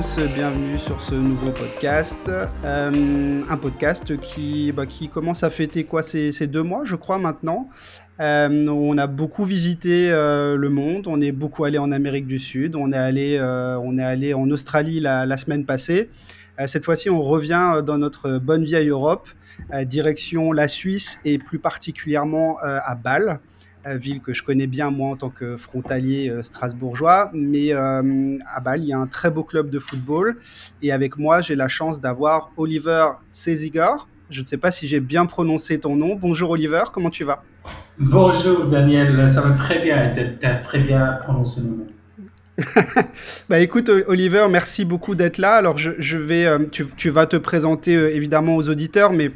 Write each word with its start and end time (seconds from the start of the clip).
Bienvenue 0.00 0.78
sur 0.78 0.98
ce 0.98 1.14
nouveau 1.14 1.50
podcast. 1.50 2.30
Euh, 2.64 3.42
un 3.46 3.56
podcast 3.58 4.18
qui, 4.18 4.72
bah, 4.72 4.86
qui 4.86 5.10
commence 5.10 5.42
à 5.42 5.50
fêter 5.50 5.84
quoi 5.84 6.02
ces, 6.02 6.46
deux 6.46 6.62
mois, 6.62 6.86
je 6.86 6.96
crois, 6.96 7.18
maintenant. 7.18 7.68
Euh, 8.18 8.66
on 8.68 8.96
a 8.96 9.06
beaucoup 9.06 9.44
visité 9.44 10.10
euh, 10.10 10.56
le 10.56 10.70
monde, 10.70 11.06
on 11.06 11.20
est 11.20 11.32
beaucoup 11.32 11.64
allé 11.64 11.76
en 11.76 11.92
Amérique 11.92 12.26
du 12.26 12.38
Sud, 12.38 12.76
on 12.76 12.92
est 12.92 12.96
allé, 12.96 13.38
on 13.42 13.98
est 13.98 14.02
allé 14.02 14.32
en 14.32 14.50
Australie 14.50 15.00
la, 15.00 15.26
la 15.26 15.36
semaine 15.36 15.66
passée. 15.66 16.08
cette 16.64 16.86
fois-ci, 16.86 17.10
on 17.10 17.20
revient 17.20 17.82
dans 17.84 17.98
notre 17.98 18.38
bonne 18.38 18.64
vieille 18.64 18.88
Europe, 18.88 19.28
direction 19.84 20.52
la 20.52 20.66
Suisse 20.66 21.20
et 21.26 21.36
plus 21.36 21.58
particulièrement 21.58 22.56
à 22.62 22.94
Bâle 22.94 23.38
ville 23.84 24.20
que 24.20 24.34
je 24.34 24.42
connais 24.42 24.66
bien 24.66 24.90
moi 24.90 25.10
en 25.10 25.16
tant 25.16 25.30
que 25.30 25.56
frontalier 25.56 26.30
euh, 26.30 26.42
strasbourgeois. 26.42 27.30
Mais 27.32 27.72
euh, 27.72 28.38
à 28.52 28.60
Bâle, 28.60 28.82
il 28.82 28.88
y 28.88 28.92
a 28.92 28.98
un 28.98 29.06
très 29.06 29.30
beau 29.30 29.44
club 29.44 29.70
de 29.70 29.78
football. 29.78 30.36
Et 30.82 30.92
avec 30.92 31.16
moi, 31.16 31.40
j'ai 31.40 31.56
la 31.56 31.68
chance 31.68 32.00
d'avoir 32.00 32.50
Oliver 32.56 33.06
Tseziger. 33.30 33.92
Je 34.30 34.42
ne 34.42 34.46
sais 34.46 34.58
pas 34.58 34.70
si 34.70 34.86
j'ai 34.86 35.00
bien 35.00 35.26
prononcé 35.26 35.80
ton 35.80 35.96
nom. 35.96 36.14
Bonjour 36.14 36.50
Oliver, 36.50 36.84
comment 36.92 37.10
tu 37.10 37.24
vas? 37.24 37.42
Bonjour 37.98 38.66
Daniel, 38.66 39.28
ça 39.28 39.40
va 39.40 39.50
très 39.50 39.80
bien. 39.80 40.12
Tu 40.14 40.46
as 40.46 40.54
très 40.56 40.78
bien 40.78 41.18
prononcé 41.24 41.62
mon 41.62 41.76
nom. 41.76 41.86
bah 43.48 43.58
écoute 43.58 43.90
Oliver, 44.06 44.46
merci 44.50 44.84
beaucoup 44.84 45.14
d'être 45.14 45.38
là. 45.38 45.54
Alors 45.54 45.78
je, 45.78 46.16
vais, 46.16 46.46
euh, 46.46 46.58
tu, 46.70 46.86
tu, 46.96 47.08
vas 47.08 47.26
te 47.26 47.36
présenter 47.36 47.94
évidemment 47.94 48.56
aux 48.56 48.68
auditeurs, 48.68 49.12
mais 49.12 49.32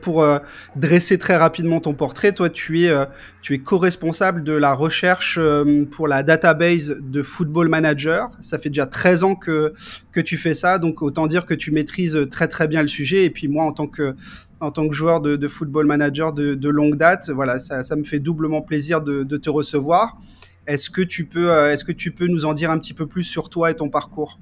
pour, 0.00 0.22
euh, 0.22 0.38
dresser 0.76 1.18
très 1.18 1.36
rapidement 1.36 1.80
ton 1.80 1.94
portrait, 1.94 2.32
toi, 2.32 2.48
tu 2.48 2.82
es, 2.82 2.88
euh, 2.88 3.04
es 3.50 3.58
co-responsable 3.58 4.44
de 4.44 4.52
la 4.52 4.74
recherche 4.74 5.38
euh, 5.40 5.84
pour 5.84 6.08
la 6.08 6.22
database 6.22 6.96
de 7.00 7.22
Football 7.22 7.68
Manager. 7.68 8.30
Ça 8.40 8.58
fait 8.58 8.68
déjà 8.68 8.86
13 8.86 9.24
ans 9.24 9.34
que, 9.34 9.72
que 10.12 10.20
tu 10.20 10.36
fais 10.36 10.54
ça, 10.54 10.78
donc 10.78 11.02
autant 11.02 11.26
dire 11.26 11.46
que 11.46 11.54
tu 11.54 11.70
maîtrises 11.70 12.18
très 12.30 12.48
très 12.48 12.68
bien 12.68 12.82
le 12.82 12.88
sujet. 12.88 13.24
Et 13.24 13.30
puis 13.30 13.48
moi, 13.48 13.64
en 13.64 13.72
tant 13.72 13.86
que, 13.86 14.14
en 14.60 14.70
tant 14.70 14.88
que 14.88 14.94
joueur 14.94 15.20
de, 15.20 15.48
Football 15.48 15.86
Manager 15.86 16.32
de, 16.32 16.54
de, 16.54 16.68
longue 16.68 16.96
date, 16.96 17.30
voilà, 17.30 17.58
ça, 17.58 17.82
ça, 17.82 17.96
me 17.96 18.04
fait 18.04 18.20
doublement 18.20 18.62
plaisir 18.62 19.00
de, 19.00 19.22
de 19.24 19.36
te 19.36 19.50
recevoir. 19.50 20.18
Est-ce 20.66 20.90
que, 20.90 21.02
tu 21.02 21.24
peux, 21.24 21.50
est-ce 21.66 21.84
que 21.84 21.90
tu 21.90 22.12
peux 22.12 22.28
nous 22.28 22.44
en 22.44 22.54
dire 22.54 22.70
un 22.70 22.78
petit 22.78 22.94
peu 22.94 23.06
plus 23.06 23.24
sur 23.24 23.48
toi 23.48 23.70
et 23.70 23.74
ton 23.74 23.88
parcours? 23.88 24.38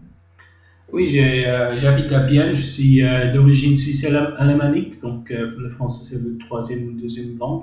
Oui, 0.92 1.18
euh, 1.20 1.76
j'habite 1.76 2.10
à 2.12 2.20
Bienne, 2.20 2.56
je 2.56 2.62
suis 2.62 3.04
euh, 3.04 3.32
d'origine 3.32 3.76
suisse 3.76 4.04
alémanique, 4.38 5.00
donc 5.00 5.30
euh, 5.30 5.54
le 5.56 5.68
français 5.68 6.04
c'est 6.10 6.22
le 6.22 6.36
troisième 6.38 6.88
ou 6.88 6.92
deuxième 6.92 7.38
langue. 7.38 7.62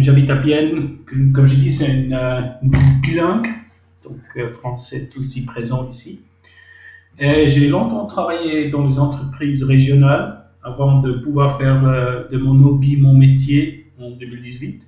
j'habite 0.00 0.30
à 0.30 0.36
Bienne, 0.36 0.98
comme 1.34 1.46
je 1.46 1.56
dis, 1.56 1.70
c'est 1.70 1.92
une, 1.92 2.14
une 2.14 3.00
bilingue, 3.02 3.48
donc 4.02 4.50
français 4.52 5.10
est 5.12 5.16
aussi 5.18 5.44
présent 5.44 5.86
ici. 5.86 6.22
J'ai 7.18 7.68
longtemps 7.68 8.06
travaillé 8.06 8.70
dans 8.70 8.86
les 8.86 8.98
entreprises 8.98 9.62
régionales 9.62 10.44
avant 10.62 11.00
de 11.00 11.12
pouvoir 11.12 11.58
faire 11.58 12.26
de 12.30 12.38
mon 12.38 12.64
hobby 12.64 12.96
mon 12.96 13.14
métier 13.14 13.92
en 14.00 14.10
2018. 14.10 14.82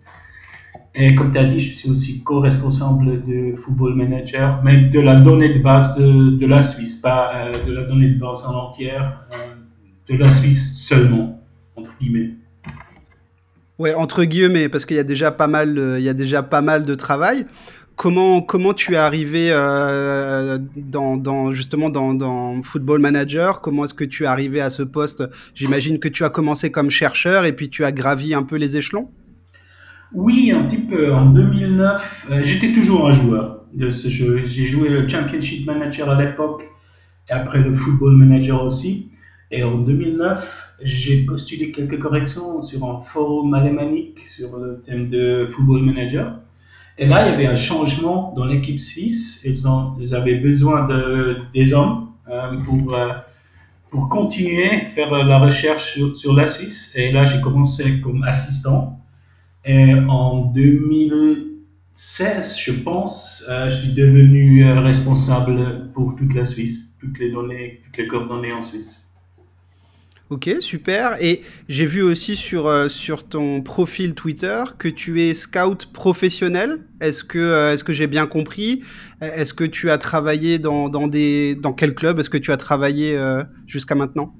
Et 0.98 1.14
comme 1.14 1.30
tu 1.30 1.36
as 1.36 1.44
dit, 1.44 1.60
je 1.60 1.76
suis 1.76 1.90
aussi 1.90 2.22
co-responsable 2.22 3.22
de 3.22 3.54
Football 3.56 3.96
Manager, 3.96 4.62
mais 4.64 4.88
de 4.88 4.98
la 4.98 5.20
donnée 5.20 5.52
de 5.52 5.62
base 5.62 5.94
de, 5.98 6.30
de 6.30 6.46
la 6.46 6.62
Suisse, 6.62 6.96
pas 6.96 7.32
euh, 7.34 7.66
de 7.66 7.72
la 7.72 7.84
donnée 7.84 8.08
de 8.08 8.18
base 8.18 8.46
en 8.46 8.54
entière, 8.54 9.20
euh, 9.30 10.14
de 10.14 10.18
la 10.18 10.30
Suisse 10.30 10.86
seulement, 10.86 11.38
entre 11.76 11.92
guillemets. 12.00 12.30
Ouais, 13.78 13.92
entre 13.92 14.24
guillemets, 14.24 14.70
parce 14.70 14.86
qu'il 14.86 14.96
y 14.96 15.00
a 15.00 15.04
déjà 15.04 15.30
pas 15.30 15.48
mal, 15.48 15.96
il 15.98 16.02
y 16.02 16.08
a 16.08 16.14
déjà 16.14 16.42
pas 16.42 16.62
mal 16.62 16.86
de 16.86 16.94
travail. 16.94 17.44
Comment, 17.94 18.40
comment 18.40 18.72
tu 18.72 18.94
es 18.94 18.96
arrivé 18.96 19.48
euh, 19.50 20.58
dans, 20.76 21.18
dans, 21.18 21.52
justement 21.52 21.90
dans, 21.90 22.14
dans, 22.14 22.62
Football 22.62 23.00
Manager? 23.00 23.60
Comment 23.60 23.84
est-ce 23.84 23.92
que 23.92 24.04
tu 24.04 24.24
es 24.24 24.26
arrivé 24.26 24.62
à 24.62 24.70
ce 24.70 24.82
poste? 24.82 25.24
J'imagine 25.54 25.98
que 25.98 26.08
tu 26.08 26.24
as 26.24 26.30
commencé 26.30 26.70
comme 26.70 26.88
chercheur 26.88 27.44
et 27.44 27.52
puis 27.52 27.68
tu 27.68 27.84
as 27.84 27.92
gravi 27.92 28.32
un 28.32 28.44
peu 28.44 28.56
les 28.56 28.78
échelons 28.78 29.10
oui, 30.16 30.50
un 30.50 30.64
petit 30.64 30.78
peu. 30.78 31.12
En 31.12 31.26
2009, 31.26 32.26
euh, 32.30 32.42
j'étais 32.42 32.72
toujours 32.72 33.06
un 33.06 33.12
joueur. 33.12 33.64
J'ai 33.76 34.66
joué 34.66 34.88
le 34.88 35.06
Championship 35.06 35.66
Manager 35.66 36.08
à 36.08 36.20
l'époque 36.20 36.64
et 37.28 37.32
après 37.32 37.58
le 37.58 37.74
Football 37.74 38.16
Manager 38.16 38.62
aussi. 38.62 39.10
Et 39.50 39.62
en 39.62 39.76
2009, 39.76 40.68
j'ai 40.82 41.26
postulé 41.26 41.70
quelques 41.70 41.98
corrections 41.98 42.62
sur 42.62 42.82
un 42.88 42.98
forum 43.00 43.52
alémanique 43.52 44.20
sur 44.28 44.56
le 44.56 44.82
thème 44.86 45.10
de 45.10 45.44
Football 45.46 45.82
Manager. 45.82 46.32
Et 46.96 47.06
là, 47.06 47.26
il 47.26 47.32
y 47.32 47.34
avait 47.34 47.46
un 47.46 47.54
changement 47.54 48.32
dans 48.34 48.46
l'équipe 48.46 48.80
suisse. 48.80 49.44
Ils, 49.44 50.14
avaient 50.14 50.36
besoin 50.36 50.86
de, 50.86 51.36
des 51.52 51.74
hommes 51.74 52.08
euh, 52.30 52.56
pour, 52.64 52.94
euh, 52.94 53.12
pour 53.90 54.08
continuer 54.08 54.80
à 54.80 54.84
faire 54.86 55.10
la 55.10 55.38
recherche 55.38 55.92
sur, 55.92 56.16
sur 56.16 56.32
la 56.32 56.46
Suisse. 56.46 56.94
Et 56.96 57.12
là, 57.12 57.26
j'ai 57.26 57.42
commencé 57.42 58.00
comme 58.00 58.22
assistant. 58.22 58.98
Et 59.68 59.94
en 60.08 60.52
2016, 60.52 62.56
je 62.56 62.70
pense, 62.84 63.44
euh, 63.48 63.68
je 63.68 63.78
suis 63.78 63.92
devenu 63.92 64.64
euh, 64.64 64.80
responsable 64.80 65.90
pour 65.92 66.14
toute 66.14 66.34
la 66.34 66.44
Suisse, 66.44 66.96
toutes 67.00 67.18
les 67.18 67.32
données, 67.32 67.80
toutes 67.84 67.96
les 67.96 68.06
coordonnées 68.06 68.52
en 68.52 68.62
Suisse. 68.62 69.10
Ok, 70.30 70.48
super. 70.60 71.20
Et 71.20 71.42
j'ai 71.68 71.84
vu 71.84 72.02
aussi 72.02 72.36
sur, 72.36 72.68
euh, 72.68 72.86
sur 72.86 73.28
ton 73.28 73.60
profil 73.60 74.14
Twitter 74.14 74.62
que 74.78 74.86
tu 74.86 75.20
es 75.22 75.34
scout 75.34 75.86
professionnel. 75.92 76.84
Est-ce 77.00 77.24
que, 77.24 77.72
est-ce 77.72 77.82
que 77.82 77.92
j'ai 77.92 78.06
bien 78.06 78.28
compris? 78.28 78.84
Est-ce 79.20 79.52
que 79.52 79.64
tu 79.64 79.90
as 79.90 79.98
travaillé 79.98 80.60
dans, 80.60 80.88
dans, 80.88 81.08
des, 81.08 81.56
dans 81.56 81.72
quel 81.72 81.96
club? 81.96 82.20
Est-ce 82.20 82.30
que 82.30 82.38
tu 82.38 82.52
as 82.52 82.56
travaillé 82.56 83.20
jusqu'à 83.66 83.96
maintenant? 83.96 84.32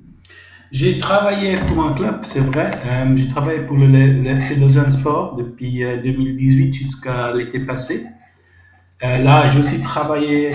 J'ai 0.72 0.99
travaillé 0.99 1.54
pour 1.54 1.84
un 1.84 1.94
club, 1.94 2.21
c'est 2.22 2.41
vrai. 2.41 2.71
Euh, 2.84 3.16
j'ai 3.16 3.28
travaillé 3.28 3.60
pour 3.60 3.77
le, 3.77 3.87
le, 3.87 4.27
FC 4.31 4.56
Lausanne 4.56 4.91
Sport 4.91 5.37
depuis 5.37 5.81
2018 5.81 6.69
euh, 6.69 6.72
jusqu'à 6.72 7.32
l'été 7.34 7.60
passé. 7.60 8.04
Euh, 9.04 9.19
là, 9.19 9.47
j'ai 9.47 9.60
aussi 9.60 9.81
travaillé 9.81 10.50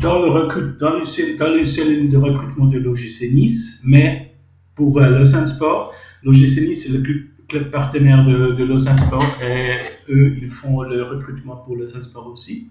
dans 0.00 0.20
le, 0.20 0.30
dans, 0.78 0.90
le, 0.90 1.36
dans 1.36 1.48
le 1.48 1.64
cellule 1.64 2.08
de 2.08 2.16
recrutement 2.16 2.66
de 2.66 2.78
l'OGC 2.78 3.32
Nice, 3.32 3.82
mais 3.84 4.34
pour 4.74 5.00
Lausanne 5.00 5.46
Sport. 5.46 5.92
L'OGC 6.22 6.68
Nice, 6.68 6.86
c'est 6.86 6.92
le 6.92 7.02
club 7.48 7.70
partenaire 7.70 8.24
de, 8.24 8.52
de 8.52 8.64
Lausanne 8.64 8.98
Sport 8.98 9.24
et 9.42 9.78
eux, 10.12 10.36
ils 10.40 10.48
font 10.48 10.82
le 10.82 11.02
recrutement 11.02 11.56
pour 11.56 11.76
Lausanne 11.76 12.02
Sport 12.02 12.28
aussi. 12.28 12.70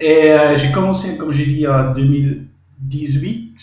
Et 0.00 0.32
j'ai 0.56 0.72
commencé, 0.72 1.16
comme 1.16 1.32
j'ai 1.32 1.46
dit, 1.46 1.66
en 1.68 1.94
2018 1.94 3.58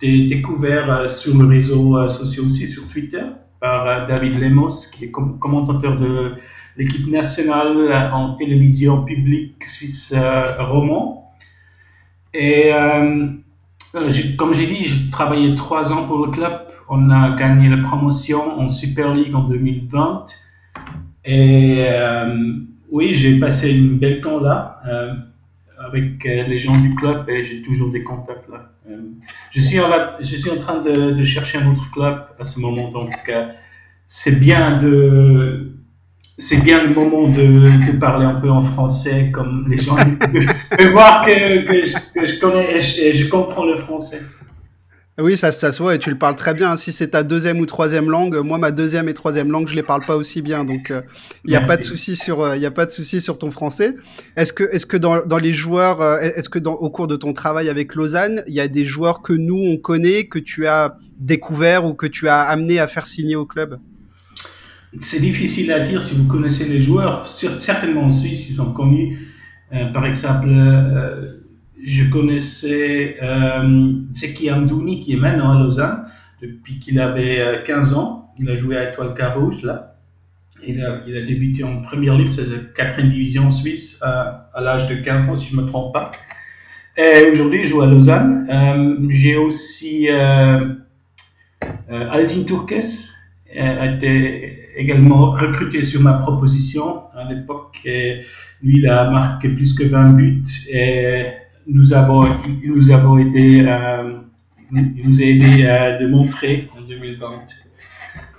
découvert 0.00 0.90
euh, 0.90 1.06
sur 1.06 1.36
le 1.36 1.46
réseau 1.46 1.96
euh, 1.96 2.08
social 2.08 2.46
aussi, 2.46 2.66
sur 2.68 2.86
Twitter, 2.88 3.24
par 3.60 3.86
euh, 3.86 4.06
David 4.06 4.38
Lemos, 4.38 4.90
qui 4.92 5.06
est 5.06 5.10
commentateur 5.10 5.98
de 5.98 6.34
l'équipe 6.76 7.06
nationale 7.06 8.10
en 8.12 8.34
télévision 8.34 9.04
publique 9.04 9.62
suisse 9.64 10.12
roman. 10.58 11.32
Et 12.34 12.72
comme 14.36 14.52
j'ai 14.52 14.66
dit, 14.66 14.88
j'ai 14.88 15.08
travaillé 15.12 15.54
trois 15.54 15.92
ans 15.92 16.08
pour 16.08 16.26
le 16.26 16.32
club. 16.32 16.52
On 16.88 17.10
a 17.10 17.36
gagné 17.36 17.68
la 17.68 17.76
promotion 17.76 18.58
en 18.58 18.68
Super 18.68 19.14
League 19.14 19.32
en 19.36 19.44
2020. 19.44 20.26
Et 21.26 21.86
oui, 22.90 23.14
j'ai 23.14 23.38
passé 23.38 23.70
une 23.70 23.98
belle 23.98 24.20
temps 24.20 24.40
là 24.40 24.82
avec 25.78 26.24
les 26.24 26.58
gens 26.58 26.76
du 26.76 26.92
club 26.96 27.30
et 27.30 27.44
j'ai 27.44 27.62
toujours 27.62 27.92
des 27.92 28.02
contacts 28.02 28.48
là. 28.48 28.73
Euh, 28.86 29.00
je, 29.50 29.60
suis 29.60 29.80
en, 29.80 29.88
je 30.20 30.36
suis 30.36 30.50
en 30.50 30.58
train 30.58 30.80
de, 30.82 31.12
de, 31.12 31.22
chercher 31.22 31.58
un 31.58 31.72
autre 31.72 31.90
club 31.90 32.26
à 32.38 32.44
ce 32.44 32.60
moment, 32.60 32.90
donc 32.90 33.14
euh, 33.28 33.46
c'est 34.06 34.38
bien 34.38 34.76
de 34.76 35.70
c'est 36.36 36.62
bien 36.62 36.82
le 36.82 36.92
moment 36.92 37.28
de, 37.28 37.86
de, 37.86 37.96
parler 37.98 38.26
un 38.26 38.34
peu 38.34 38.50
en 38.50 38.62
français, 38.62 39.30
comme 39.32 39.66
les 39.68 39.78
gens 39.78 39.94
de, 39.96 40.88
voir 40.90 41.24
que, 41.24 41.64
que, 41.64 41.86
je, 41.86 41.94
que, 42.14 42.26
je, 42.26 42.40
connais 42.40 42.76
et 42.76 43.12
je 43.14 43.28
comprends 43.28 43.64
le 43.64 43.76
français. 43.76 44.20
Oui, 45.16 45.36
ça, 45.36 45.52
ça 45.52 45.70
se 45.70 45.80
voit 45.80 45.94
et 45.94 46.00
tu 46.00 46.10
le 46.10 46.18
parles 46.18 46.34
très 46.34 46.54
bien. 46.54 46.76
Si 46.76 46.90
c'est 46.90 47.08
ta 47.08 47.22
deuxième 47.22 47.60
ou 47.60 47.66
troisième 47.66 48.10
langue, 48.10 48.34
moi 48.38 48.58
ma 48.58 48.72
deuxième 48.72 49.08
et 49.08 49.14
troisième 49.14 49.48
langue, 49.48 49.68
je 49.68 49.76
les 49.76 49.84
parle 49.84 50.04
pas 50.04 50.16
aussi 50.16 50.42
bien, 50.42 50.64
donc 50.64 50.86
il 50.88 50.94
euh, 50.94 51.02
n'y 51.46 51.54
a 51.54 51.60
pas 51.60 51.76
de 51.76 51.82
souci 51.82 52.16
sur, 52.16 52.38
il 52.48 52.50
euh, 52.50 52.56
y 52.56 52.66
a 52.66 52.72
pas 52.72 52.84
de 52.84 52.90
souci 52.90 53.20
sur 53.20 53.38
ton 53.38 53.52
français. 53.52 53.94
Est-ce 54.36 54.52
que, 54.52 54.64
est-ce 54.64 54.86
que 54.86 54.96
dans, 54.96 55.24
dans 55.24 55.38
les 55.38 55.52
joueurs, 55.52 56.00
euh, 56.00 56.18
est-ce 56.18 56.48
que 56.48 56.58
dans, 56.58 56.74
au 56.74 56.90
cours 56.90 57.06
de 57.06 57.14
ton 57.14 57.32
travail 57.32 57.68
avec 57.68 57.94
Lausanne, 57.94 58.42
il 58.48 58.54
y 58.54 58.60
a 58.60 58.66
des 58.66 58.84
joueurs 58.84 59.22
que 59.22 59.32
nous 59.32 59.56
on 59.56 59.76
connaît, 59.76 60.24
que 60.26 60.40
tu 60.40 60.66
as 60.66 60.96
découvert 61.20 61.84
ou 61.84 61.94
que 61.94 62.06
tu 62.06 62.28
as 62.28 62.40
amené 62.40 62.80
à 62.80 62.88
faire 62.88 63.06
signer 63.06 63.36
au 63.36 63.46
club? 63.46 63.78
C'est 65.00 65.20
difficile 65.20 65.70
à 65.70 65.78
dire 65.78 66.02
si 66.02 66.16
vous 66.16 66.24
connaissez 66.24 66.64
les 66.64 66.82
joueurs. 66.82 67.28
Certainement 67.28 68.06
en 68.06 68.10
Suisse, 68.10 68.48
ils 68.48 68.54
sont 68.54 68.72
connus. 68.72 69.28
par 69.92 70.06
exemple 70.06 70.48
je 71.84 72.10
connaissais 72.10 73.16
euh, 73.22 73.92
Seki 74.12 74.50
Amdouni 74.50 75.00
qui 75.00 75.12
est 75.12 75.16
maintenant 75.16 75.56
à 75.56 75.62
Lausanne 75.62 76.04
depuis 76.40 76.78
qu'il 76.78 77.00
avait 77.00 77.62
15 77.66 77.92
euh, 77.92 77.96
ans. 77.96 78.32
Il 78.38 78.50
a 78.50 78.56
joué 78.56 78.76
à 78.76 78.90
Étoile 78.90 79.14
Carouge 79.14 79.62
là. 79.62 79.96
il 80.66 80.82
a, 80.82 81.00
il 81.06 81.16
a 81.16 81.22
débuté 81.22 81.62
en 81.62 81.82
première 81.82 82.16
ligue, 82.16 82.30
c'est 82.30 82.48
la 82.48 82.58
quatrième 82.74 83.10
division 83.10 83.46
en 83.46 83.50
Suisse, 83.50 83.98
à, 84.02 84.50
à 84.54 84.60
l'âge 84.60 84.88
de 84.88 84.96
15 84.96 85.28
ans, 85.28 85.36
si 85.36 85.50
je 85.50 85.56
ne 85.56 85.62
me 85.62 85.66
trompe 85.66 85.92
pas. 85.92 86.10
Et 86.96 87.26
aujourd'hui, 87.28 87.62
il 87.62 87.66
joue 87.66 87.82
à 87.82 87.86
Lausanne. 87.86 88.46
Euh, 88.48 88.96
J'ai 89.08 89.36
aussi 89.36 90.08
euh, 90.08 90.74
euh, 91.90 92.10
Aldin 92.10 92.44
Turques, 92.44 92.74
a 93.56 93.86
été 93.86 94.58
également 94.76 95.30
recruté 95.32 95.82
sur 95.82 96.00
ma 96.00 96.14
proposition 96.14 97.04
à 97.14 97.32
l'époque. 97.32 97.80
Lui, 97.84 98.78
il 98.78 98.86
a 98.88 99.10
marqué 99.10 99.48
plus 99.48 99.74
que 99.74 99.84
20 99.84 100.10
buts 100.10 100.42
et 100.72 101.26
nous 101.66 101.92
avons, 101.92 102.24
nous 102.64 102.90
avons 102.90 103.18
aidé, 103.18 103.64
euh, 103.66 104.18
nous 104.70 105.20
a 105.20 105.24
aidé 105.24 105.66
à 105.66 105.98
démontrer 105.98 106.68
en 106.76 106.82
2020 106.82 107.46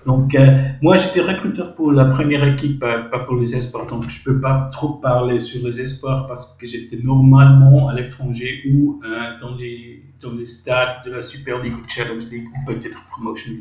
donc, 0.05 0.35
euh, 0.35 0.57
moi, 0.81 0.95
j'étais 0.95 1.21
recruteur 1.21 1.73
pour 1.73 1.91
la 1.91 2.05
première 2.05 2.47
équipe, 2.47 2.83
euh, 2.83 3.03
pas 3.09 3.19
pour 3.19 3.35
les 3.37 3.55
espoirs. 3.55 3.87
Donc, 3.87 4.07
je 4.07 4.23
peux 4.23 4.39
pas 4.39 4.69
trop 4.71 4.93
parler 4.93 5.39
sur 5.39 5.65
les 5.65 5.81
espoirs 5.81 6.27
parce 6.27 6.55
que 6.55 6.67
j'étais 6.67 6.97
normalement 6.97 7.89
à 7.89 7.95
l'étranger 7.95 8.61
ou 8.69 9.01
euh, 9.03 9.39
dans, 9.41 9.55
les, 9.55 10.03
dans 10.21 10.31
les 10.31 10.45
stades 10.45 11.03
de 11.05 11.11
la 11.11 11.21
Super 11.23 11.61
League 11.61 11.73
Challenge 11.87 12.23
League 12.31 12.47
ou 12.47 12.71
peut-être 12.71 13.03
Promotion. 13.09 13.53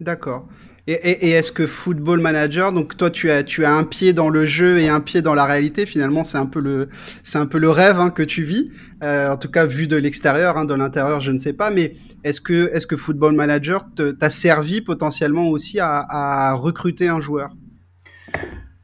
D'accord. 0.00 0.48
Et, 0.88 1.30
est-ce 1.30 1.50
que 1.50 1.66
Football 1.66 2.20
Manager, 2.20 2.72
donc 2.72 2.96
toi 2.96 3.10
tu 3.10 3.28
as 3.28 3.42
tu 3.42 3.64
as 3.64 3.74
un 3.74 3.82
pied 3.82 4.12
dans 4.12 4.28
le 4.28 4.44
jeu 4.44 4.78
et 4.78 4.88
un 4.88 5.00
pied 5.00 5.20
dans 5.20 5.34
la 5.34 5.44
réalité. 5.44 5.84
Finalement, 5.84 6.22
c'est 6.22 6.38
un 6.38 6.46
peu 6.46 6.60
le 6.60 6.88
c'est 7.24 7.38
un 7.38 7.46
peu 7.46 7.58
le 7.58 7.70
rêve 7.70 7.98
hein, 7.98 8.10
que 8.10 8.22
tu 8.22 8.44
vis. 8.44 8.70
Euh, 9.02 9.32
en 9.32 9.36
tout 9.36 9.50
cas, 9.50 9.66
vu 9.66 9.88
de 9.88 9.96
l'extérieur, 9.96 10.56
hein, 10.56 10.64
de 10.64 10.74
l'intérieur, 10.74 11.20
je 11.20 11.32
ne 11.32 11.38
sais 11.38 11.54
pas. 11.54 11.72
Mais 11.72 11.90
est-ce 12.22 12.40
que 12.40 12.72
est-ce 12.72 12.86
que 12.86 12.96
Football 12.96 13.34
Manager 13.34 13.84
t'a 13.96 14.30
servi 14.30 14.80
potentiellement 14.80 15.48
aussi 15.48 15.80
à, 15.80 16.54
recruter 16.54 17.08
un 17.08 17.18
joueur? 17.18 17.50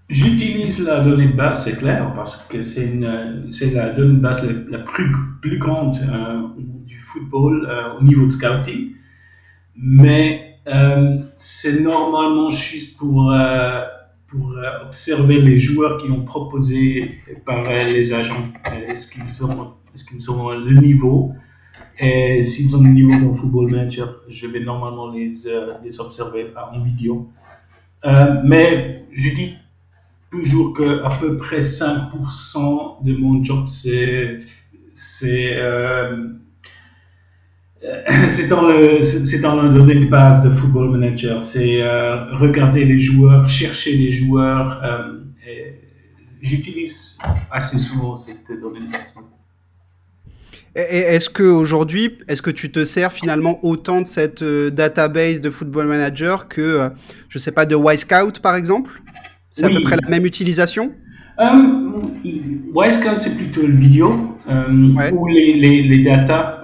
J'utilise 0.08 0.80
la 0.80 1.04
donnée 1.04 1.28
de 1.28 1.36
base, 1.36 1.64
c'est 1.64 1.78
clair, 1.78 2.12
parce 2.16 2.48
que 2.48 2.62
c'est 2.62 2.98
c'est 3.50 3.70
la 3.70 3.90
donnée 3.90 4.14
de 4.14 4.20
base 4.20 4.42
la, 4.70 4.80
plus 4.80 5.12
plus 5.40 5.58
grande 5.58 5.94
euh, 5.94 6.42
du 6.84 6.98
football 6.98 7.64
euh, 7.70 8.00
au 8.00 8.02
niveau 8.02 8.26
de 8.26 8.30
scouting. 8.30 8.94
Mais 9.76 10.51
euh, 10.68 11.18
c'est 11.34 11.80
normalement 11.80 12.50
juste 12.50 12.96
pour, 12.96 13.32
euh, 13.32 13.82
pour 14.28 14.52
euh, 14.52 14.84
observer 14.86 15.40
les 15.40 15.58
joueurs 15.58 15.98
qui 15.98 16.10
ont 16.10 16.24
proposé 16.24 17.18
par 17.44 17.68
les 17.68 18.12
agents. 18.12 18.44
Est-ce 18.88 19.10
qu'ils 19.10 19.44
ont, 19.44 19.72
est 19.94 20.08
qu'ils 20.08 20.30
ont 20.30 20.50
le 20.50 20.80
niveau? 20.80 21.32
Et 21.98 22.42
s'ils 22.42 22.74
ont 22.76 22.82
le 22.82 22.90
niveau 22.90 23.10
dans 23.20 23.34
Football 23.34 23.70
Manager, 23.70 24.22
je 24.28 24.46
vais 24.46 24.60
normalement 24.60 25.10
les, 25.10 25.30
les 25.84 26.00
observer 26.00 26.52
en 26.72 26.80
vidéo. 26.80 27.30
mais 28.44 29.04
je 29.12 29.30
dis 29.30 29.54
toujours 30.30 30.72
que 30.74 31.02
à 31.04 31.10
peu 31.18 31.36
près 31.36 31.58
5% 31.58 33.04
de 33.04 33.12
mon 33.14 33.42
job, 33.44 33.66
c'est 33.66 34.38
c'est 34.94 35.56
c'est 38.28 38.48
dans 38.48 38.66
le 38.68 39.02
c'est 39.02 39.40
dans 39.40 39.60
le 39.60 39.68
domaine 39.70 40.00
de 40.00 40.06
base 40.06 40.42
de 40.44 40.50
Football 40.50 40.90
Manager. 40.90 41.42
C'est 41.42 41.82
euh, 41.82 42.32
regarder 42.32 42.84
les 42.84 42.98
joueurs, 42.98 43.48
chercher 43.48 43.96
les 43.96 44.12
joueurs. 44.12 44.80
Euh, 44.84 45.18
J'utilise 46.40 47.18
assez 47.52 47.78
souvent 47.78 48.16
cette 48.16 48.48
donnée 48.60 48.80
de 48.80 48.90
base. 48.90 49.14
Est-ce 50.74 51.30
que 51.30 51.44
aujourd'hui, 51.44 52.18
est-ce 52.26 52.42
que 52.42 52.50
tu 52.50 52.72
te 52.72 52.84
sers 52.84 53.12
finalement 53.12 53.64
autant 53.64 54.00
de 54.00 54.08
cette 54.08 54.42
database 54.42 55.40
de 55.40 55.50
Football 55.50 55.86
Manager 55.86 56.48
que, 56.48 56.90
je 57.28 57.38
sais 57.38 57.52
pas, 57.52 57.64
de 57.64 57.76
Y-Scout 57.76 58.40
par 58.40 58.56
exemple? 58.56 58.90
C'est 59.52 59.66
à 59.66 59.68
peu 59.68 59.82
près 59.82 59.96
la 60.02 60.08
même 60.08 60.26
utilisation? 60.26 60.92
Y-Scout, 62.24 63.20
c'est 63.20 63.36
plutôt 63.36 63.64
le 63.64 63.76
vidéo 63.76 64.36
ou 64.48 65.26
les, 65.28 65.54
les, 65.54 65.82
les 65.82 66.02
data. 66.02 66.60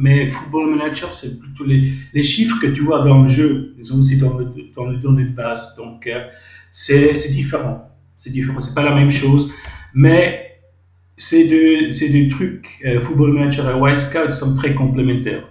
Mais 0.00 0.30
Football 0.30 0.70
Manager, 0.70 1.14
c'est 1.14 1.38
plutôt 1.38 1.64
les, 1.64 1.92
les, 2.14 2.22
chiffres 2.22 2.58
que 2.58 2.68
tu 2.68 2.80
vois 2.80 3.04
dans 3.04 3.22
le 3.22 3.28
jeu, 3.28 3.74
ils 3.76 3.84
sont 3.84 3.98
aussi 3.98 4.16
dans 4.16 4.38
le, 4.38 4.46
dans 4.74 4.86
le 4.86 4.96
données 4.96 5.24
de 5.24 5.34
base. 5.34 5.76
Donc, 5.76 6.06
euh, 6.06 6.26
c'est 6.70 7.30
différent. 7.30 7.86
C'est 8.16 8.30
différent. 8.30 8.60
C'est 8.60 8.74
pas 8.74 8.82
la 8.82 8.94
même 8.94 9.10
chose. 9.10 9.52
Mais 9.92 10.58
ces 11.18 11.46
deux, 11.48 11.90
ces 11.90 12.08
deux 12.08 12.28
trucs, 12.28 12.80
euh, 12.86 13.00
Football 13.00 13.34
Manager 13.34 13.68
et 13.70 13.78
Wisecout, 13.78 14.30
sont 14.30 14.54
très 14.54 14.74
complémentaires. 14.74 15.46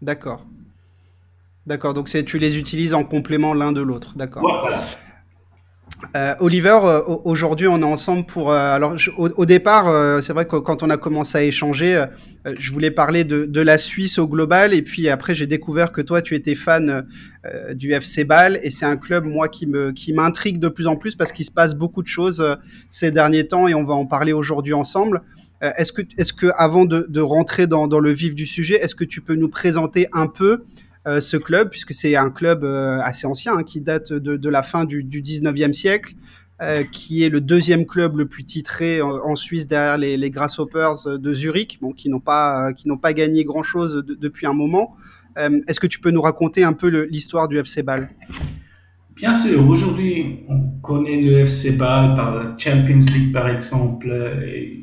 D'accord. 0.00 0.46
D'accord. 1.66 1.92
Donc, 1.92 2.08
tu 2.08 2.38
les 2.38 2.58
utilises 2.58 2.94
en 2.94 3.04
complément 3.04 3.52
l'un 3.52 3.72
de 3.72 3.82
l'autre. 3.82 4.16
D'accord. 4.16 4.42
voilà. 4.42 4.80
Euh, 6.14 6.34
Oliver, 6.40 6.78
euh, 6.84 7.00
aujourd'hui 7.24 7.68
on 7.68 7.80
est 7.80 7.84
ensemble 7.84 8.26
pour. 8.26 8.50
Euh, 8.50 8.74
alors 8.74 8.96
au, 9.16 9.46
départ, 9.46 9.86
c'est 10.22 10.32
vrai 10.32 10.46
que 10.46 10.56
quand 10.56 10.82
on 10.82 10.90
a 10.90 10.96
commencé 10.96 11.38
à 11.38 11.42
échanger, 11.42 12.04
je 12.58 12.72
voulais 12.72 12.90
parler 12.90 13.24
de, 13.24 13.46
de, 13.46 13.60
la 13.60 13.78
Suisse 13.78 14.18
au 14.18 14.28
global, 14.28 14.74
et 14.74 14.82
puis 14.82 15.08
après 15.08 15.34
j'ai 15.34 15.46
découvert 15.46 15.92
que 15.92 16.00
toi 16.00 16.22
tu 16.22 16.34
étais 16.34 16.54
fan 16.54 17.06
du 17.74 17.92
FC 17.92 18.24
Bâle, 18.24 18.60
et 18.62 18.70
c'est 18.70 18.86
un 18.86 18.96
club 18.96 19.24
moi 19.24 19.48
qui 19.48 19.66
me 19.66 19.92
qui 19.92 20.12
m'intrigue 20.12 20.58
de 20.58 20.68
plus 20.68 20.86
en 20.86 20.96
plus 20.96 21.16
parce 21.16 21.32
qu'il 21.32 21.44
se 21.44 21.52
passe 21.52 21.74
beaucoup 21.74 22.02
de 22.02 22.08
choses 22.08 22.44
ces 22.90 23.10
derniers 23.10 23.46
temps, 23.46 23.68
et 23.68 23.74
on 23.74 23.84
va 23.84 23.94
en 23.94 24.06
parler 24.06 24.32
aujourd'hui 24.32 24.74
ensemble. 24.74 25.22
est-ce 25.62 25.92
que 25.92 26.02
est-ce 26.18 26.32
que 26.32 26.48
avant 26.56 26.84
de, 26.84 27.06
de 27.08 27.20
rentrer 27.20 27.66
dans, 27.66 27.86
dans 27.86 28.00
le 28.00 28.10
vif 28.10 28.34
du 28.34 28.46
sujet, 28.46 28.76
est-ce 28.76 28.94
que 28.94 29.04
tu 29.04 29.20
peux 29.20 29.34
nous 29.34 29.48
présenter 29.48 30.08
un 30.12 30.26
peu 30.26 30.50
euh, 30.52 30.60
ce 31.20 31.36
club, 31.36 31.70
puisque 31.70 31.94
c'est 31.94 32.16
un 32.16 32.30
club 32.30 32.64
euh, 32.64 32.98
assez 33.00 33.26
ancien, 33.26 33.56
hein, 33.56 33.62
qui 33.62 33.80
date 33.80 34.12
de, 34.12 34.48
la 34.48 34.62
fin 34.62 34.84
du, 34.84 35.04
du 35.04 35.22
19e 35.22 35.72
siècle, 35.72 36.14
euh, 36.60 36.82
qui 36.82 37.22
est 37.22 37.28
le 37.28 37.40
deuxième 37.40 37.86
club 37.86 38.16
le 38.16 38.26
plus 38.26 38.44
titré 38.44 39.00
en, 39.02 39.36
Suisse 39.36 39.68
derrière 39.68 39.98
les, 39.98 40.30
Grasshoppers 40.30 41.18
de 41.18 41.34
Zurich, 41.34 41.78
bon, 41.80 41.92
qui 41.92 42.08
n'ont 42.08 42.20
pas, 42.20 42.72
qui 42.72 42.88
pas 43.00 43.12
gagné 43.12 43.44
grand-chose 43.44 44.04
depuis 44.04 44.46
un 44.46 44.54
moment. 44.54 44.96
Est-ce 45.36 45.78
que 45.78 45.86
tu 45.86 46.00
peux 46.00 46.10
nous 46.10 46.22
raconter 46.22 46.64
un 46.64 46.72
peu 46.72 46.88
l'histoire 46.88 47.46
du 47.46 47.58
FC 47.58 47.82
Bâle? 47.82 48.08
Bien 49.14 49.32
sûr, 49.32 49.68
aujourd'hui, 49.68 50.40
on 50.48 50.80
connaît 50.80 51.20
le 51.20 51.40
FC 51.40 51.72
Bâle 51.72 52.16
par 52.16 52.34
la 52.34 52.56
Champions 52.56 52.98
League, 53.14 53.32
par 53.32 53.48
exemple. 53.48 54.08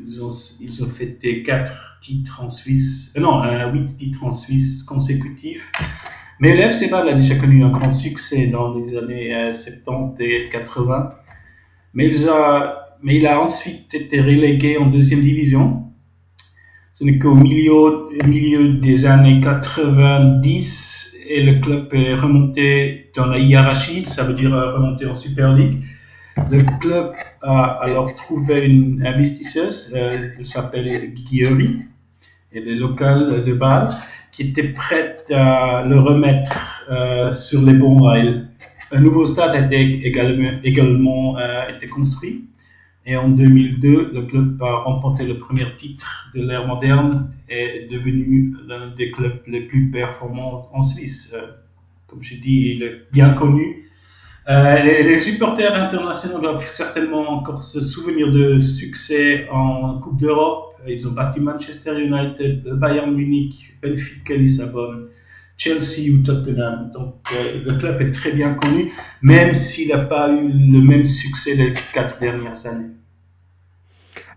Ils 0.05 0.23
ont, 0.23 0.31
ils 0.61 0.83
ont 0.83 0.89
fêté 0.89 1.41
quatre 1.41 1.97
titres 2.03 2.41
en 2.43 2.49
Suisse, 2.49 3.13
non, 3.17 3.41
huit 3.71 3.97
titres 3.97 4.23
en 4.23 4.31
Suisse 4.31 4.83
consécutifs. 4.83 5.71
Mais 6.43 6.57
l'FC 6.57 6.89
Bâle 6.89 7.07
a 7.07 7.13
déjà 7.13 7.35
connu 7.35 7.63
un 7.63 7.69
grand 7.69 7.89
succès 7.89 8.47
dans 8.47 8.77
les 8.77 8.97
années 8.97 9.49
70 9.49 10.21
euh, 10.21 10.27
et 10.27 10.49
80. 10.49 11.13
Mais 11.93 12.07
il, 12.07 12.27
a, 12.27 12.97
mais 13.01 13.15
il 13.15 13.25
a 13.25 13.39
ensuite 13.39 13.93
été 13.93 14.19
relégué 14.19 14.77
en 14.77 14.87
deuxième 14.87 15.21
division. 15.21 15.85
Ce 16.93 17.05
n'est 17.05 17.17
qu'au 17.17 17.33
milieu, 17.33 18.09
milieu 18.27 18.73
des 18.73 19.05
années 19.05 19.39
90 19.39 21.15
et 21.29 21.43
le 21.43 21.61
club 21.61 21.87
est 21.93 22.13
remonté 22.13 23.09
dans 23.15 23.27
la 23.27 23.37
hiérarchie, 23.37 24.03
ça 24.03 24.25
veut 24.25 24.33
dire 24.33 24.53
euh, 24.53 24.75
remonter 24.75 25.05
en 25.05 25.15
Super 25.15 25.53
League. 25.53 25.81
Le 26.51 26.57
club 26.81 27.13
a 27.41 27.79
alors 27.81 28.13
trouvé 28.15 28.65
une 28.65 29.01
investisseuse, 29.07 29.93
euh, 29.95 30.11
elle 30.37 30.43
s'appelle 30.43 31.13
Guigui 31.13 31.79
et 32.51 32.59
le 32.59 32.73
local 32.75 33.45
de 33.45 33.53
Bâle 33.53 33.87
qui 34.33 34.41
était 34.41 34.69
prête 34.69 35.31
à 35.31 35.85
le 35.87 35.99
remettre 35.99 36.85
euh, 36.91 37.31
sur 37.31 37.61
les 37.61 37.73
bons 37.73 38.01
rails. 38.01 38.47
Un 38.91 38.99
nouveau 38.99 39.25
stade 39.25 39.55
a 39.55 39.75
également, 39.75 41.37
euh, 41.37 41.69
été 41.73 41.87
construit. 41.87 42.45
Et 43.05 43.15
en 43.15 43.29
2002, 43.29 44.11
le 44.13 44.21
club 44.23 44.61
a 44.61 44.77
remporté 44.77 45.27
le 45.27 45.37
premier 45.37 45.65
titre 45.77 46.31
de 46.33 46.41
l'ère 46.41 46.65
moderne 46.65 47.31
et 47.49 47.83
est 47.83 47.87
devenu 47.91 48.55
l'un 48.67 48.87
des 48.87 49.11
clubs 49.11 49.41
les 49.45 49.61
plus 49.61 49.91
performants 49.91 50.59
en 50.73 50.81
Suisse. 50.81 51.35
Euh, 51.37 51.47
comme 52.07 52.23
je 52.23 52.35
dis, 52.35 52.73
il 52.75 52.83
est 52.83 53.01
bien 53.11 53.33
connu. 53.33 53.89
les, 54.47 55.19
supporters 55.19 55.75
internationaux 55.75 56.39
doivent 56.39 56.67
certainement 56.71 57.29
encore 57.29 57.61
se 57.61 57.81
souvenir 57.81 58.31
de 58.31 58.59
succès 58.59 59.47
en 59.51 59.99
Coupe 59.99 60.19
d'Europe 60.19 60.72
ils 60.87 61.07
ont 61.07 61.11
battu 61.11 61.39
Manchester 61.39 61.99
United, 61.99 62.63
Bayern 62.73 63.13
Munich, 63.13 63.77
Benfica 63.81 64.35
Lissabon, 64.35 65.07
Chelsea 65.57 66.11
ou 66.11 66.23
Tottenham. 66.23 66.91
Donc 66.93 67.15
euh, 67.33 67.63
le 67.63 67.77
club 67.77 68.01
est 68.01 68.11
très 68.11 68.31
bien 68.31 68.53
connu, 68.55 68.91
même 69.21 69.53
s'il 69.53 69.89
n'a 69.89 69.99
pas 69.99 70.29
eu 70.29 70.49
le 70.49 70.81
même 70.81 71.05
succès 71.05 71.55
les 71.55 71.73
quatre 71.93 72.19
dernières 72.19 72.65
années. 72.65 72.91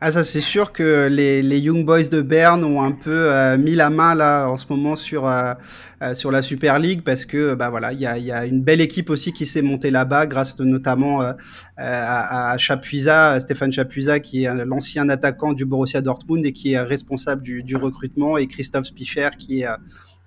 Ah 0.00 0.12
ça 0.12 0.24
c'est 0.24 0.42
sûr 0.42 0.72
que 0.72 1.08
les, 1.10 1.40
les, 1.40 1.58
Young 1.58 1.86
Boys 1.86 2.08
de 2.08 2.20
Berne 2.20 2.64
ont 2.64 2.82
un 2.82 2.92
peu 2.92 3.32
euh, 3.32 3.56
mis 3.56 3.74
la 3.74 3.88
main 3.88 4.14
là 4.14 4.46
en 4.46 4.58
ce 4.58 4.66
moment 4.68 4.94
sur 4.94 5.26
euh, 5.26 5.54
euh, 6.02 6.14
sur 6.14 6.30
la 6.30 6.42
Super 6.42 6.78
League 6.78 7.00
parce 7.02 7.24
que 7.24 7.54
bah 7.54 7.70
voilà 7.70 7.94
il 7.94 8.00
y 8.00 8.06
a, 8.06 8.18
y 8.18 8.30
a, 8.30 8.44
une 8.44 8.62
belle 8.62 8.82
équipe 8.82 9.08
aussi 9.08 9.32
qui 9.32 9.46
s'est 9.46 9.62
montée 9.62 9.90
là-bas 9.90 10.26
grâce 10.26 10.58
notamment 10.58 11.22
à, 11.78 12.52
à 12.52 12.58
Chapuisa, 12.58 13.40
Stéphane 13.40 13.72
Chapuisa 13.72 14.20
qui 14.20 14.44
est 14.44 14.64
l'ancien 14.66 15.08
attaquant 15.08 15.54
du 15.54 15.64
Borussia 15.64 16.02
Dortmund 16.02 16.44
et 16.44 16.52
qui 16.52 16.72
est 16.72 16.80
responsable 16.80 17.40
du, 17.40 17.62
du 17.62 17.76
recrutement 17.76 18.36
et 18.36 18.46
Christophe 18.48 18.86
Spicher 18.86 19.30
qui 19.38 19.62
est 19.62 19.68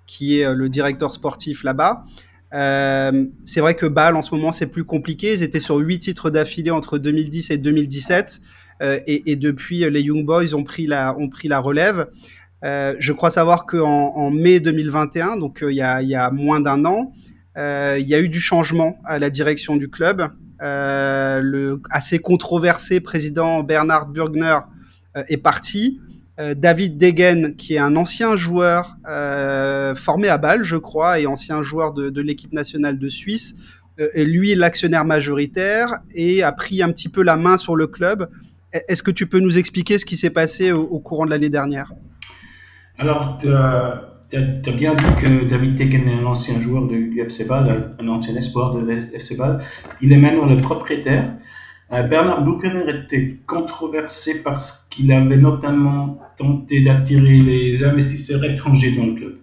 qui 0.06 0.40
est 0.40 0.52
le 0.52 0.68
directeur 0.68 1.12
sportif 1.12 1.62
là-bas. 1.62 2.04
Euh, 2.52 3.26
c'est 3.44 3.60
vrai 3.60 3.74
que 3.74 3.86
Bâle, 3.86 4.16
en 4.16 4.22
ce 4.22 4.34
moment, 4.34 4.52
c'est 4.52 4.66
plus 4.66 4.84
compliqué. 4.84 5.32
Ils 5.32 5.42
étaient 5.42 5.60
sur 5.60 5.76
huit 5.76 6.00
titres 6.00 6.30
d'affilée 6.30 6.70
entre 6.70 6.98
2010 6.98 7.50
et 7.50 7.58
2017. 7.58 8.40
Euh, 8.82 8.98
et, 9.06 9.36
depuis, 9.36 9.88
les 9.90 10.02
Young 10.02 10.24
Boys 10.24 10.54
ont 10.54 10.64
pris 10.64 10.86
la, 10.86 11.12
relève. 11.58 12.08
Euh, 12.64 12.94
je 12.98 13.12
crois 13.12 13.30
savoir 13.30 13.66
qu'en 13.66 14.12
en 14.14 14.30
mai 14.30 14.60
2021, 14.60 15.36
donc 15.36 15.62
euh, 15.62 15.72
il 15.72 15.76
y, 15.76 15.82
a, 15.82 16.02
y, 16.02 16.14
a, 16.14 16.30
moins 16.30 16.60
d'un 16.60 16.84
an, 16.84 17.12
euh, 17.56 17.96
il 17.98 18.06
y 18.06 18.14
a 18.14 18.20
eu 18.20 18.28
du 18.28 18.40
changement 18.40 18.98
à 19.04 19.18
la 19.18 19.30
direction 19.30 19.76
du 19.76 19.88
club. 19.88 20.28
le 20.60 21.80
assez 21.90 22.18
controversé 22.18 23.00
président 23.00 23.62
Bernard 23.62 24.06
Burgner 24.06 24.58
est 25.28 25.38
parti. 25.38 26.00
David 26.56 26.96
Degen, 26.96 27.54
qui 27.56 27.74
est 27.74 27.78
un 27.78 27.96
ancien 27.96 28.34
joueur 28.34 28.96
euh, 29.06 29.94
formé 29.94 30.28
à 30.28 30.38
Bâle, 30.38 30.64
je 30.64 30.76
crois, 30.76 31.20
et 31.20 31.26
ancien 31.26 31.62
joueur 31.62 31.92
de, 31.92 32.08
de 32.08 32.20
l'équipe 32.22 32.54
nationale 32.54 32.98
de 32.98 33.08
Suisse, 33.10 33.56
euh, 34.00 34.08
lui 34.24 34.54
l'actionnaire 34.54 35.04
majoritaire 35.04 35.98
et 36.14 36.42
a 36.42 36.52
pris 36.52 36.82
un 36.82 36.90
petit 36.90 37.08
peu 37.08 37.22
la 37.22 37.36
main 37.36 37.56
sur 37.56 37.76
le 37.76 37.86
club. 37.86 38.30
Est-ce 38.72 39.02
que 39.02 39.10
tu 39.10 39.26
peux 39.26 39.40
nous 39.40 39.58
expliquer 39.58 39.98
ce 39.98 40.04
qui 40.04 40.16
s'est 40.16 40.30
passé 40.30 40.70
au, 40.72 41.00
courant 41.00 41.24
de 41.24 41.30
l'année 41.30 41.48
dernière? 41.48 41.92
Alors, 42.98 43.38
tu 43.38 43.52
as, 43.52 44.72
bien 44.72 44.94
dit 44.94 45.04
que 45.22 45.48
David 45.48 45.76
Tegen 45.76 46.08
est 46.08 46.20
un 46.20 46.24
ancien 46.24 46.60
joueur 46.60 46.86
du, 46.86 47.20
FC 47.20 47.44
Bâle, 47.44 47.96
un 47.98 48.08
ancien 48.08 48.36
espoir 48.36 48.74
de 48.74 48.80
l'FC 48.80 49.36
Bâle. 49.36 49.62
Il 50.00 50.12
est 50.12 50.16
maintenant 50.16 50.46
le 50.46 50.60
propriétaire. 50.60 51.34
Euh, 51.92 52.04
Bernard 52.04 52.44
Buchaner 52.44 52.84
était 52.88 53.38
controversé 53.46 54.42
parce 54.44 54.86
qu'il 54.90 55.10
avait 55.10 55.36
notamment 55.36 56.20
tenté 56.36 56.82
d'attirer 56.82 57.40
les 57.40 57.82
investisseurs 57.82 58.44
étrangers 58.44 58.92
dans 58.92 59.06
le 59.06 59.14
club. 59.14 59.38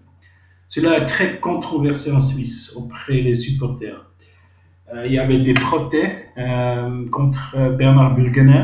Cela 0.70 0.98
est 0.98 1.06
très 1.06 1.40
controversé 1.40 2.12
en 2.12 2.22
Suisse 2.22 2.74
auprès 2.78 3.22
des 3.22 3.36
supporters. 3.36 4.06
Euh, 4.94 5.06
il 5.06 5.14
y 5.14 5.20
avait 5.20 5.40
des 5.40 5.54
protêts 5.54 6.30
euh, 6.38 7.10
contre 7.10 7.76
Bernard 7.78 8.16
Buchaner 8.16 8.64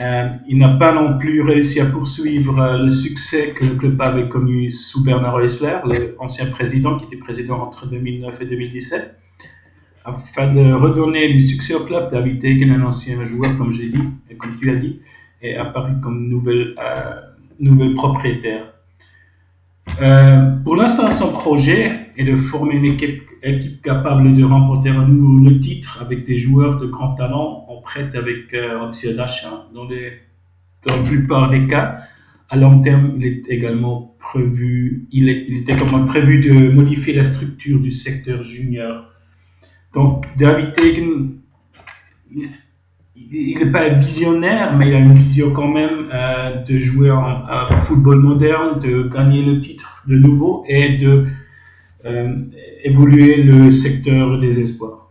euh, 0.00 0.28
il 0.46 0.58
n'a 0.58 0.70
pas 0.70 0.92
non 0.92 1.18
plus 1.18 1.42
réussi 1.42 1.80
à 1.80 1.86
poursuivre 1.86 2.60
euh, 2.60 2.84
le 2.84 2.90
succès 2.90 3.50
que 3.50 3.64
le 3.64 3.74
club 3.74 4.00
avait 4.00 4.28
connu 4.28 4.70
sous 4.70 5.02
Bernard 5.02 5.40
Heisler, 5.40 5.78
l'ancien 6.20 6.46
président 6.46 6.96
qui 6.96 7.06
était 7.06 7.16
président 7.16 7.60
entre 7.60 7.86
2009 7.86 8.40
et 8.40 8.44
2017. 8.46 9.16
Afin 10.04 10.52
de 10.52 10.72
redonner 10.72 11.32
du 11.32 11.40
succès 11.40 11.74
au 11.74 11.84
club, 11.84 12.10
David 12.10 12.40
Degen, 12.40 12.70
un 12.70 12.84
ancien 12.84 13.22
joueur, 13.24 13.58
comme 13.58 13.72
j'ai 13.72 13.88
dit, 13.88 14.02
et 14.30 14.36
comme 14.36 14.56
tu 14.56 14.70
as 14.70 14.76
dit, 14.76 15.00
est 15.42 15.56
apparu 15.56 15.92
comme 16.02 16.28
nouvelle, 16.28 16.74
euh, 16.78 17.20
nouvelle 17.60 17.94
propriétaire. 17.94 18.72
Euh, 20.00 20.52
pour 20.64 20.76
l'instant, 20.76 21.10
son 21.10 21.32
projet 21.32 22.07
est 22.18 22.24
de 22.24 22.36
former 22.36 22.74
une 22.74 22.84
équipe, 22.84 23.22
capable 23.82 24.34
de 24.34 24.42
remporter 24.44 24.90
un 24.90 25.06
nouveau 25.06 25.48
le 25.48 25.60
titre 25.60 26.02
avec 26.02 26.26
des 26.26 26.36
joueurs 26.36 26.80
de 26.80 26.86
grand 26.86 27.14
talent 27.14 27.64
en 27.68 27.80
prêt 27.80 28.10
avec 28.14 28.52
euh, 28.54 28.80
option 28.80 29.14
d'achat. 29.14 29.66
Dans, 29.72 29.88
la 29.88 31.02
plupart 31.06 31.48
des 31.50 31.66
cas, 31.66 32.00
à 32.50 32.56
long 32.56 32.80
terme, 32.80 33.12
il 33.16 33.26
est 33.26 33.48
également 33.48 34.16
prévu, 34.18 35.06
il, 35.12 35.28
était 35.28 35.74
également 35.74 36.04
prévu 36.04 36.40
de 36.40 36.70
modifier 36.70 37.14
la 37.14 37.22
structure 37.22 37.78
du 37.78 37.92
secteur 37.92 38.42
junior. 38.42 39.04
Donc, 39.94 40.26
David 40.36 40.72
Tegen, 40.72 41.38
il 43.30 43.58
n'est 43.58 43.70
pas 43.70 43.88
visionnaire, 43.90 44.76
mais 44.76 44.88
il 44.88 44.94
a 44.94 44.98
une 44.98 45.14
vision 45.14 45.52
quand 45.52 45.68
même 45.68 46.08
euh, 46.12 46.62
de 46.64 46.78
jouer 46.78 47.10
en, 47.10 47.70
football 47.82 48.20
moderne, 48.20 48.80
de 48.80 49.08
gagner 49.08 49.42
le 49.42 49.60
titre 49.60 50.02
de 50.08 50.16
nouveau 50.16 50.64
et 50.68 50.96
de 50.96 51.26
évoluer 52.84 53.42
le 53.42 53.70
secteur 53.72 54.40
des 54.40 54.60
espoirs. 54.60 55.10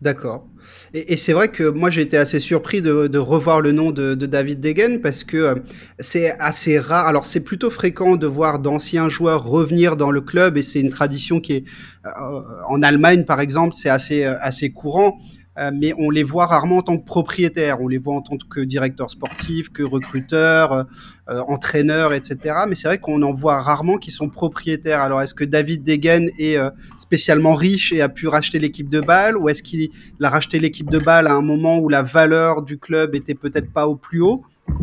D'accord. 0.00 0.46
Et, 0.92 1.16
c'est 1.16 1.32
vrai 1.32 1.48
que 1.48 1.68
moi 1.68 1.90
j'ai 1.90 2.02
été 2.02 2.16
assez 2.16 2.38
surpris 2.38 2.82
de, 2.82 3.18
revoir 3.18 3.60
le 3.60 3.72
nom 3.72 3.90
de, 3.90 4.14
de 4.14 4.26
David 4.26 4.60
Degen 4.60 5.00
parce 5.00 5.24
que 5.24 5.36
euh, 5.36 5.54
c'est 5.98 6.30
assez 6.38 6.78
rare. 6.78 7.06
Alors 7.06 7.24
c'est 7.24 7.40
plutôt 7.40 7.70
fréquent 7.70 8.16
de 8.16 8.26
voir 8.26 8.58
d'anciens 8.58 9.08
joueurs 9.08 9.44
revenir 9.44 9.96
dans 9.96 10.10
le 10.10 10.20
club 10.20 10.56
et 10.56 10.62
c'est 10.62 10.80
une 10.80 10.90
tradition 10.90 11.40
qui 11.40 11.54
est 11.54 11.64
euh, 12.06 12.40
en 12.68 12.82
Allemagne 12.82 13.24
par 13.24 13.40
exemple 13.40 13.74
c'est 13.74 13.88
assez 13.88 14.24
assez 14.24 14.70
courant. 14.70 15.18
Euh, 15.56 15.70
mais 15.72 15.94
on 15.98 16.10
les 16.10 16.24
voit 16.24 16.46
rarement 16.46 16.78
en 16.78 16.82
tant 16.82 16.98
que 16.98 17.04
propriétaires. 17.04 17.80
On 17.80 17.88
les 17.88 17.98
voit 17.98 18.14
en 18.14 18.22
tant 18.22 18.36
que 18.36 18.60
directeur 18.60 19.10
sportif, 19.10 19.70
que 19.70 19.84
recruteur, 19.84 20.72
euh, 20.72 20.82
euh, 21.30 21.42
entraîneur, 21.46 22.12
etc. 22.12 22.56
Mais 22.68 22.74
c'est 22.74 22.88
vrai 22.88 22.98
qu'on 22.98 23.22
en 23.22 23.30
voit 23.30 23.60
rarement 23.60 23.96
qui 23.96 24.10
sont 24.10 24.28
propriétaires. 24.28 25.00
Alors, 25.00 25.22
est-ce 25.22 25.34
que 25.34 25.44
David 25.44 25.84
Degen 25.84 26.28
est 26.38 26.58
spécialement 26.98 27.54
riche 27.54 27.92
et 27.92 28.02
a 28.02 28.08
pu 28.08 28.26
racheter 28.26 28.58
l'équipe 28.58 28.88
de 28.88 29.00
Bâle, 29.00 29.36
ou 29.36 29.48
est-ce 29.48 29.62
qu'il 29.62 29.90
a 30.20 30.28
racheté 30.28 30.58
l'équipe 30.58 30.90
de 30.90 30.98
Bâle 30.98 31.28
à 31.28 31.34
un 31.34 31.42
moment 31.42 31.78
où 31.78 31.88
la 31.88 32.02
valeur 32.02 32.62
du 32.62 32.78
club 32.78 33.14
était 33.14 33.34
peut-être 33.34 33.72
pas 33.72 33.86
au 33.86 33.96
plus 33.96 34.20
haut? 34.20 34.42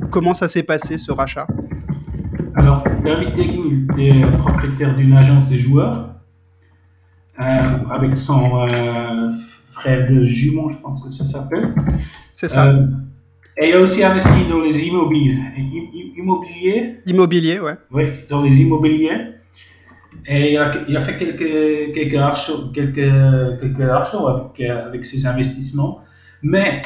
Comment 0.09 0.33
ça 0.33 0.47
s'est 0.47 0.63
passé 0.63 0.97
ce 0.97 1.11
rachat? 1.11 1.47
Alors, 2.55 2.83
David 3.03 3.35
Degen 3.35 3.87
est 3.97 4.37
propriétaire 4.37 4.95
d'une 4.95 5.13
agence 5.13 5.47
des 5.47 5.59
joueurs 5.59 6.15
avec 7.37 8.17
son 8.17 8.67
frère 9.81 10.07
de 10.09 10.23
jumeaux, 10.23 10.71
je 10.71 10.77
pense 10.77 11.03
que 11.03 11.11
ça 11.11 11.25
s'appelle. 11.25 11.73
C'est 12.35 12.49
ça. 12.49 12.67
Euh, 12.67 12.87
et 13.57 13.69
il 13.69 13.73
a 13.73 13.79
aussi 13.79 14.03
investi 14.03 14.45
dans 14.49 14.61
les 14.61 14.87
immobiliers. 14.87 15.37
Immobilier? 16.17 16.87
Immobilier, 17.05 17.59
ouais. 17.59 17.75
Oui, 17.91 18.03
dans 18.29 18.41
les 18.41 18.61
immobiliers. 18.61 19.21
Et 20.27 20.51
il 20.53 20.57
a, 20.57 20.71
il 20.87 20.95
a 20.95 21.01
fait 21.01 21.17
quelques, 21.17 21.93
quelques 21.93 22.15
archots, 22.15 22.69
quelques, 22.73 23.59
quelques 23.59 23.81
archots 23.81 24.27
avec, 24.27 24.61
avec 24.69 25.05
ses 25.05 25.25
investissements. 25.25 26.01
Mais 26.43 26.81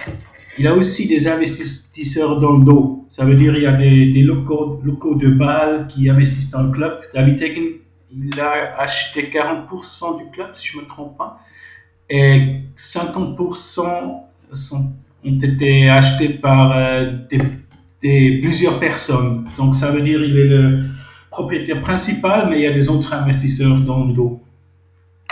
il 0.58 0.68
a 0.68 0.74
aussi 0.74 1.08
des 1.08 1.28
investisseurs 1.28 2.40
dans 2.40 2.58
le 2.58 2.66
dos. 2.66 3.06
Ça 3.10 3.26
veut 3.26 3.36
dire 3.36 3.56
il 3.56 3.64
y 3.64 3.68
a 3.68 3.74
des, 3.74 4.12
des 4.12 4.22
locaux, 4.22 4.82
locaux 4.84 5.16
de 5.16 5.30
balles 5.30 5.88
qui 5.88 6.10
investissent 6.10 6.52
dans 6.52 6.64
le 6.64 6.72
club. 6.72 7.02
David 7.14 7.40
Tegen, 7.40 7.66
il 8.12 8.40
a 8.40 8.80
acheté 8.80 9.30
40% 9.34 10.18
du 10.18 10.32
club, 10.32 10.50
si 10.54 10.68
je 10.68 10.78
ne 10.78 10.84
me 10.84 10.88
trompe 10.88 11.18
pas 11.18 11.40
et 12.10 12.62
50% 12.78 13.82
sont, 14.52 14.94
ont 15.26 15.40
été 15.40 15.90
achetés 15.90 16.30
par 16.30 16.76
euh, 16.78 17.12
plusieurs 18.00 18.80
personnes. 18.80 19.46
Donc 19.58 19.76
ça 19.76 19.92
veut 19.92 20.02
dire 20.02 20.20
qu'il 20.20 20.38
est 20.38 20.46
le 20.46 20.84
propriétaire 21.32 21.82
principal, 21.82 22.50
mais 22.50 22.60
il 22.60 22.64
y 22.64 22.68
a 22.68 22.74
des 22.74 22.90
autres 22.90 23.14
investisseurs 23.14 23.78
dans 23.80 24.06
le 24.06 24.14
dos. 24.14 24.42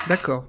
D'accord. 0.07 0.45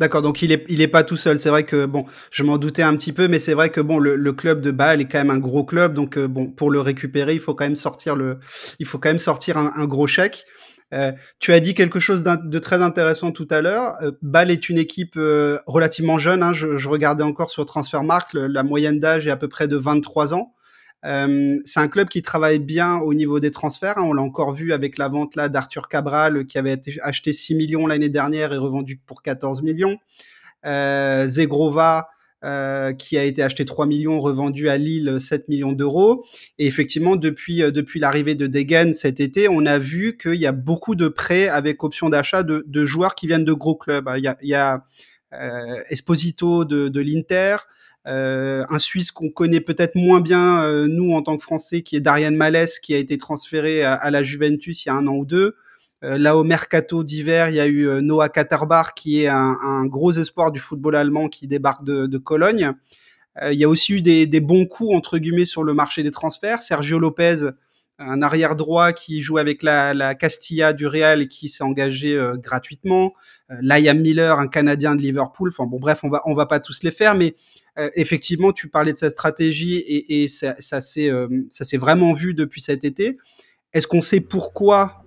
D'accord, 0.00 0.22
donc 0.22 0.42
il 0.42 0.52
est, 0.52 0.64
il 0.68 0.80
est 0.80 0.88
pas 0.88 1.02
tout 1.02 1.16
seul. 1.16 1.40
C'est 1.40 1.48
vrai 1.48 1.64
que 1.64 1.84
bon, 1.84 2.04
je 2.30 2.44
m'en 2.44 2.56
doutais 2.56 2.82
un 2.82 2.94
petit 2.94 3.12
peu, 3.12 3.26
mais 3.26 3.40
c'est 3.40 3.54
vrai 3.54 3.70
que 3.70 3.80
bon, 3.80 3.98
le, 3.98 4.32
club 4.32 4.60
de 4.60 4.70
Bâle 4.70 5.00
est 5.00 5.06
quand 5.06 5.18
même 5.18 5.30
un 5.30 5.38
gros 5.38 5.64
club, 5.64 5.92
donc 5.92 6.16
euh, 6.16 6.28
bon, 6.28 6.46
pour 6.46 6.70
le 6.70 6.80
récupérer, 6.80 7.34
il 7.34 7.40
faut 7.40 7.54
quand 7.54 7.64
même 7.64 7.74
sortir 7.74 8.14
le, 8.14 8.38
il 8.78 8.86
faut 8.86 8.98
quand 8.98 9.08
même 9.08 9.18
sortir 9.18 9.58
un 9.58 9.86
gros 9.86 10.06
chèque. 10.06 10.46
Euh, 10.94 11.12
tu 11.38 11.52
as 11.52 11.60
dit 11.60 11.74
quelque 11.74 12.00
chose 12.00 12.24
de 12.24 12.58
très 12.58 12.80
intéressant 12.82 13.30
tout 13.30 13.48
à 13.50 13.60
l'heure. 13.60 13.94
Euh, 14.02 14.12
Bâle 14.22 14.50
est 14.50 14.68
une 14.68 14.78
équipe 14.78 15.16
euh, 15.16 15.58
relativement 15.66 16.18
jeune. 16.18 16.42
Hein. 16.42 16.52
Je, 16.52 16.78
je, 16.78 16.88
regardais 16.88 17.24
encore 17.24 17.50
sur 17.50 17.66
Transfermarkt, 17.66 18.32
le, 18.32 18.46
la 18.46 18.62
moyenne 18.62 18.98
d'âge 18.98 19.26
est 19.26 19.30
à 19.30 19.36
peu 19.36 19.48
près 19.48 19.68
de 19.68 19.76
23 19.76 20.34
ans. 20.34 20.54
Euh, 21.04 21.58
c'est 21.64 21.80
un 21.80 21.88
club 21.88 22.08
qui 22.08 22.22
travaille 22.22 22.58
bien 22.58 22.96
au 22.96 23.14
niveau 23.14 23.38
des 23.40 23.50
transferts. 23.50 23.98
Hein. 23.98 24.04
On 24.04 24.12
l'a 24.12 24.22
encore 24.22 24.52
vu 24.52 24.72
avec 24.72 24.98
la 24.98 25.08
vente 25.08 25.36
là 25.36 25.48
d'Arthur 25.48 25.88
Cabral 25.88 26.46
qui 26.46 26.58
avait 26.58 26.72
été 26.72 26.96
acheté 27.02 27.32
6 27.32 27.54
millions 27.54 27.86
l'année 27.86 28.08
dernière 28.08 28.52
et 28.52 28.56
revendu 28.56 29.00
pour 29.06 29.22
14 29.22 29.62
millions. 29.62 29.98
Euh, 30.66 31.28
Zegrova 31.28 32.08
euh, 32.44 32.92
qui 32.92 33.18
a 33.18 33.24
été 33.24 33.42
acheté 33.42 33.64
3 33.64 33.86
millions, 33.86 34.20
revendu 34.20 34.68
à 34.68 34.76
Lille 34.76 35.16
7 35.18 35.48
millions 35.48 35.72
d'euros. 35.72 36.24
Et 36.58 36.66
effectivement, 36.66 37.16
depuis, 37.16 37.62
euh, 37.62 37.70
depuis 37.70 38.00
l'arrivée 38.00 38.34
de 38.34 38.46
Degen 38.46 38.94
cet 38.94 39.20
été, 39.20 39.48
on 39.48 39.66
a 39.66 39.78
vu 39.78 40.16
qu'il 40.16 40.36
y 40.36 40.46
a 40.46 40.52
beaucoup 40.52 40.94
de 40.94 41.08
prêts 41.08 41.48
avec 41.48 41.82
option 41.82 42.08
d'achat 42.08 42.42
de, 42.42 42.64
de, 42.66 42.86
joueurs 42.86 43.14
qui 43.14 43.26
viennent 43.26 43.44
de 43.44 43.52
gros 43.52 43.74
clubs. 43.74 44.08
Il 44.16 44.24
y 44.24 44.28
a, 44.28 44.38
il 44.42 44.48
y 44.48 44.54
a 44.54 44.84
euh, 45.32 45.82
Esposito 45.90 46.64
de, 46.64 46.88
de 46.88 47.00
l'Inter, 47.00 47.56
euh, 48.06 48.64
un 48.70 48.78
Suisse 48.78 49.10
qu'on 49.10 49.28
connaît 49.28 49.60
peut-être 49.60 49.94
moins 49.94 50.20
bien, 50.20 50.62
euh, 50.62 50.86
nous, 50.88 51.12
en 51.12 51.22
tant 51.22 51.36
que 51.36 51.42
Français, 51.42 51.82
qui 51.82 51.96
est 51.96 52.00
Darian 52.00 52.32
Malès, 52.32 52.78
qui 52.78 52.94
a 52.94 52.98
été 52.98 53.18
transféré 53.18 53.82
à, 53.82 53.94
à, 53.94 54.10
la 54.10 54.22
Juventus 54.22 54.84
il 54.84 54.88
y 54.88 54.90
a 54.90 54.94
un 54.94 55.06
an 55.06 55.14
ou 55.14 55.26
deux. 55.26 55.56
Euh, 56.04 56.16
là, 56.18 56.36
au 56.36 56.44
mercato 56.44 57.02
d'hiver, 57.02 57.48
il 57.50 57.56
y 57.56 57.60
a 57.60 57.66
eu 57.66 57.88
euh, 57.88 58.00
Noah 58.00 58.28
Katerbar, 58.28 58.94
qui 58.94 59.22
est 59.22 59.28
un, 59.28 59.56
un, 59.60 59.86
gros 59.86 60.12
espoir 60.12 60.52
du 60.52 60.60
football 60.60 60.96
allemand 60.96 61.28
qui 61.28 61.46
débarque 61.48 61.84
de, 61.84 62.06
de 62.06 62.18
Cologne. 62.18 62.72
Euh, 63.42 63.52
il 63.52 63.58
y 63.58 63.64
a 63.64 63.68
aussi 63.68 63.94
eu 63.94 64.02
des, 64.02 64.26
des, 64.26 64.40
bons 64.40 64.66
coups, 64.66 64.94
entre 64.94 65.18
guillemets, 65.18 65.44
sur 65.44 65.64
le 65.64 65.74
marché 65.74 66.02
des 66.02 66.10
transferts. 66.10 66.62
Sergio 66.62 66.98
Lopez, 66.98 67.50
un 67.98 68.22
arrière 68.22 68.54
droit 68.54 68.92
qui 68.92 69.20
joue 69.22 69.38
avec 69.38 69.62
la, 69.62 69.92
la 69.92 70.14
Castilla 70.14 70.72
du 70.72 70.86
Real 70.86 71.22
et 71.22 71.28
qui 71.28 71.48
s'est 71.48 71.64
engagé 71.64 72.14
euh, 72.14 72.36
gratuitement. 72.36 73.12
Euh, 73.50 73.56
Liam 73.60 73.98
Miller, 73.98 74.38
un 74.38 74.46
Canadien 74.46 74.94
de 74.94 75.02
Liverpool. 75.02 75.50
Enfin 75.52 75.66
bon, 75.66 75.78
bref, 75.78 76.00
on 76.04 76.08
va 76.08 76.22
on 76.24 76.34
va 76.34 76.46
pas 76.46 76.60
tous 76.60 76.82
les 76.84 76.92
faire, 76.92 77.14
mais 77.14 77.34
euh, 77.78 77.90
effectivement, 77.94 78.52
tu 78.52 78.68
parlais 78.68 78.92
de 78.92 78.98
sa 78.98 79.10
stratégie 79.10 79.78
et, 79.78 80.22
et 80.22 80.28
ça, 80.28 80.54
ça 80.60 80.80
s'est 80.80 81.10
ça 81.50 81.64
s'est 81.64 81.76
vraiment 81.78 82.12
vu 82.12 82.34
depuis 82.34 82.60
cet 82.60 82.84
été. 82.84 83.18
Est-ce 83.72 83.86
qu'on 83.86 84.00
sait 84.00 84.20
pourquoi, 84.20 85.04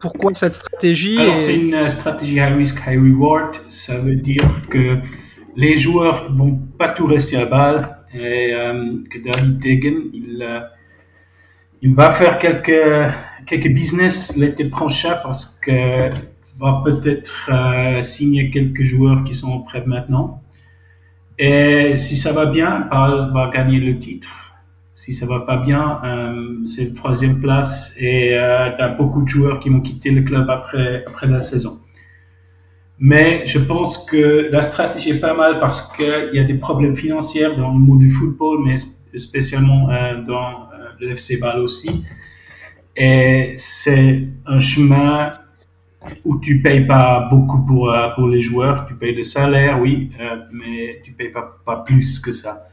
pourquoi 0.00 0.32
cette 0.34 0.54
stratégie 0.54 1.18
Alors, 1.18 1.38
c'est 1.38 1.56
une 1.56 1.88
stratégie 1.88 2.36
high 2.36 2.56
risk, 2.56 2.78
high 2.86 2.98
reward. 2.98 3.56
Ça 3.68 3.98
veut 3.98 4.16
dire 4.16 4.44
que 4.70 4.98
les 5.56 5.76
joueurs 5.76 6.32
vont 6.32 6.60
pas 6.78 6.90
tout 6.90 7.06
rester 7.06 7.36
à 7.36 7.46
balle 7.46 7.96
et 8.14 8.52
que 9.10 9.18
David 9.18 9.58
Degen, 9.58 10.10
il, 10.12 10.62
il 11.82 11.94
va 11.94 12.12
faire 12.12 12.38
quelques, 12.38 13.12
quelques 13.46 13.72
business 13.72 14.36
l'été 14.36 14.66
prochain 14.66 15.18
parce 15.22 15.58
que 15.60 16.10
va 16.58 16.82
peut-être 16.84 17.50
euh, 17.52 18.02
signer 18.02 18.50
quelques 18.50 18.84
joueurs 18.84 19.24
qui 19.24 19.34
sont 19.34 19.60
prêts 19.60 19.84
maintenant. 19.86 20.42
Et 21.38 21.96
si 21.96 22.16
ça 22.16 22.32
va 22.32 22.46
bien, 22.46 22.88
Paul 22.90 23.32
va 23.32 23.48
gagner 23.52 23.78
le 23.78 23.98
titre. 23.98 24.47
Si 24.98 25.14
ça 25.14 25.26
va 25.26 25.40
pas 25.40 25.58
bien, 25.58 26.00
euh, 26.04 26.66
c'est 26.66 26.86
la 26.86 26.94
troisième 26.94 27.40
place 27.40 27.96
et 28.00 28.34
euh, 28.34 28.74
tu 28.74 28.82
as 28.82 28.88
beaucoup 28.88 29.22
de 29.22 29.28
joueurs 29.28 29.60
qui 29.60 29.68
vont 29.68 29.80
quitter 29.80 30.10
le 30.10 30.22
club 30.22 30.50
après, 30.50 31.04
après 31.06 31.28
la 31.28 31.38
saison. 31.38 31.78
Mais 32.98 33.46
je 33.46 33.60
pense 33.60 34.04
que 34.04 34.48
la 34.50 34.60
stratégie 34.60 35.10
est 35.10 35.20
pas 35.20 35.34
mal 35.34 35.60
parce 35.60 35.94
qu'il 35.94 36.30
y 36.32 36.40
a 36.40 36.44
des 36.44 36.54
problèmes 36.54 36.96
financiers 36.96 37.54
dans 37.56 37.72
le 37.72 37.78
monde 37.78 38.00
du 38.00 38.10
football, 38.10 38.64
mais 38.64 38.74
spécialement 39.16 39.88
dans 40.26 40.68
le 40.98 41.10
FC 41.10 41.38
Ball 41.38 41.60
aussi. 41.60 42.04
Et 42.96 43.54
c'est 43.56 44.26
un 44.46 44.58
chemin 44.58 45.30
où 46.24 46.38
tu 46.38 46.60
payes 46.60 46.86
pas 46.86 47.28
beaucoup 47.30 47.64
pour, 47.64 47.92
euh, 47.92 48.08
pour 48.14 48.28
les 48.28 48.40
joueurs, 48.40 48.86
tu 48.86 48.94
payes 48.94 49.14
le 49.14 49.22
salaire, 49.22 49.80
oui, 49.80 50.10
euh, 50.20 50.36
mais 50.52 51.00
tu 51.04 51.12
payes 51.12 51.30
pas, 51.30 51.58
pas 51.64 51.76
plus 51.76 52.18
que 52.18 52.32
ça. 52.32 52.68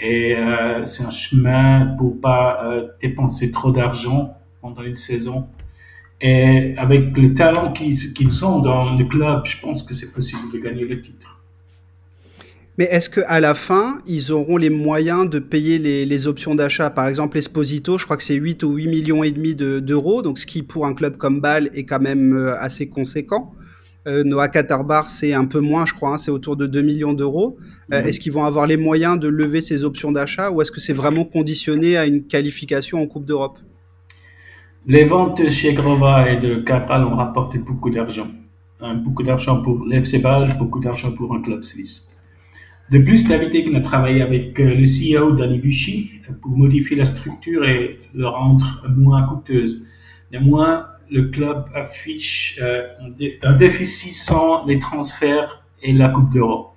Et 0.00 0.34
euh, 0.34 0.84
c'est 0.86 1.04
un 1.04 1.10
chemin 1.10 1.94
pour 1.98 2.20
pas 2.20 2.64
dépenser 3.00 3.50
trop 3.50 3.70
d'argent 3.70 4.36
pendant 4.60 4.82
une 4.82 4.94
saison. 4.94 5.46
Et 6.20 6.74
avec 6.76 7.16
le 7.16 7.32
talent 7.32 7.72
qu'ils 7.72 8.44
ont 8.44 8.58
dans 8.60 8.96
le 8.96 9.04
club, 9.04 9.42
je 9.44 9.58
pense 9.60 9.82
que 9.82 9.94
c'est 9.94 10.12
possible 10.12 10.52
de 10.52 10.58
gagner 10.58 10.84
le 10.84 11.00
titre. 11.00 11.40
Mais 12.80 12.86
est-ce 12.86 13.10
qu'à 13.10 13.40
la 13.40 13.54
fin, 13.54 13.98
ils 14.06 14.32
auront 14.32 14.56
les 14.56 14.70
moyens 14.70 15.28
de 15.28 15.38
payer 15.38 15.78
les, 15.78 16.26
options 16.26 16.54
d'achat? 16.54 16.88
Par 16.88 17.08
exemple, 17.08 17.36
Esposito, 17.36 17.98
je 17.98 18.04
crois 18.04 18.16
que 18.16 18.22
c'est 18.22 18.34
8 18.34 18.62
ou 18.62 18.74
8 18.74 18.88
millions 18.88 19.22
et 19.22 19.32
demi 19.32 19.54
d'euros, 19.54 20.22
donc 20.22 20.38
ce 20.38 20.46
qui 20.46 20.62
pour 20.62 20.86
un 20.86 20.94
club 20.94 21.16
comme 21.18 21.40
Bâle 21.40 21.68
est 21.74 21.84
quand 21.84 22.00
même 22.00 22.34
euh, 22.34 22.54
assez 22.58 22.88
conséquent. 22.88 23.52
Euh, 24.06 24.24
Noah 24.24 24.48
Qatarbar, 24.48 25.10
c'est 25.10 25.34
un 25.34 25.44
peu 25.44 25.60
moins, 25.60 25.84
je 25.84 25.92
crois, 25.92 26.14
hein, 26.14 26.18
c'est 26.18 26.30
autour 26.30 26.56
de 26.56 26.66
2 26.66 26.82
millions 26.82 27.12
d'euros. 27.12 27.58
Euh, 27.92 28.00
mhm. 28.00 28.08
Est-ce 28.08 28.20
qu'ils 28.20 28.32
vont 28.32 28.44
avoir 28.44 28.66
les 28.66 28.76
moyens 28.76 29.18
de 29.18 29.28
lever 29.28 29.60
ces 29.60 29.84
options 29.84 30.12
d'achat 30.12 30.50
ou 30.50 30.62
est-ce 30.62 30.70
que 30.70 30.80
c'est 30.80 30.92
vraiment 30.92 31.24
conditionné 31.24 31.96
à 31.96 32.06
une 32.06 32.26
qualification 32.26 33.02
en 33.02 33.06
Coupe 33.06 33.26
d'Europe? 33.26 33.58
Les 34.86 35.04
ventes 35.04 35.46
chez 35.48 35.74
Grova 35.74 36.30
et 36.30 36.40
de 36.40 36.56
Cabral 36.56 37.04
ont 37.04 37.16
rapporté 37.16 37.58
beaucoup 37.58 37.90
d'argent. 37.90 38.28
beaucoup 39.04 39.22
d'argent 39.22 39.62
pour 39.62 39.84
l'FC 39.84 40.18
Bâle, 40.20 40.56
beaucoup 40.58 40.80
d'argent 40.80 41.12
pour 41.14 41.34
un 41.34 41.42
club 41.42 41.62
suisse. 41.62 42.10
De 42.90 42.98
plus, 42.98 43.30
Egan 43.30 43.76
a 43.76 43.80
travaillé 43.82 44.20
avec 44.20 44.58
euh, 44.58 44.74
le 44.74 44.84
CEO 44.84 45.32
Danny 45.36 45.58
Bucci 45.58 46.10
pour 46.42 46.56
modifier 46.56 46.96
la 46.96 47.04
structure 47.04 47.64
et 47.64 48.00
le 48.14 48.26
rendre 48.26 48.84
moins 48.88 49.22
coûteuse. 49.28 49.86
Néanmoins, 50.32 50.86
le 51.10 51.24
club 51.28 51.64
affiche 51.74 52.58
euh, 52.62 52.86
un 53.42 53.52
déficit 53.54 54.14
sans 54.14 54.64
les 54.66 54.78
transferts 54.78 55.62
et 55.82 55.92
la 55.92 56.08
Coupe 56.08 56.32
d'Europe. 56.32 56.74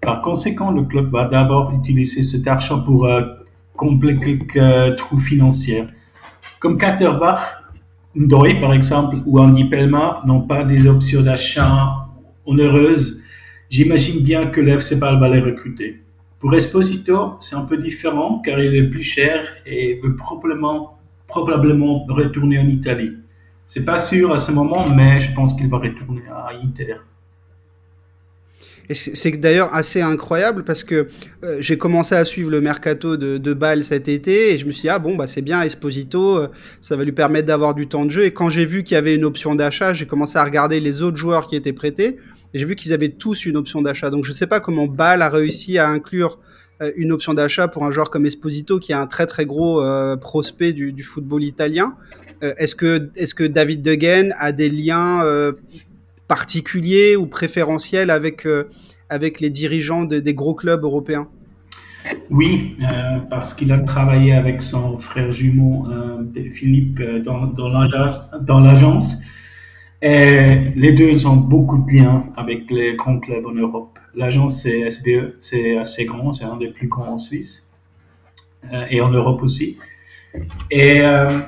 Par 0.00 0.22
conséquent, 0.22 0.70
le 0.70 0.82
club 0.84 1.10
va 1.10 1.26
d'abord 1.26 1.72
utiliser 1.72 2.22
cet 2.22 2.46
argent 2.46 2.84
pour 2.84 3.06
euh, 3.06 3.22
combler 3.76 4.16
quelques 4.18 4.96
trous 4.96 5.18
financiers. 5.18 5.84
Comme 6.60 6.78
Katterbach, 6.78 7.62
Ndoye 8.14 8.60
par 8.60 8.72
exemple, 8.72 9.16
ou 9.26 9.38
Andy 9.40 9.64
Pelmar 9.64 10.26
n'ont 10.26 10.42
pas 10.42 10.64
des 10.64 10.86
options 10.86 11.22
d'achat 11.22 12.08
onéreuses 12.46 13.22
J'imagine 13.70 14.24
bien 14.24 14.46
que 14.46 14.62
l'FC 14.62 14.94
va 14.94 15.28
les 15.28 15.40
recruter. 15.40 16.00
Pour 16.40 16.54
Esposito, 16.54 17.34
c'est 17.38 17.54
un 17.54 17.66
peu 17.66 17.76
différent 17.76 18.40
car 18.42 18.58
il 18.58 18.74
est 18.74 18.88
plus 18.88 19.02
cher 19.02 19.46
et 19.66 20.00
veut 20.02 20.16
probablement 20.16 20.96
retourner 22.08 22.58
en 22.58 22.66
Italie. 22.66 23.12
C'est 23.68 23.84
pas 23.84 23.98
sûr 23.98 24.32
à 24.32 24.38
ce 24.38 24.50
moment, 24.50 24.88
mais 24.88 25.20
je 25.20 25.32
pense 25.34 25.54
qu'il 25.54 25.68
va 25.68 25.76
retourner 25.76 26.22
à 26.30 26.52
Inter. 26.64 26.96
Et 28.88 28.94
c'est 28.94 29.32
d'ailleurs 29.32 29.74
assez 29.74 30.00
incroyable 30.00 30.64
parce 30.64 30.82
que 30.82 31.08
euh, 31.44 31.58
j'ai 31.60 31.76
commencé 31.76 32.14
à 32.14 32.24
suivre 32.24 32.50
le 32.50 32.62
mercato 32.62 33.18
de, 33.18 33.52
Bâle 33.52 33.84
cet 33.84 34.08
été 34.08 34.54
et 34.54 34.58
je 34.58 34.64
me 34.64 34.72
suis 34.72 34.82
dit, 34.82 34.88
ah 34.88 34.98
bon, 34.98 35.14
bah 35.14 35.26
c'est 35.26 35.42
bien, 35.42 35.60
Esposito, 35.60 36.38
euh, 36.38 36.48
ça 36.80 36.96
va 36.96 37.04
lui 37.04 37.12
permettre 37.12 37.46
d'avoir 37.46 37.74
du 37.74 37.86
temps 37.86 38.06
de 38.06 38.10
jeu. 38.10 38.24
Et 38.24 38.30
quand 38.30 38.48
j'ai 38.48 38.64
vu 38.64 38.84
qu'il 38.84 38.94
y 38.94 38.98
avait 38.98 39.14
une 39.14 39.26
option 39.26 39.54
d'achat, 39.54 39.92
j'ai 39.92 40.06
commencé 40.06 40.38
à 40.38 40.44
regarder 40.44 40.80
les 40.80 41.02
autres 41.02 41.18
joueurs 41.18 41.46
qui 41.46 41.56
étaient 41.56 41.74
prêtés 41.74 42.16
j'ai 42.54 42.64
vu 42.64 42.76
qu'ils 42.76 42.94
avaient 42.94 43.10
tous 43.10 43.44
une 43.44 43.58
option 43.58 43.82
d'achat. 43.82 44.08
Donc 44.08 44.24
je 44.24 44.30
ne 44.30 44.34
sais 44.34 44.46
pas 44.46 44.58
comment 44.58 44.86
Bâle 44.86 45.20
a 45.20 45.28
réussi 45.28 45.76
à 45.76 45.86
inclure 45.86 46.38
euh, 46.80 46.90
une 46.96 47.12
option 47.12 47.34
d'achat 47.34 47.68
pour 47.68 47.84
un 47.84 47.90
joueur 47.90 48.08
comme 48.08 48.24
Esposito, 48.24 48.78
qui 48.78 48.92
est 48.92 48.94
un 48.94 49.06
très 49.06 49.26
très 49.26 49.44
gros 49.44 49.84
prospect 50.16 50.72
du, 50.72 51.02
football 51.02 51.44
italien. 51.44 51.94
Euh, 52.42 52.54
est-ce 52.58 52.74
que, 52.74 53.10
est 53.16 53.34
que 53.34 53.44
David 53.44 53.82
De 53.82 53.96
a 54.38 54.52
des 54.52 54.68
liens 54.68 55.22
particuliers 56.26 57.16
ou 57.16 57.26
préférentiels 57.26 58.10
avec, 58.10 58.46
avec 59.08 59.40
les 59.40 59.50
dirigeants 59.50 60.04
des 60.04 60.34
gros 60.34 60.54
clubs 60.54 60.82
européens? 60.82 61.28
Oui, 62.30 62.76
parce 63.28 63.54
qu'il 63.54 63.72
a 63.72 63.78
travaillé 63.78 64.32
avec 64.32 64.62
son 64.62 64.98
frère 64.98 65.32
jumeau 65.32 65.86
Philippe 66.50 67.02
dans, 67.24 67.46
dans 67.46 68.60
l'agence 68.60 69.22
et 70.00 70.72
les 70.76 70.92
deux 70.92 71.26
ont 71.26 71.36
beaucoup 71.36 71.78
de 71.78 71.92
liens 71.92 72.26
avec 72.36 72.70
les 72.70 72.94
grands 72.94 73.18
clubs 73.18 73.44
en 73.44 73.52
Europe. 73.52 73.98
L'agence 74.14 74.64
SBE, 74.64 75.34
c'est 75.40 75.76
assez 75.76 76.04
grand, 76.04 76.32
c'est 76.32 76.44
un 76.44 76.56
des 76.56 76.68
plus 76.68 76.86
grands 76.86 77.14
en 77.14 77.18
Suisse 77.18 77.68
euh, 78.72 78.84
et 78.90 79.00
en 79.00 79.10
Europe 79.10 79.42
aussi. 79.42 79.76
Et 80.70 81.00
euh, 81.00 81.40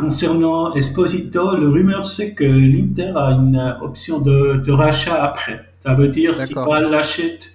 concernant 0.00 0.74
Esposito, 0.74 1.56
le 1.56 1.68
rumeur 1.68 2.06
c'est 2.06 2.34
que 2.34 2.44
l'Inter 2.44 3.12
a 3.16 3.32
une 3.32 3.76
option 3.82 4.20
de, 4.20 4.62
de, 4.64 4.72
rachat 4.72 5.22
après. 5.22 5.60
Ça 5.76 5.94
veut 5.94 6.08
dire 6.08 6.38
si 6.38 6.54
pas 6.54 6.80
l'achète, 6.80 7.52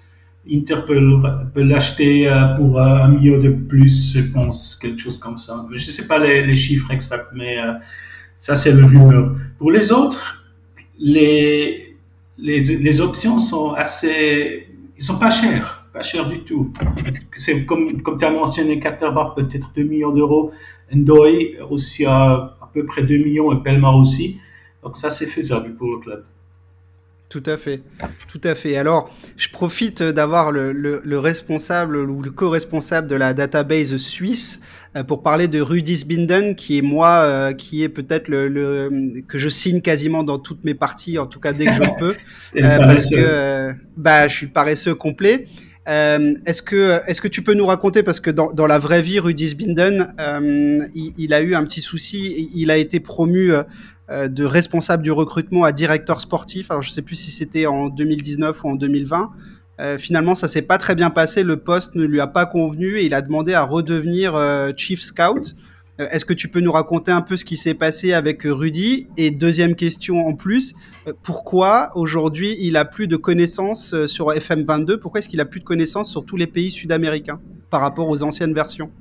Inter 0.51 0.77
peut, 0.86 1.62
l'acheter 1.62 2.27
euh, 2.27 2.55
pour 2.55 2.79
un 2.79 3.08
million 3.08 3.39
de 3.39 3.49
plus, 3.49 4.13
je 4.13 4.21
pense, 4.21 4.75
quelque 4.75 4.99
chose 4.99 5.17
comme 5.17 5.39
ça. 5.39 5.65
Je 5.71 5.73
ne 5.73 5.91
sais 5.91 6.08
pas 6.08 6.19
les, 6.19 6.45
les 6.45 6.55
chiffres 6.55 6.91
exacts, 6.91 7.31
mais 7.34 7.58
ça, 8.38 8.55
c'est 8.55 8.71
le 8.71 8.86
rumeur. 8.86 9.36
Pour 9.58 9.71
les 9.71 9.91
autres, 9.91 10.43
les, 10.99 11.95
les, 12.38 12.60
les, 12.60 13.01
options 13.01 13.39
sont 13.39 13.73
assez. 13.73 14.67
Ils 14.97 15.03
sont 15.03 15.19
pas 15.19 15.29
chers, 15.29 15.88
pas 15.93 16.01
chers 16.01 16.27
du 16.27 16.39
tout. 16.41 16.71
C'est 17.38 17.65
comme, 17.65 18.01
comme 18.01 18.17
tu 18.17 18.25
as 18.25 18.31
mentionné, 18.31 18.79
Caterbar 18.79 19.36
peut-être 19.36 19.71
2 19.75 19.84
millions 19.84 20.12
d'euros, 20.12 20.51
Ndoye 20.93 21.62
aussi 21.69 22.06
à, 22.06 22.58
à 22.62 22.69
peu 22.74 22.86
près 22.86 23.04
2 23.04 23.17
millions 23.17 23.52
et 23.52 23.62
Pelmar 23.63 23.98
aussi. 23.98 24.39
Donc 24.84 24.98
ça, 24.98 25.10
c'est 25.10 25.26
faisable 25.26 25.76
pour 25.76 25.91
le 25.91 26.00
club. 26.00 26.26
Tout 27.28 27.43
à 27.48 27.58
fait, 27.58 27.82
tout 28.30 28.39
à 28.43 28.54
fait. 28.54 28.78
Alors, 28.78 29.10
je 29.36 29.50
profite 29.50 30.04
d'avoir 30.04 30.52
le, 30.52 30.71
le, 30.71 31.19
responsable 31.19 31.98
ou 31.98 32.21
le 32.21 32.30
co-responsable 32.30 33.08
de 33.08 33.15
la 33.15 33.34
database 33.34 33.98
suisse 33.98 34.62
euh, 34.95 35.04
pour 35.04 35.24
parler 35.24 35.48
de 35.48 35.60
Rudy 35.60 36.06
Binden, 36.06 36.56
qui 36.56 36.78
est 36.78 36.84
moi, 36.84 37.10
euh, 37.24 37.54
qui 37.54 37.82
est 37.82 37.89
peut-être 37.89 38.30
le, 38.30 38.48
le, 38.48 39.21
que 39.28 39.39
je 39.39 39.50
signe 39.50 39.82
quasiment 39.82 40.24
dans 40.24 40.38
toutes 40.38 40.63
mes 40.63 40.76
parties, 40.76 41.17
en 41.17 41.26
tout 41.26 41.39
cas 41.39 41.52
dès 41.52 41.65
que 41.65 41.74
je 41.74 41.84
peux, 42.00 42.15
euh, 42.58 42.78
parce 42.78 43.10
que 43.10 43.74
bah 43.98 44.28
je 44.28 44.34
suis 44.36 44.48
paresseux 44.48 44.93
complet. 44.93 45.45
Est-ce 45.88 46.62
que 46.62 47.00
est-ce 47.06 47.21
que 47.21 47.28
tu 47.28 47.43
peux 47.43 47.54
nous 47.54 47.65
raconter 47.65 48.02
parce 48.02 48.19
que 48.19 48.32
dans, 48.32 48.52
dans 48.52 48.67
la 48.67 48.80
vraie 48.80 49.02
vie, 49.02 49.19
Rudy 49.19 49.54
Binden, 49.54 50.15
il, 50.95 51.13
il, 51.17 51.34
a 51.34 51.41
eu 51.41 51.54
un 51.54 51.63
petit 51.63 51.82
souci, 51.82 52.50
il 52.56 52.71
a 52.71 52.78
été 52.78 53.00
promu 53.00 53.52
euh, 54.12 54.28
de 54.28 54.45
responsable 54.45 55.02
du 55.02 55.12
recrutement 55.12 55.63
à 55.63 55.71
directeur 55.71 56.21
sportif. 56.21 56.69
Alors 56.69 56.84
je 56.84 56.91
sais 56.91 57.02
plus 57.02 57.15
si 57.15 57.32
c'était 57.32 57.65
en 57.65 57.89
2019 57.89 58.63
ou 58.63 58.69
en 58.69 58.76
2020. 58.76 59.32
Euh, 59.80 59.98
finalement, 59.98 60.36
ça 60.36 60.48
s'est 60.48 60.62
pas 60.62 60.78
très 60.78 60.93
bien 60.93 61.10
passé. 61.10 61.41
Le 61.41 61.58
poste 61.58 61.95
ne 61.95 62.04
lui 62.04 62.19
a 62.19 62.28
pas 62.28 62.45
convenu 62.45 63.00
et 63.00 63.06
il 63.06 63.15
a 63.15 63.24
demandé 63.24 63.56
à 63.56 63.63
redevenir 63.63 64.36
euh, 64.36 64.71
chief 64.78 65.02
scout. 65.02 65.56
Est-ce 65.97 66.25
que 66.25 66.34
tu 66.34 66.49
peux 66.49 66.60
nous 66.60 66.73
raconter 66.73 67.12
un 67.12 67.21
peu 67.21 67.38
ce 67.38 67.45
qui 67.45 67.55
s'est 67.55 67.73
passé 67.73 68.12
avec 68.12 68.41
Rudy? 68.43 69.08
Et 69.15 69.31
deuxième 69.31 69.75
question 69.75 70.27
en 70.27 70.34
plus, 70.34 70.75
pourquoi 71.23 71.91
aujourd'hui 71.95 72.58
il 72.60 72.75
a 72.75 72.84
plus 72.84 73.08
de 73.08 73.15
connaissances 73.15 74.05
sur 74.05 74.27
FM22 74.27 74.97
Pourquoi 74.97 75.19
est-ce 75.19 75.29
qu'il 75.29 75.39
a 75.39 75.45
plus 75.45 75.62
de 75.62 75.65
connaissances 75.65 76.12
sur 76.12 76.25
tous 76.25 76.36
les 76.36 76.47
pays 76.47 76.69
sud-américains 76.69 77.39
par 77.69 77.79
rapport 77.79 78.10
aux 78.10 78.23
anciennes 78.23 78.53
versions? 78.53 78.91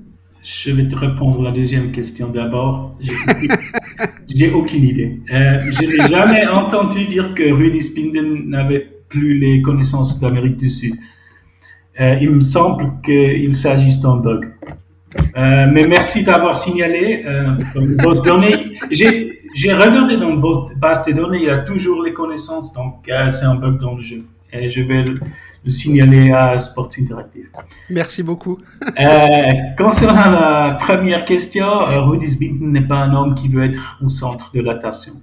Je 0.45 0.73
vais 0.73 0.87
te 0.87 0.95
répondre 0.95 1.41
à 1.41 1.45
la 1.45 1.53
deuxième 1.53 1.91
question 1.91 2.29
d'abord. 2.29 2.95
J'ai 4.29 4.53
aucune 4.53 4.85
idée. 4.85 5.21
Euh, 5.33 5.61
je 5.73 5.87
n'ai 5.87 6.09
jamais 6.09 6.47
entendu 6.47 7.07
dire 7.07 7.35
que 7.35 7.51
Rudy 7.51 7.81
Spinden 7.81 8.51
n'avait 8.51 8.87
plus 9.09 9.39
les 9.39 9.63
connaissances 9.63 10.21
d'Amérique 10.21 10.59
du 10.59 10.69
Sud. 10.69 10.95
Euh, 11.99 12.19
il 12.21 12.31
me 12.31 12.41
semble 12.43 12.93
qu'il 13.03 13.55
s'agit 13.55 13.99
d'un 14.01 14.17
bug. 14.17 14.53
Euh, 15.37 15.67
mais 15.71 15.87
merci 15.87 16.25
d'avoir 16.25 16.57
signalé. 16.57 17.25
Euh, 17.27 17.57
base 18.03 18.23
données, 18.23 18.77
j'ai, 18.91 19.73
regardé 19.73 20.17
dans 20.17 20.31
le 20.31 20.77
base 20.77 21.05
de 21.07 21.13
données, 21.13 21.39
il 21.39 21.45
y 21.45 21.51
a 21.51 21.59
toujours 21.59 22.03
les 22.03 22.13
connaissances, 22.13 22.73
donc 22.73 23.09
euh, 23.09 23.29
c'est 23.29 23.45
un 23.45 23.57
bug 23.57 23.79
dans 23.79 23.95
le 23.95 24.03
jeu. 24.03 24.25
Et 24.53 24.69
je 24.69 24.83
vais 24.83 25.03
le, 25.03 25.19
signaler 25.71 26.31
à 26.31 26.59
Sports 26.59 26.91
Interactive. 27.01 27.49
Merci 27.89 28.23
beaucoup. 28.23 28.59
euh, 29.01 29.49
concernant 29.79 30.31
la 30.31 30.77
première 30.79 31.25
question, 31.25 31.67
Rudy 31.87 32.29
Sbinton 32.29 32.67
n'est 32.67 32.83
pas 32.83 32.97
un 32.97 33.15
homme 33.15 33.35
qui 33.35 33.49
veut 33.49 33.65
être 33.65 33.99
au 34.05 34.09
centre 34.09 34.51
de 34.55 34.61
l'attention. 34.61 35.15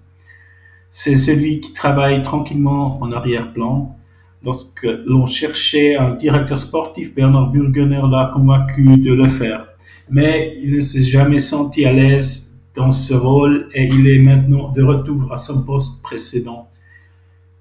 C'est 0.89 1.15
celui 1.15 1.62
qui 1.62 1.73
travaille 1.73 2.21
tranquillement 2.23 2.97
en 3.01 3.12
arrière-plan 3.12 3.95
Lorsque 4.43 4.88
l'on 5.06 5.27
cherchait 5.27 5.95
un 5.97 6.08
directeur 6.15 6.60
sportif, 6.60 7.13
Bernard 7.13 7.51
Burgener 7.51 8.01
l'a 8.10 8.32
convaincu 8.34 8.97
de 8.97 9.13
le 9.13 9.25
faire. 9.25 9.67
Mais 10.12 10.58
il 10.62 10.76
ne 10.76 10.82
s'est 10.82 11.02
jamais 11.02 11.39
senti 11.39 11.86
à 11.86 11.93
l'aise 11.93 12.60
dans 12.76 12.91
ce 12.91 13.13
rôle 13.13 13.69
et 13.74 13.86
il 13.86 14.08
est 14.08 14.19
maintenant 14.19 14.69
de 14.71 14.84
retour 14.84 15.32
à 15.32 15.38
son 15.38 15.65
poste 15.65 16.04
précédent. 16.04 16.69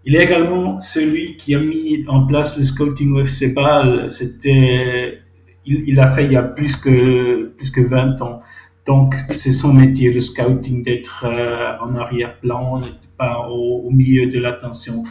Il 0.04 0.16
est 0.16 0.24
également 0.24 0.78
celui 0.78 1.36
qui 1.36 1.54
a 1.54 1.60
mis 1.60 2.04
en 2.08 2.26
place 2.26 2.58
le 2.58 2.64
scouting 2.64 3.22
UFC 3.22 3.54
Ball. 3.54 4.10
C'était, 4.10 5.20
il, 5.64 5.84
il, 5.88 6.00
a 6.00 6.10
fait 6.10 6.24
il 6.24 6.32
y 6.32 6.36
a 6.36 6.42
plus 6.42 6.74
que, 6.76 7.52
plus 7.56 7.70
que 7.70 7.80
20 7.80 8.20
ans. 8.22 8.40
Donc, 8.86 9.14
c'est 9.30 9.52
son 9.52 9.72
métier, 9.72 10.12
le 10.12 10.20
scouting, 10.20 10.82
d'être 10.82 11.24
euh, 11.24 11.76
en 11.80 11.94
arrière-plan, 11.96 12.82
pas 13.16 13.46
au, 13.48 13.82
au 13.86 13.90
milieu 13.90 14.26
de 14.26 14.38
l'attention. 14.38 15.04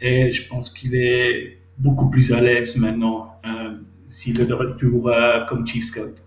Et 0.00 0.32
je 0.32 0.48
pense 0.48 0.70
qu'il 0.70 0.94
est 0.94 1.58
beaucoup 1.78 2.10
plus 2.10 2.32
à 2.32 2.40
l'aise 2.40 2.76
maintenant 2.76 3.36
euh, 3.46 3.76
s'il 4.08 4.40
est 4.40 4.46
de 4.46 4.54
retour 4.54 5.08
euh, 5.08 5.44
comme 5.48 5.66
Chief 5.66 5.86
Scout. 5.86 6.21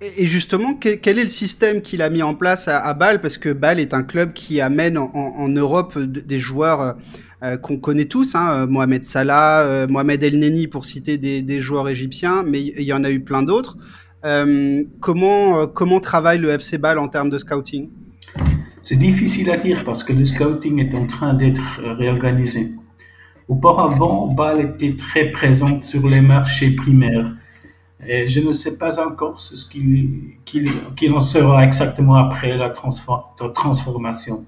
Et 0.00 0.26
justement, 0.26 0.74
quel, 0.74 1.18
est 1.18 1.24
le 1.24 1.28
système 1.28 1.82
qu'il 1.82 2.02
a 2.02 2.10
mis 2.10 2.22
en 2.22 2.34
place 2.34 2.68
à, 2.68 2.94
Bâle? 2.94 3.20
Parce 3.20 3.36
que 3.36 3.48
Bâle 3.48 3.80
est 3.80 3.94
un 3.94 4.04
club 4.04 4.32
qui 4.32 4.60
amène 4.60 4.96
en, 4.96 5.48
Europe 5.48 5.98
des 5.98 6.38
joueurs 6.38 6.96
euh, 7.42 7.56
qu'on 7.56 7.78
connaît 7.78 8.04
tous, 8.04 8.36
hein, 8.36 8.66
Mohamed 8.66 9.06
Salah, 9.06 9.86
Mohamed 9.88 10.22
El 10.22 10.38
Neni 10.38 10.68
pour 10.68 10.84
citer 10.84 11.18
des, 11.18 11.60
joueurs 11.60 11.88
égyptiens, 11.88 12.44
mais 12.44 12.62
il 12.62 12.82
y 12.82 12.92
en 12.92 13.02
a 13.02 13.10
eu 13.10 13.20
plein 13.20 13.42
d'autres. 13.42 13.76
comment, 15.00 15.66
comment 15.66 16.00
travaille 16.00 16.38
le 16.38 16.50
FC 16.50 16.78
Bâle 16.78 16.98
en 16.98 17.08
termes 17.08 17.30
de 17.30 17.38
scouting? 17.38 17.88
C'est 18.82 18.96
difficile 18.96 19.50
à 19.50 19.56
dire 19.56 19.84
parce 19.84 20.04
que 20.04 20.12
le 20.12 20.24
scouting 20.24 20.78
est 20.78 20.94
en 20.94 21.06
train 21.06 21.34
d'être 21.34 21.80
réorganisé. 21.96 22.72
Auparavant, 23.48 24.28
Bâle 24.28 24.60
était 24.60 24.94
très 24.96 25.30
présente 25.30 25.82
sur 25.82 26.06
les 26.06 26.20
marchés 26.20 26.70
primaires. 26.70 27.32
Et 28.06 28.26
je 28.26 28.40
ne 28.40 28.52
sais 28.52 28.78
pas 28.78 29.04
encore 29.04 29.40
ce 29.40 29.68
qu'il 29.68 31.12
en 31.12 31.20
sera 31.20 31.64
exactement 31.64 32.14
après 32.14 32.56
la, 32.56 32.70
transformation. 32.70 34.46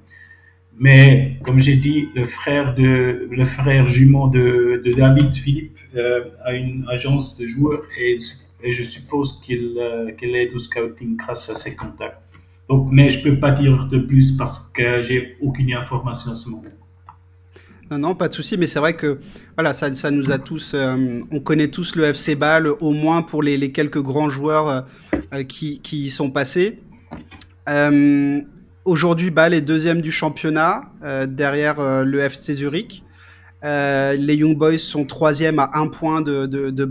Mais 0.79 1.39
comme 1.45 1.59
j'ai 1.59 1.77
dit, 1.77 2.09
le 2.15 2.25
frère, 2.25 2.75
de, 2.75 3.29
le 3.31 3.45
frère 3.45 3.89
jumeau 3.89 4.29
de, 4.29 4.83
David 4.97 5.35
Philippe 5.35 5.79
euh, 5.97 6.25
a 6.45 6.55
une 6.55 6.87
agence 6.89 7.37
de 7.37 7.47
joueurs 7.47 7.83
et, 8.01 8.17
je 8.63 8.83
suppose 8.83 9.41
qu'il 9.41 9.77
euh, 9.79 10.11
aide 10.21 10.53
au 10.55 10.59
scouting 10.59 11.17
grâce 11.17 11.49
à 11.49 11.55
ses 11.55 11.75
contacts 11.75 12.31
mais 12.91 13.11
je 13.11 13.19
ne 13.19 13.35
peux 13.35 13.41
pas 13.41 13.51
dire 13.51 13.87
de 13.87 13.99
plus 13.99 14.37
parce 14.37 14.59
que 14.59 15.03
j'ai 15.03 15.37
aucune 15.41 15.73
information 15.75 16.33
en 16.33 16.37
ce 16.37 16.49
moment. 16.49 16.69
Non, 17.91 17.99
non, 17.99 18.15
pas 18.15 18.29
de 18.29 18.35
souci, 18.35 18.57
mais 18.57 18.69
c'est 18.69 18.79
vrai 18.79 18.95
que 18.95 19.19
voilà, 19.57 19.75
ça, 19.75 19.93
ça 19.95 20.13
nous 20.13 20.31
a 20.31 20.39
tous, 20.39 20.75
euh, 20.75 21.23
on 21.33 21.41
connaît 21.41 21.67
tous 21.67 21.97
le 21.97 22.05
FC 22.05 22.37
Bâle, 22.37 22.69
au 22.69 22.93
moins 22.93 23.23
pour 23.23 23.43
les, 23.43 23.73
quelques 23.73 24.01
grands 24.01 24.31
joueurs 24.31 24.69
euh, 24.69 24.81
euh, 25.35 25.43
qui, 25.43 25.81
y 25.93 26.09
sont 26.09 26.31
passés. 26.31 26.79
Aujourd'hui, 28.85 29.31
Bâle 29.31 29.55
est 29.55 29.61
deuxième 29.61 30.03
du 30.03 30.13
championnat, 30.13 30.83
derrière 31.27 32.05
le 32.05 32.21
FC 32.21 32.55
Zurich. 32.55 33.05
les 33.63 34.37
Young 34.37 34.57
Boys 34.57 34.79
sont 34.79 35.05
troisième 35.05 35.59
à 35.59 35.71
un 35.75 35.89
point 35.89 36.21
de, 36.23 36.47
de. 36.47 36.89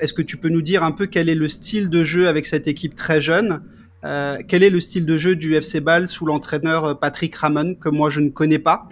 Est-ce 0.00 0.12
que 0.12 0.22
tu 0.22 0.36
peux 0.36 0.48
nous 0.48 0.62
dire 0.62 0.84
un 0.84 0.92
peu 0.92 1.06
quel 1.06 1.28
est 1.28 1.34
le 1.34 1.48
style 1.48 1.88
de 1.90 2.04
jeu 2.04 2.28
avec 2.28 2.46
cette 2.46 2.68
équipe 2.68 2.94
très 2.94 3.20
jeune? 3.20 3.62
Quel 4.02 4.62
est 4.62 4.70
le 4.70 4.80
style 4.80 5.04
de 5.04 5.18
jeu 5.18 5.36
du 5.36 5.54
FC 5.54 5.80
Ball 5.80 6.06
sous 6.06 6.24
l'entraîneur 6.24 6.98
Patrick 6.98 7.34
Ramon, 7.34 7.74
que 7.74 7.88
moi 7.90 8.08
je 8.08 8.20
ne 8.20 8.30
connais 8.30 8.60
pas? 8.60 8.88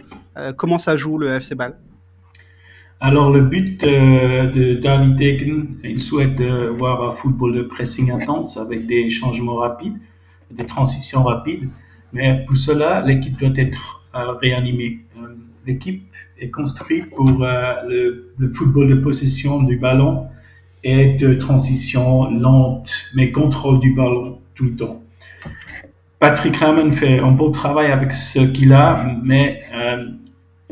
Comment 0.57 0.79
ça 0.79 0.97
joue 0.97 1.19
le 1.19 1.35
FC 1.35 1.55
Ball 1.55 1.77
alors 3.03 3.31
le 3.31 3.41
but 3.41 3.81
de 3.81 4.75
David 4.75 5.17
Degen, 5.17 5.69
il 5.83 6.03
souhaite 6.03 6.39
voir 6.43 7.03
un 7.03 7.13
football 7.13 7.55
de 7.55 7.63
pressing 7.63 8.11
intense 8.11 8.59
avec 8.59 8.87
des 8.87 9.09
changements 9.09 9.55
rapides, 9.55 9.97
des 10.51 10.67
transitions 10.67 11.23
rapides. 11.23 11.71
Mais 12.13 12.45
pour 12.47 12.59
cela, 12.59 13.01
l'équipe 13.01 13.39
doit 13.41 13.57
être 13.57 14.05
réanimée. 14.13 14.99
l'équipe 15.67 16.03
est 16.39 16.51
construite 16.51 17.09
pour 17.11 17.25
le, 17.25 18.33
le, 18.37 18.53
football 18.53 18.89
de 18.89 18.97
possession 18.97 19.63
du 19.63 19.77
ballon 19.77 20.27
et 20.85 21.15
de 21.15 21.35
transition 21.35 22.31
lente, 22.31 22.93
mais 23.15 23.31
contrôle 23.33 23.81
du 23.81 23.95
ballon 23.95 24.41
tout 24.55 24.65
le 24.65 24.77
temps. 24.77 25.03
Patrick 26.19 26.57
Raman 26.57 26.93
fait 26.93 27.19
un 27.19 27.31
beau 27.31 27.49
travail 27.49 27.91
avec 27.91 28.13
ce 28.13 28.41
qu'il 28.41 28.75
a, 28.75 29.07
mais 29.23 29.63
euh, 29.73 30.07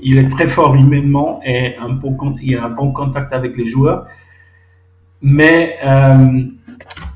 il 0.03 0.19
est 0.19 0.29
très 0.29 0.49
fort 0.49 0.75
humainement 0.75 1.41
et 1.45 1.75
il 2.43 2.57
a 2.57 2.65
un 2.65 2.71
bon 2.71 2.93
contact 2.93 3.33
avec 3.33 3.57
les 3.57 3.67
joueurs. 3.67 4.07
Mais 5.21 5.77
euh, 5.85 6.43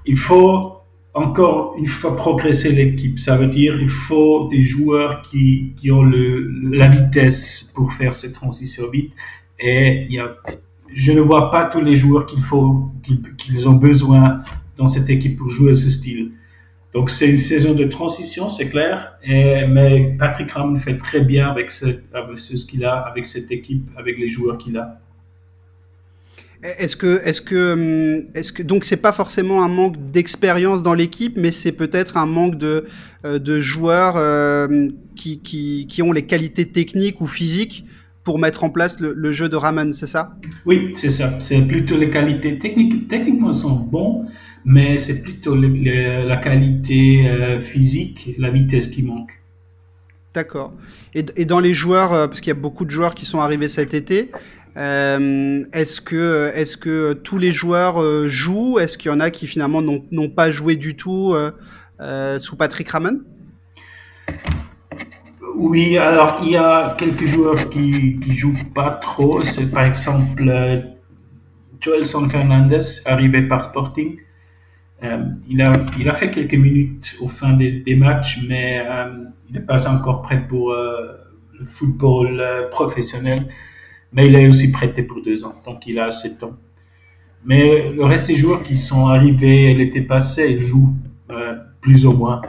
il 0.07 0.17
faut 0.17 0.73
encore 1.15 1.75
une 1.79 1.87
fois 1.87 2.17
progresser 2.17 2.73
l'équipe. 2.73 3.19
Ça 3.19 3.37
veut 3.37 3.47
dire 3.47 3.81
il 3.81 3.89
faut 3.89 4.49
des 4.49 4.65
joueurs 4.65 5.23
qui, 5.23 5.75
ont 5.91 6.03
la 6.03 6.89
vitesse 6.89 7.71
pour 7.75 7.93
faire 7.93 8.15
cette 8.15 8.35
transition 8.35 8.91
vite. 8.91 9.13
Et 9.59 10.09
je 10.93 11.13
ne 11.13 11.21
vois 11.21 11.51
pas 11.51 11.67
tous 11.67 11.81
les 11.81 11.97
joueurs 11.97 12.27
qu'il 12.27 12.41
faut, 12.41 12.91
qu'ils 13.39 13.69
ont 13.69 13.75
besoin 13.75 14.41
dans 14.77 14.87
cette 14.87 15.11
équipe 15.11 15.39
pour 15.39 15.51
jouer 15.51 15.75
ce 15.75 15.91
style. 15.91 16.33
Donc 16.93 17.09
c'est 17.09 17.29
une 17.29 17.39
saison 17.39 17.73
de 17.73 17.85
transition, 17.85 18.51
c'est 18.51 18.69
clair, 18.69 19.15
et, 19.25 19.67
mais 19.67 20.15
Patrick 20.19 20.51
Ramon 20.51 20.77
fait 20.77 20.99
très 20.99 21.21
bien 21.21 21.49
avec 21.49 21.71
ce, 21.71 21.87
avec 22.13 22.39
ce 22.39 22.67
qu'il 22.67 22.85
a, 22.85 22.99
avec 22.99 23.27
cette 23.27 23.51
équipe, 23.51 23.91
avec 23.97 24.19
les 24.19 24.29
joueurs 24.29 24.59
qu'il 24.59 24.77
a. 24.77 25.01
Est-ce 26.63 26.95
que, 26.95 27.21
est-ce 27.25 27.41
que, 27.41 27.73
hum, 27.73 28.27
est-ce 28.35 28.53
que, 28.53 28.63
donc 28.63 28.85
c'est 28.85 28.99
pas 28.99 29.11
forcément 29.11 29.65
un 29.65 29.69
manque 29.69 29.97
d'expérience 30.13 30.83
dans 30.83 30.95
l'équipe, 30.95 31.37
mais 31.37 31.51
c'est 31.51 31.73
peut-être 31.73 32.17
un 32.19 32.27
manque 32.27 32.57
de, 32.57 32.85
euh, 33.25 33.39
de 33.39 33.59
joueurs 33.59 34.15
euh, 34.17 34.89
qui, 35.17 35.41
qui, 35.41 35.87
qui, 35.89 36.03
ont 36.03 36.13
les 36.13 36.27
qualités 36.27 36.67
techniques 36.67 37.21
ou 37.21 37.27
physiques 37.27 37.85
pour 38.23 38.39
mettre 38.39 38.63
en 38.63 38.71
place 38.71 39.01
le, 39.01 39.13
le 39.17 39.33
jeu 39.33 39.49
de 39.49 39.57
Ramon, 39.57 39.93
c'est 39.93 40.07
ça? 40.07 40.37
Oui, 40.65 40.93
c'est 40.95 41.11
ça. 41.11 41.41
C'est 41.41 41.61
plutôt 41.63 41.97
les 41.97 42.11
qualités 42.11 42.57
techniques. 42.59 43.09
Techniquement, 43.09 43.51
ils 43.51 43.55
sont 43.55 43.75
bons, 43.75 44.27
mais 44.65 44.99
c'est 44.99 45.23
plutôt 45.23 45.55
la 45.55 46.37
qualité 46.37 47.29
euh, 47.29 47.61
physique, 47.61 48.35
la 48.39 48.51
vitesse 48.51 48.89
qui 48.89 49.03
manque. 49.03 49.33
D'accord. 50.35 50.73
Et, 51.15 51.25
et, 51.37 51.45
dans 51.45 51.61
les 51.61 51.75
joueurs, 51.75 52.13
euh, 52.13 52.27
parce 52.27 52.41
qu'il 52.41 52.49
y 52.49 52.57
a 52.57 52.61
beaucoup 52.61 52.85
de 52.85 52.91
joueurs 52.91 53.15
qui 53.15 53.27
sont 53.27 53.41
arrivés 53.41 53.69
cet 53.69 53.93
été, 53.93 54.31
euh, 54.77 55.65
est-ce 55.73 56.01
que, 56.01 56.51
est 56.55 56.79
que 56.79 57.13
tous 57.13 57.39
les 57.39 57.53
joueurs 57.53 58.29
jouent? 58.29 58.79
Est-ce 58.79 58.97
qu'il 58.97 59.11
y 59.11 59.15
en 59.15 59.21
a 59.21 59.31
qui 59.31 59.47
finalement 59.47 59.83
n'ont 59.83 60.29
pas 60.31 60.51
joué 60.51 60.77
du 60.77 60.97
tout 60.97 61.35
sous 62.39 62.57
Patrick 62.57 62.89
Ramon 62.89 63.21
Oui, 65.57 65.99
alors 65.99 66.41
il 66.43 66.53
y 66.53 66.57
a 66.57 66.97
quelques 66.99 67.27
joueurs 67.27 67.69
qui 67.69 68.19
ne 68.27 68.33
jouent 68.33 68.73
pas 68.75 68.93
trop. 68.93 69.43
C'est 69.43 69.71
par 69.71 69.85
exemple 69.85 70.51
Joelson 71.79 72.31
Fernandez, 72.31 73.03
arrivé 73.05 73.43
par 73.43 73.65
Sporting. 73.65 74.17
Euh, 75.05 75.19
il, 75.49 75.61
a, 75.61 76.15
fait 76.15 76.31
quelques 76.31 76.55
minutes 76.55 77.17
au 77.21 77.27
fin 77.27 77.55
des, 77.55 77.97
matchs, 77.97 78.41
mais 78.49 78.85
euh, 78.87 79.25
il 79.49 79.55
n'est 79.55 79.61
pas 79.61 79.89
encore 79.89 80.23
prêt 80.23 80.47
pour 80.49 80.73
euh, 80.73 81.17
le 81.59 81.67
football 81.67 82.69
professionnel. 82.71 83.49
Mais 84.13 84.27
il 84.27 84.35
est 84.37 84.47
aussi 84.47 84.71
prêté 84.71 85.03
pour 85.03 85.23
deux 85.23 85.45
ans, 85.45 85.55
donc 85.65 85.87
il 85.87 85.99
a 85.99 86.07
assez 86.07 86.31
de 86.31 86.39
temps. 86.39 86.57
Mais 87.45 87.91
le 87.91 88.05
reste 88.05 88.29
des 88.29 88.37
joueurs 88.37 88.63
qui 88.63 88.79
sont 88.79 89.07
arrivés 89.07 89.75
l'été 89.75 90.03
passé, 90.03 90.53
ils 90.53 90.67
jouent 90.67 90.95
plus 91.81 92.07
ou 92.07 92.13
moins. 92.13 92.43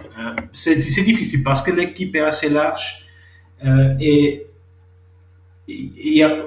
c'est 0.52 0.76
difficile 0.76 1.42
parce 1.42 1.64
que 1.64 1.72
l'équipe 1.72 2.16
est 2.16 2.20
assez 2.20 2.50
large 2.50 3.08
et 4.00 4.46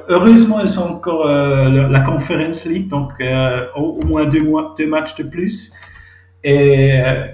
heureusement, 0.08 0.60
ils 0.60 0.68
sont 0.68 0.82
encore 0.82 1.26
la, 1.26 2.00
Conference 2.00 2.66
League, 2.66 2.88
donc 2.88 3.12
au, 3.74 4.02
moins 4.04 4.26
deux 4.26 4.86
matchs 4.86 5.16
de 5.16 5.22
plus. 5.24 5.72
Et 6.46 7.00
euh, 7.04 7.26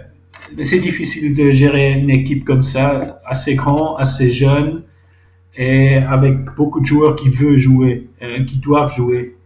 c'est 0.63 0.79
difficile 0.79 1.35
de 1.35 1.53
gérer 1.53 1.93
une 1.93 2.09
équipe 2.09 2.47
comme 2.47 2.63
ça, 2.63 3.21
assez 3.27 3.55
grand, 3.57 3.97
assez 3.97 4.31
jeune, 4.31 4.85
et 5.55 5.97
avec 5.97 6.47
beaucoup 6.57 6.81
de 6.81 6.87
joueurs 6.87 7.15
qui 7.15 7.29
veulent 7.29 7.59
jouer, 7.59 8.09
euh, 8.23 8.43
qui 8.45 8.57
doivent 8.57 8.95
jouer. 8.97 9.37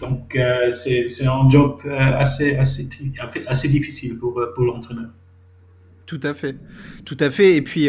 donc, 0.00 0.36
c'est 0.72 1.26
un 1.26 1.48
job 1.48 1.78
assez, 2.18 2.56
assez, 2.56 2.88
assez 3.46 3.68
difficile 3.68 4.18
pour, 4.18 4.42
pour 4.54 4.64
l'entraîneur. 4.64 5.10
Tout 6.04 6.20
à 6.24 6.34
fait, 6.34 6.56
tout 7.04 7.16
à 7.20 7.30
fait. 7.30 7.54
Et 7.56 7.62
puis, 7.62 7.88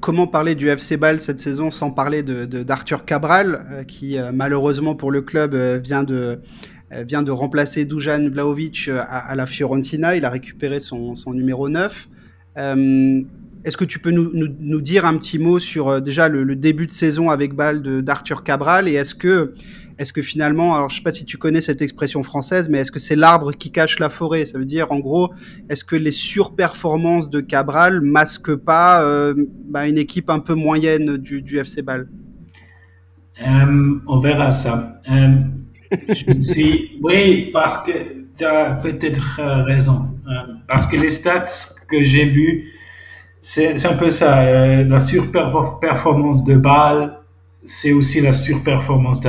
comment 0.00 0.26
parler 0.26 0.56
du 0.56 0.68
FC 0.68 0.96
Ball 0.96 1.20
cette 1.20 1.38
saison 1.38 1.70
sans 1.70 1.92
parler 1.92 2.24
d'Arthur 2.24 2.98
de, 2.98 3.04
Cabral, 3.04 3.84
qui 3.86 4.16
malheureusement 4.34 4.96
pour 4.96 5.12
le 5.12 5.22
club 5.22 5.54
vient 5.84 6.02
de 6.02 6.40
vient 6.90 7.22
de 7.22 7.30
remplacer 7.30 7.84
Dujan 7.84 8.28
Vlaovic 8.30 8.88
à, 8.88 9.34
la 9.34 9.46
Fiorentina. 9.46 10.16
Il 10.16 10.24
a 10.24 10.30
récupéré 10.30 10.80
son, 10.80 11.14
numéro 11.32 11.68
9. 11.68 12.08
Est-ce 13.64 13.76
que 13.76 13.84
tu 13.84 13.98
peux 13.98 14.10
nous, 14.10 14.80
dire 14.80 15.04
un 15.04 15.16
petit 15.18 15.38
mot 15.38 15.58
sur 15.58 15.88
euh, 15.88 16.00
déjà 16.00 16.28
le, 16.28 16.54
début 16.54 16.86
de 16.86 16.92
saison 16.92 17.28
avec 17.30 17.54
Bâle 17.54 17.82
d'Arthur 18.02 18.44
Cabral 18.44 18.88
et 18.88 18.94
est-ce 18.94 19.14
que, 19.14 19.52
est 19.98 20.12
que 20.12 20.22
finalement, 20.22 20.76
alors 20.76 20.90
je 20.90 20.96
sais 20.96 21.02
pas 21.02 21.12
si 21.12 21.24
tu 21.24 21.38
connais 21.38 21.60
cette 21.60 21.82
expression 21.82 22.22
française, 22.22 22.68
mais 22.68 22.78
est-ce 22.78 22.92
que 22.92 23.00
c'est 23.00 23.16
l'arbre 23.16 23.52
qui 23.52 23.72
cache 23.72 23.98
la 23.98 24.08
forêt? 24.08 24.46
Ça 24.46 24.58
veut 24.58 24.64
dire 24.64 24.92
en 24.92 25.00
gros, 25.00 25.32
est-ce 25.68 25.84
que 25.84 25.96
les 25.96 26.12
surperformances 26.12 27.30
de 27.30 27.40
Cabral 27.40 28.00
masquent 28.00 28.54
pas 28.54 29.02
euh, 29.02 29.34
bah, 29.68 29.88
une 29.88 29.98
équipe 29.98 30.30
un 30.30 30.38
peu 30.38 30.54
moyenne 30.54 31.16
du, 31.16 31.58
FC 31.58 31.82
Bâle? 31.82 32.08
Euh, 33.40 34.00
On 34.06 34.20
verra 34.20 34.52
ça. 34.52 35.00
Je 35.90 36.98
oui, 37.02 37.50
parce 37.52 37.82
que 37.82 37.92
tu 38.36 38.44
as 38.44 38.72
peut-être 38.82 39.40
raison. 39.64 40.10
parce 40.66 40.86
que 40.86 40.96
les 40.96 41.10
stats 41.10 41.74
que 41.88 42.02
j'ai 42.02 42.26
vus 42.26 42.72
c'est 43.40 43.86
un 43.86 43.96
peu 43.96 44.10
ça. 44.10 44.42
Euh, 44.42 44.84
la 44.84 45.00
surperformance 45.00 46.44
de 46.44 46.54
Bâle, 46.56 47.18
c'est 47.64 47.92
aussi 47.92 48.20
la 48.20 48.32
surperformance. 48.32 49.20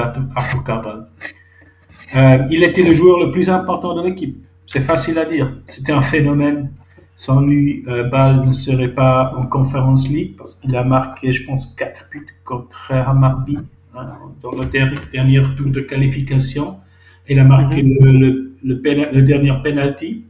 Euh, 2.15 2.37
il 2.49 2.63
était 2.63 2.83
le 2.83 2.93
joueur 2.93 3.19
le 3.19 3.31
plus 3.31 3.49
important 3.49 3.95
de 3.95 4.07
l'équipe. 4.07 4.37
C'est 4.65 4.81
facile 4.81 5.17
à 5.19 5.25
dire. 5.25 5.53
C'était 5.67 5.91
un 5.91 6.01
phénomène. 6.01 6.71
Sans 7.15 7.41
lui, 7.41 7.83
euh, 7.87 8.05
Bâle 8.05 8.45
ne 8.45 8.51
serait 8.53 8.93
pas 8.93 9.33
en 9.37 9.45
Conference 9.45 10.07
League 10.07 10.35
parce 10.37 10.55
qu'il 10.55 10.75
a 10.75 10.83
marqué, 10.83 11.33
je 11.33 11.45
pense, 11.45 11.65
4 11.75 12.07
buts 12.11 12.25
contre 12.45 12.93
Hammarby 12.93 13.57
dans 13.93 14.51
le 14.51 14.65
dernier 15.11 15.41
tour 15.57 15.69
de 15.69 15.81
qualification. 15.81 16.77
Il 17.27 17.39
a 17.39 17.43
marqué 17.43 17.83
mhm. 17.83 17.97
le, 18.01 18.55
le, 18.63 19.11
le 19.13 19.21
dernier 19.21 19.53
penalty. 19.63 20.25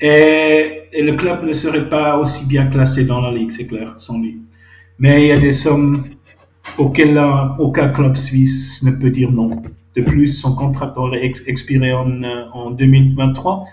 Et, 0.00 0.78
le 0.92 1.12
club 1.12 1.44
ne 1.44 1.52
serait 1.52 1.88
pas 1.88 2.18
aussi 2.18 2.46
bien 2.46 2.66
classé 2.66 3.06
dans 3.06 3.20
la 3.20 3.30
ligue, 3.32 3.50
c'est 3.50 3.66
clair, 3.66 3.92
sans 3.96 4.20
lui. 4.20 4.42
Mais 4.98 5.22
il 5.22 5.28
y 5.28 5.32
a 5.32 5.38
des 5.38 5.52
sommes 5.52 6.04
auxquelles 6.76 7.18
aucun 7.58 7.88
club 7.88 8.16
suisse 8.16 8.82
ne 8.82 8.90
peut 8.90 9.10
dire 9.10 9.30
non. 9.30 9.62
De 9.96 10.02
plus, 10.02 10.28
son 10.28 10.54
contrat 10.54 10.92
aurait 10.96 11.24
expiré 11.46 11.92
en, 11.92 12.22
euh, 12.22 12.44
en 12.52 12.70
2023. 12.70 13.64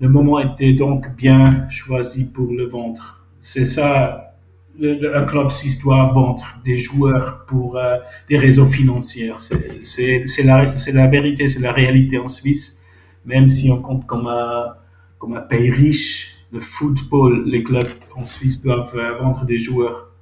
Le 0.00 0.08
moment 0.08 0.38
était 0.40 0.72
donc 0.72 1.14
bien 1.16 1.66
choisi 1.68 2.30
pour 2.32 2.50
le 2.50 2.66
vendre. 2.66 3.24
C'est 3.40 3.64
ça, 3.64 4.31
un 4.80 5.24
club 5.24 5.50
suisse 5.50 5.82
doit 5.82 6.10
vendre 6.12 6.44
des 6.64 6.78
joueurs 6.78 7.44
pour 7.46 7.76
euh, 7.76 7.96
des 8.28 8.38
raisons 8.38 8.66
financières. 8.66 9.38
C'est 9.38 10.24
la, 10.44 11.06
vérité, 11.06 11.48
c'est 11.48 11.60
la 11.60 11.72
réalité 11.72 12.18
en 12.18 12.28
Suisse, 12.28 12.82
même 13.24 13.48
si 13.48 13.70
on 13.70 13.82
compte 13.82 14.06
comme 14.06 14.26
un 14.26 14.74
comme 15.18 15.40
pays 15.48 15.70
riche, 15.70 16.34
le 16.52 16.58
football, 16.58 17.44
les 17.46 17.62
clubs 17.62 17.86
en 18.16 18.24
Suisse 18.24 18.60
doivent 18.62 18.98
vendre 19.20 19.44
des 19.44 19.56
joueurs. 19.56 20.12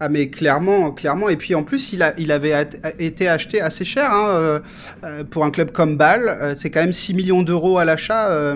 Ah 0.00 0.08
mais 0.08 0.30
clairement, 0.30 0.92
clairement. 0.92 1.28
Et 1.28 1.36
puis 1.36 1.54
en 1.56 1.64
plus, 1.64 1.92
il, 1.92 2.02
avait 2.32 2.68
été 2.98 3.28
acheté 3.28 3.60
assez 3.60 3.84
cher 3.84 4.12
hein, 4.12 4.28
euh, 4.28 4.60
euh, 5.02 5.24
pour 5.24 5.44
un 5.44 5.50
club 5.50 5.72
comme 5.72 5.96
Bâle. 5.96 6.28
Euh, 6.28 6.54
c'est 6.56 6.70
quand 6.70 6.80
même 6.80 6.92
6 6.92 7.14
millions 7.14 7.42
d'euros 7.42 7.78
à 7.78 7.84
l'achat. 7.84 8.54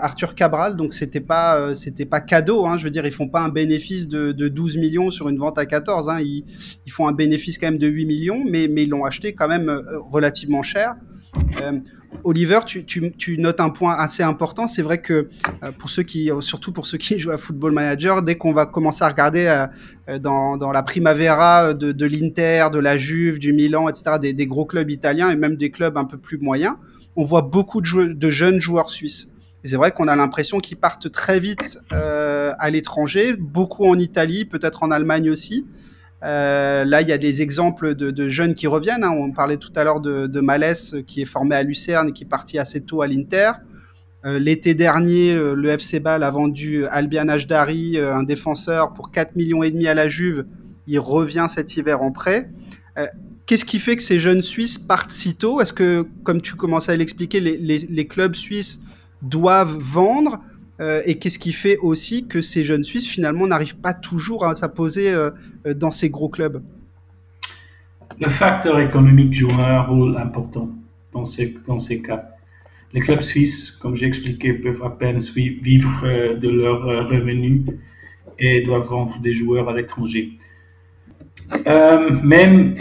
Arthur 0.00 0.34
Cabral, 0.34 0.76
donc 0.76 0.92
c'était 0.92 1.20
pas 1.20 1.74
c'était 1.74 2.04
pas 2.04 2.20
cadeau. 2.20 2.66
Hein, 2.66 2.78
je 2.78 2.84
veux 2.84 2.90
dire, 2.90 3.06
ils 3.06 3.12
font 3.12 3.28
pas 3.28 3.40
un 3.40 3.48
bénéfice 3.48 4.08
de, 4.08 4.32
de 4.32 4.48
12 4.48 4.76
millions 4.76 5.10
sur 5.10 5.28
une 5.28 5.38
vente 5.38 5.58
à 5.58 5.66
14. 5.66 6.08
Hein, 6.08 6.20
ils, 6.20 6.44
font 6.90 7.08
un 7.08 7.12
bénéfice 7.12 7.58
quand 7.58 7.68
même 7.68 7.78
de 7.78 7.88
8 7.88 8.06
millions, 8.06 8.44
mais 8.46 8.64
ils 8.64 8.88
l'ont 8.88 9.04
acheté 9.04 9.32
quand 9.32 9.48
même 9.48 9.82
relativement 10.10 10.62
cher. 10.62 10.96
Oliver, 12.24 12.60
tu, 12.64 13.38
notes 13.38 13.60
un 13.60 13.70
point 13.70 13.94
assez 13.94 14.22
important. 14.22 14.66
C'est 14.66 14.82
vrai 14.82 14.98
que 15.00 15.28
euh, 15.62 15.72
pour 15.78 15.90
ceux 15.90 16.02
qui, 16.02 16.30
surtout 16.40 16.72
pour 16.72 16.86
ceux 16.86 16.98
qui 16.98 17.18
jouent 17.18 17.30
à 17.30 17.38
Football 17.38 17.72
Manager, 17.72 18.22
dès 18.22 18.36
qu'on 18.36 18.52
va 18.52 18.66
commencer 18.66 19.04
à 19.04 19.08
regarder 19.08 19.46
euh, 19.46 19.66
euh, 20.08 20.18
dans, 20.18 20.72
la 20.72 20.82
Primavera 20.82 21.74
de, 21.74 22.04
l'Inter, 22.04 22.66
de 22.72 22.78
la 22.78 22.96
Juve, 22.98 23.38
du 23.38 23.52
Milan, 23.52 23.88
etc., 23.88 24.18
des, 24.20 24.46
gros 24.46 24.64
clubs 24.64 24.90
italiens 24.90 25.30
et 25.30 25.36
même 25.36 25.56
des 25.56 25.70
clubs 25.70 25.96
un 25.96 26.04
peu 26.04 26.18
plus 26.18 26.38
moyens, 26.38 26.74
on 27.16 27.24
voit 27.24 27.42
beaucoup 27.42 27.80
de, 27.80 28.30
jeunes 28.30 28.60
joueurs 28.60 28.90
suisses. 28.90 29.28
C'est 29.64 29.76
vrai 29.76 29.92
qu'on 29.92 30.08
a 30.08 30.16
l'impression 30.16 30.60
qu'ils 30.60 30.76
partent 30.76 31.10
très 31.10 31.40
vite 31.40 31.80
à 31.90 32.70
l'étranger, 32.70 33.34
beaucoup 33.34 33.86
en 33.86 33.98
Italie, 33.98 34.44
peut-être 34.44 34.82
en 34.82 34.90
Allemagne 34.90 35.30
aussi. 35.30 35.66
Euh, 36.24 36.84
là, 36.84 37.00
il 37.00 37.08
y 37.08 37.12
a 37.12 37.18
des 37.18 37.42
exemples 37.42 37.94
de, 37.94 38.28
jeunes 38.28 38.54
qui 38.54 38.66
reviennent. 38.66 39.04
Hein. 39.04 39.12
On 39.12 39.32
parlait 39.32 39.56
tout 39.56 39.72
à 39.76 39.84
l'heure 39.84 40.00
de, 40.00 40.26
de, 40.26 40.40
Malès, 40.40 40.96
qui 41.06 41.22
est 41.22 41.26
formé 41.26 41.54
à 41.54 41.62
Lucerne 41.62 42.08
et 42.08 42.12
qui 42.12 42.24
est 42.24 42.28
parti 42.28 42.58
assez 42.58 42.80
tôt 42.80 43.02
à 43.02 43.06
l'Inter. 43.06 43.52
Euh, 44.24 44.38
l'été 44.38 44.74
dernier, 44.74 45.32
euh, 45.32 45.54
le 45.54 45.68
FC 45.68 46.00
Bâle 46.00 46.24
a 46.24 46.30
vendu 46.30 46.86
Albian 46.86 47.28
Ajdari, 47.28 47.98
un 47.98 48.24
défenseur, 48.24 48.92
pour 48.94 49.10
4 49.10 49.36
millions 49.36 49.62
et 49.62 49.70
demi 49.70 49.86
à 49.86 49.94
la 49.94 50.08
Juve. 50.08 50.46
Il 50.86 50.98
revient 50.98 51.46
cet 51.48 51.76
hiver 51.76 52.02
en 52.02 52.12
prêt. 52.12 52.50
Qu'est-ce 53.46 53.64
qui 53.64 53.78
fait 53.78 53.96
que 53.96 54.02
ces 54.02 54.18
jeunes 54.18 54.42
Suisses 54.42 54.76
partent 54.76 55.12
si 55.12 55.34
tôt? 55.34 55.60
Est-ce 55.60 55.72
que, 55.72 56.04
comme 56.24 56.42
tu 56.42 56.54
commençais 56.54 56.92
à 56.92 56.96
l'expliquer, 56.96 57.38
les, 57.40 58.06
clubs 58.06 58.34
suisses 58.34 58.80
doivent 59.22 59.76
vendre 59.78 60.40
euh, 60.80 61.02
et 61.06 61.18
qu'est-ce 61.18 61.38
qui 61.38 61.52
fait 61.52 61.76
aussi 61.78 62.26
que 62.26 62.40
ces 62.40 62.64
jeunes 62.64 62.84
Suisses 62.84 63.08
finalement 63.08 63.46
n'arrivent 63.46 63.76
pas 63.78 63.94
toujours 63.94 64.46
à 64.46 64.54
s'imposer 64.54 65.10
euh, 65.10 65.30
euh, 65.66 65.74
dans 65.74 65.90
ces 65.90 66.08
gros 66.08 66.28
clubs? 66.28 66.62
Le 68.20 68.28
facteur 68.28 68.78
économique 68.78 69.34
joue 69.34 69.50
un 69.58 69.82
rôle 69.82 70.16
important 70.16 70.70
dans 71.12 71.24
ces, 71.24 71.56
dans 71.66 71.78
ces 71.78 72.00
cas. 72.02 72.30
Les 72.92 73.00
clubs 73.00 73.20
suisses, 73.20 73.72
comme 73.72 73.96
j'ai 73.96 74.06
expliqué, 74.06 74.54
peuvent 74.54 74.82
à 74.82 74.90
peine 74.90 75.18
vivre 75.18 76.34
de 76.34 76.48
leurs 76.48 77.08
revenus 77.08 77.62
et 78.38 78.62
doivent 78.62 78.88
vendre 78.88 79.18
des 79.20 79.34
joueurs 79.34 79.68
à 79.68 79.74
l'étranger. 79.74 80.32
même 82.24 82.76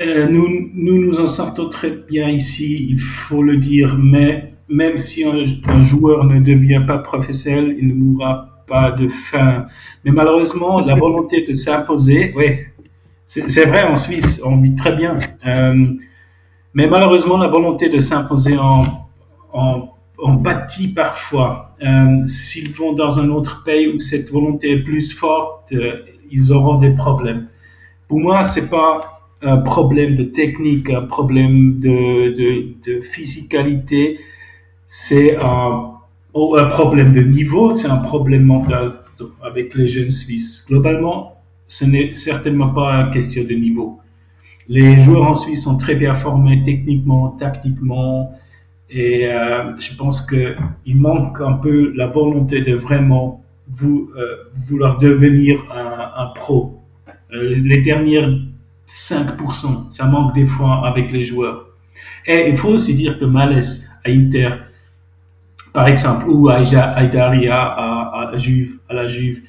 nous, 0.00 0.70
nous 0.74 1.04
nous 1.04 1.20
en 1.20 1.26
sortons 1.26 1.68
très 1.68 1.90
bien 1.90 2.28
ici, 2.28 2.86
il 2.90 2.98
faut 2.98 3.42
le 3.42 3.56
dire, 3.58 3.96
mais 3.98 4.54
même 4.68 4.98
si 4.98 5.24
un, 5.24 5.82
joueur 5.82 6.24
ne 6.24 6.40
devient 6.40 6.82
pas 6.86 6.98
professionnel, 6.98 7.76
il 7.78 7.88
ne 7.88 7.94
mourra 7.94 8.48
pas 8.66 8.90
de 8.90 9.08
faim. 9.08 9.66
Mais 10.04 10.10
malheureusement, 10.10 10.80
la 10.80 10.94
volonté 10.94 11.42
de 11.42 11.54
s'imposer, 11.54 12.32
oui, 12.36 12.58
c'est 13.26 13.66
vrai 13.66 13.84
en 13.84 13.94
Suisse, 13.94 14.42
on 14.44 14.60
vit 14.60 14.74
très 14.74 14.94
bien. 14.96 15.18
Euh, 15.46 15.86
mais 16.72 16.86
malheureusement, 16.86 17.36
la 17.36 17.48
volonté 17.48 17.88
de 17.88 17.98
s'imposer 17.98 18.56
en, 18.58 19.06
en, 19.52 19.88
en, 20.18 20.34
bâtit 20.34 20.88
parfois. 20.88 21.76
Euh, 21.82 22.24
s'ils 22.24 22.72
vont 22.72 22.92
dans 22.92 23.18
un 23.18 23.28
autre 23.30 23.62
pays 23.64 23.88
où 23.88 23.98
cette 23.98 24.30
volonté 24.30 24.72
est 24.72 24.82
plus 24.82 25.12
forte, 25.12 25.72
euh, 25.72 26.04
ils 26.30 26.52
auront 26.52 26.78
des 26.78 26.90
problèmes. 26.90 27.48
Pour 28.08 28.20
moi, 28.20 28.44
c'est 28.44 28.68
pas 28.68 29.13
un 29.44 29.58
problème 29.58 30.14
de 30.14 30.24
technique, 30.24 30.90
un 30.90 31.02
problème 31.02 31.78
de, 31.80 32.34
de, 32.84 33.00
physicalité 33.00 34.18
c'est 34.86 35.36
un, 35.36 35.92
un, 36.34 36.66
problème 36.66 37.12
de 37.12 37.22
niveau, 37.22 37.74
c'est 37.74 37.88
un 37.88 37.98
problème 37.98 38.44
mental 38.44 39.00
avec 39.42 39.74
les 39.74 39.86
jeunes 39.86 40.10
Suisses. 40.10 40.66
Globalement, 40.68 41.36
ce 41.66 41.84
n'est 41.84 42.12
certainement 42.12 42.68
pas 42.68 42.92
une 42.96 43.10
question 43.10 43.42
de 43.44 43.54
niveau. 43.54 43.98
Les 44.68 45.00
joueurs 45.00 45.24
en 45.24 45.34
Suisse 45.34 45.64
sont 45.64 45.78
très 45.78 45.94
bien 45.94 46.14
formés 46.14 46.62
techniquement, 46.62 47.30
tactiquement, 47.30 48.32
et 48.90 49.26
euh, 49.26 49.78
je 49.78 49.94
pense 49.96 50.26
qu'il 50.26 50.96
manque 50.96 51.40
un 51.40 51.54
peu 51.54 51.92
la 51.96 52.06
volonté 52.06 52.60
de 52.60 52.74
vraiment 52.74 53.42
euh, 53.82 54.36
vouloir 54.68 54.98
devenir 54.98 55.64
un, 55.72 56.22
un 56.22 56.26
pro. 56.34 56.80
Euh, 57.32 57.54
les 57.54 57.80
dernières 57.80 58.30
5%, 58.88 59.90
ça 59.90 60.06
manque 60.06 60.34
des 60.34 60.46
fois 60.46 60.86
avec 60.86 61.10
les 61.12 61.24
joueurs. 61.24 61.68
Et 62.26 62.48
il 62.48 62.56
faut 62.56 62.70
aussi 62.70 62.94
dire 62.94 63.18
que 63.18 63.24
Malès 63.24 63.88
à 64.04 64.10
Inter, 64.10 64.50
par 65.72 65.88
exemple, 65.88 66.26
ou 66.28 66.48
à 66.48 66.56
Aïdaria, 66.56 67.60
à, 67.60 68.30
à, 68.32 68.36
Juve, 68.36 68.78
à 68.88 68.94
la 68.94 69.06
Juve. 69.06 69.42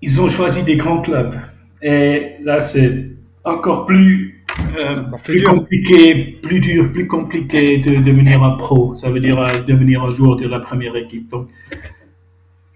Ils 0.00 0.20
ont 0.20 0.28
choisi 0.28 0.62
des 0.64 0.76
grands 0.76 1.02
clubs. 1.02 1.34
Et 1.82 2.36
là, 2.42 2.58
c'est 2.60 3.10
encore 3.44 3.84
plus, 3.84 4.42
euh, 4.78 5.02
plus, 5.24 5.42
compliqué, 5.42 6.38
plus 6.42 6.60
dur, 6.60 6.90
plus 6.90 7.06
compliqué 7.06 7.78
de 7.78 8.02
devenir 8.02 8.42
un 8.42 8.56
pro. 8.56 8.94
Ça 8.96 9.10
veut 9.10 9.20
dire 9.20 9.38
euh, 9.38 9.62
devenir 9.66 10.02
un 10.04 10.10
joueur 10.10 10.36
de 10.36 10.48
la 10.48 10.58
première 10.58 10.96
équipe. 10.96 11.28
Donc, 11.30 11.48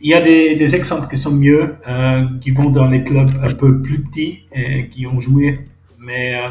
il 0.04 0.10
y 0.10 0.14
a 0.14 0.20
des, 0.20 0.74
exemples 0.74 1.08
qui 1.08 1.16
sont 1.16 1.32
mieux, 1.32 1.76
euh, 1.88 2.26
qui 2.42 2.50
vont 2.50 2.68
dans 2.68 2.86
les 2.86 3.02
clubs 3.02 3.30
un 3.42 3.54
peu 3.54 3.80
plus 3.80 4.02
petits 4.02 4.40
et 4.52 4.86
qui 4.88 5.06
ont 5.06 5.18
joué. 5.18 5.60
Mais 5.98 6.34
euh, 6.34 6.50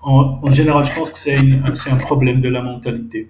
en, 0.00 0.50
général, 0.50 0.82
je 0.86 0.94
pense 0.94 1.10
que 1.10 1.18
c'est 1.18 1.90
un 1.90 1.96
problème 1.96 2.40
de 2.40 2.48
la 2.48 2.62
mentalité. 2.62 3.28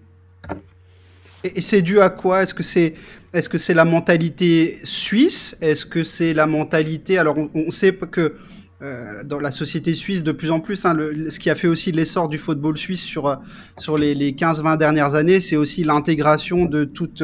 Et, 1.43 1.61
c'est 1.61 1.83
dû 1.83 2.01
à 2.01 2.11
quoi? 2.11 2.45
Est-ce 2.45 2.55
que 2.55 2.63
c'est 2.63 2.95
est-ce 3.33 3.49
que 3.49 3.59
c'est 3.59 3.75
la 3.75 3.85
mentalité 3.85 4.79
suisse? 4.85 5.59
Est-ce 5.61 5.85
que 5.85 6.05
c'est 6.05 6.33
la 6.33 6.47
mentalité 6.47 7.19
Alors, 7.19 7.37
on, 7.53 7.71
sait 7.73 7.93
que 7.93 8.37
euh, 8.83 9.25
dans 9.25 9.41
la 9.41 9.51
société 9.51 9.95
suisse, 9.95 10.23
de 10.23 10.31
plus 10.31 10.53
en 10.53 10.61
plus, 10.61 10.87
hein, 10.87 10.97
ce 11.29 11.41
qui 11.41 11.51
a 11.51 11.57
fait 11.57 11.67
aussi 11.67 11.91
l'essor 11.91 12.29
du 12.29 12.39
football 12.39 12.79
suisse 12.79 13.03
sur, 13.03 13.37
sur 13.77 13.99
les, 13.99 14.15
les 14.15 14.31
15-20 14.33 14.79
dernières 14.79 15.17
années, 15.17 15.41
c'est 15.41 15.57
aussi 15.57 15.83
l'intégration 15.83 16.67
de 16.67 16.85
toute 16.85 17.23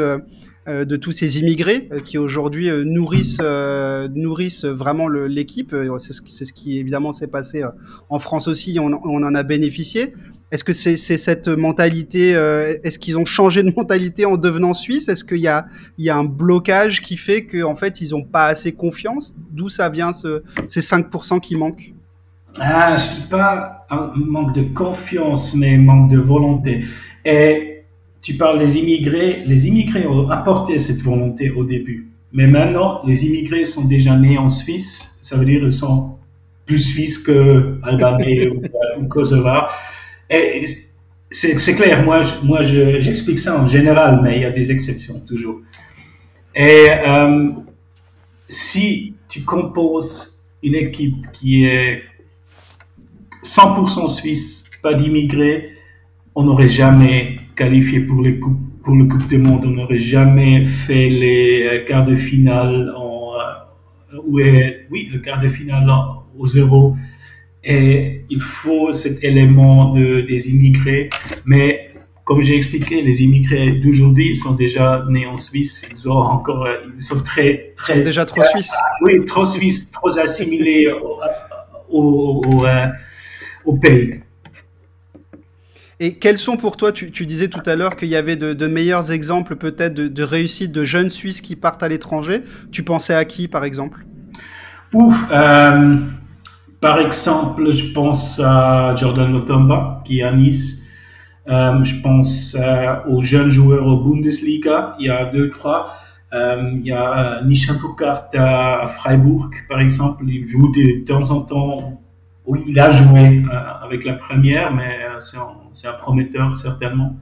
de 0.66 0.96
tous 0.96 1.12
ces 1.12 1.38
immigrés 1.40 1.88
euh, 1.92 2.00
qui 2.00 2.18
aujourd'hui 2.18 2.70
euh, 2.70 2.84
nourrissent, 2.84 3.40
nourrissent 4.14 4.64
vraiment 4.64 5.08
l'équipe. 5.08 5.74
C'est 5.98 6.12
ce, 6.12 6.52
qui 6.52 6.78
évidemment 6.78 7.12
s'est 7.12 7.26
passé 7.26 7.62
en 8.08 8.18
France 8.18 8.48
aussi, 8.48 8.78
on, 8.78 8.92
en 8.92 9.34
a 9.34 9.42
bénéficié. 9.42 10.14
Est-ce 10.50 10.64
que 10.64 10.72
c'est 10.72 10.96
cette 10.96 11.48
mentalité, 11.48 12.30
est-ce 12.82 12.98
qu'ils 12.98 13.18
ont 13.18 13.24
changé 13.24 13.62
de 13.62 13.72
mentalité 13.76 14.24
en 14.24 14.36
devenant 14.36 14.74
suisse? 14.74 15.08
Est-ce 15.08 15.24
qu'il 15.24 15.38
y 15.38 15.48
a, 15.48 15.66
il 15.98 16.04
y 16.04 16.10
a 16.10 16.16
un 16.16 16.24
blocage 16.24 17.00
qui 17.00 17.16
fait 17.16 17.44
qu'en 17.44 17.74
fait 17.74 18.00
ils 18.00 18.10
n'ont 18.10 18.24
pas 18.24 18.46
assez 18.46 18.72
confiance? 18.72 19.34
D'où 19.50 19.68
ça 19.68 19.88
vient 19.88 20.12
ce, 20.12 20.42
ces 20.68 20.80
5% 20.80 21.40
qui 21.40 21.56
manquent? 21.56 21.94
Ah, 22.60 22.96
je 22.96 23.20
dis 23.20 23.26
pas 23.28 23.86
un 23.90 24.12
manque 24.14 24.54
de 24.54 24.62
confiance, 24.74 25.54
mais 25.54 25.76
manque 25.76 26.10
de 26.10 26.18
volonté. 26.18 26.84
Et 27.24 27.71
tu 28.22 28.34
parles 28.34 28.58
des 28.58 28.78
immigrés. 28.78 29.42
Les 29.46 29.68
immigrés 29.68 30.06
ont 30.06 30.30
apporté 30.30 30.78
cette 30.78 31.02
volonté 31.02 31.50
au 31.50 31.64
début. 31.64 32.08
Mais 32.32 32.46
maintenant, 32.46 33.02
les 33.04 33.26
immigrés 33.26 33.64
sont 33.64 33.84
déjà 33.84 34.16
nés 34.16 34.38
en 34.38 34.48
Suisse. 34.48 35.18
Ça 35.22 35.36
veut 35.36 35.44
dire 35.44 35.60
qu'ils 35.60 35.72
sont 35.72 36.16
plus 36.64 36.82
suisses 36.82 37.18
que 37.18 37.78
albanais 37.82 38.48
ou, 38.48 38.62
ou 39.00 39.08
Kosovar. 39.08 39.70
Et 40.30 40.64
c'est 41.30 41.74
clair, 41.74 42.02
moi, 42.04 42.22
je, 42.22 42.34
moi 42.44 42.62
j'explique 42.62 43.38
ça 43.38 43.60
en 43.62 43.66
général, 43.66 44.20
mais 44.22 44.36
il 44.36 44.42
y 44.42 44.44
a 44.44 44.50
des 44.50 44.70
exceptions 44.70 45.20
toujours. 45.26 45.60
Et 46.54 46.88
euh, 46.90 47.50
si 48.48 49.14
tu 49.28 49.42
composes 49.42 50.44
une 50.62 50.74
équipe 50.74 51.30
qui 51.32 51.64
est 51.64 52.02
100% 53.44 54.08
suisse, 54.08 54.64
pas 54.82 54.94
d'immigrés, 54.94 55.70
on 56.34 56.44
n'aurait 56.44 56.68
jamais 56.68 57.38
qualifié 57.54 58.00
pour, 58.00 58.22
les 58.22 58.38
coupes, 58.38 58.60
pour 58.82 58.94
le 58.94 59.06
Coupe 59.06 59.26
du 59.28 59.38
Monde. 59.38 59.64
On 59.64 59.70
n'aurait 59.70 59.98
jamais 59.98 60.64
fait 60.64 61.08
les 61.08 61.66
euh, 61.66 61.84
quarts 61.84 62.04
de 62.04 62.14
finale 62.14 62.92
en, 62.96 63.34
euh, 64.14 64.70
oui, 64.90 65.08
le 65.12 65.18
quart 65.20 65.40
de 65.40 65.48
finale 65.48 65.90
au 66.38 66.46
zéro. 66.46 66.96
Et 67.64 68.24
il 68.28 68.40
faut 68.40 68.92
cet 68.92 69.22
élément 69.22 69.90
de, 69.92 70.22
des 70.22 70.50
immigrés. 70.50 71.10
Mais 71.44 71.90
comme 72.24 72.40
j'ai 72.42 72.56
expliqué, 72.56 73.02
les 73.02 73.22
immigrés 73.22 73.72
d'aujourd'hui 73.72 74.34
sont 74.36 74.54
déjà 74.54 75.04
nés 75.08 75.26
en 75.26 75.36
Suisse. 75.36 75.88
Ils 75.92 76.10
ont 76.10 76.16
encore, 76.16 76.64
euh, 76.64 76.76
ils 76.94 77.02
sont 77.02 77.20
très, 77.22 77.72
très. 77.76 77.94
Ils 77.94 77.96
sont 77.98 78.04
déjà 78.04 78.24
trop 78.24 78.42
suisses. 78.44 78.74
Oui, 79.02 79.24
trop 79.24 79.44
suisses, 79.44 79.90
trop 79.90 80.18
assimilés 80.18 80.88
au, 80.90 82.40
au, 82.40 82.64
au 83.64 83.76
pays. 83.76 84.20
Et 86.04 86.14
quels 86.14 86.36
sont 86.36 86.56
pour 86.56 86.76
toi, 86.76 86.90
tu, 86.90 87.26
disais 87.26 87.46
tout 87.46 87.62
à 87.64 87.76
l'heure 87.76 87.94
qu'il 87.94 88.08
y 88.08 88.16
avait 88.16 88.34
de, 88.34 88.66
meilleurs 88.66 89.12
exemples 89.12 89.54
peut-être 89.54 89.94
de, 89.94 90.22
réussite 90.24 90.72
de 90.72 90.82
jeunes 90.82 91.10
Suisses 91.10 91.40
qui 91.40 91.54
partent 91.54 91.84
à 91.84 91.86
l'étranger. 91.86 92.42
Tu 92.72 92.82
pensais 92.82 93.14
à 93.14 93.24
qui 93.24 93.46
par 93.46 93.62
exemple? 93.62 94.04
Euh, 94.96 95.96
par 96.80 96.98
exemple, 96.98 97.70
je 97.70 97.92
pense 97.92 98.40
à 98.40 98.96
Jordan 98.96 99.30
Lotomba 99.30 100.02
qui 100.04 100.18
est 100.18 100.24
à 100.24 100.32
Nice. 100.32 100.82
Euh, 101.46 101.84
je 101.84 102.02
pense 102.02 102.56
euh, 102.58 102.96
aux 103.08 103.22
jeunes 103.22 103.52
joueurs 103.52 103.86
au 103.86 104.02
Bundesliga. 104.02 104.96
Il 104.98 105.06
y 105.06 105.08
a 105.08 105.26
deux, 105.26 105.50
trois. 105.50 105.94
il 106.32 106.82
y 106.84 106.90
a 106.90 107.42
Nishan 107.44 107.74
Burkhardt 107.74 108.36
à 108.36 108.88
Freiburg, 108.88 109.50
par 109.68 109.78
exemple. 109.78 110.24
Il 110.26 110.48
joue 110.48 110.72
de 110.72 111.04
temps 111.04 111.30
en 111.30 111.42
temps 111.42 112.01
oui, 112.46 112.60
il 112.66 112.78
a 112.80 112.90
joué 112.90 113.44
euh, 113.44 113.84
avec 113.84 114.04
la 114.04 114.14
première, 114.14 114.74
mais 114.74 114.98
euh, 115.04 115.18
c'est 115.72 115.86
un, 115.86 115.92
prometteur 115.92 116.54
certainement. 116.56 117.16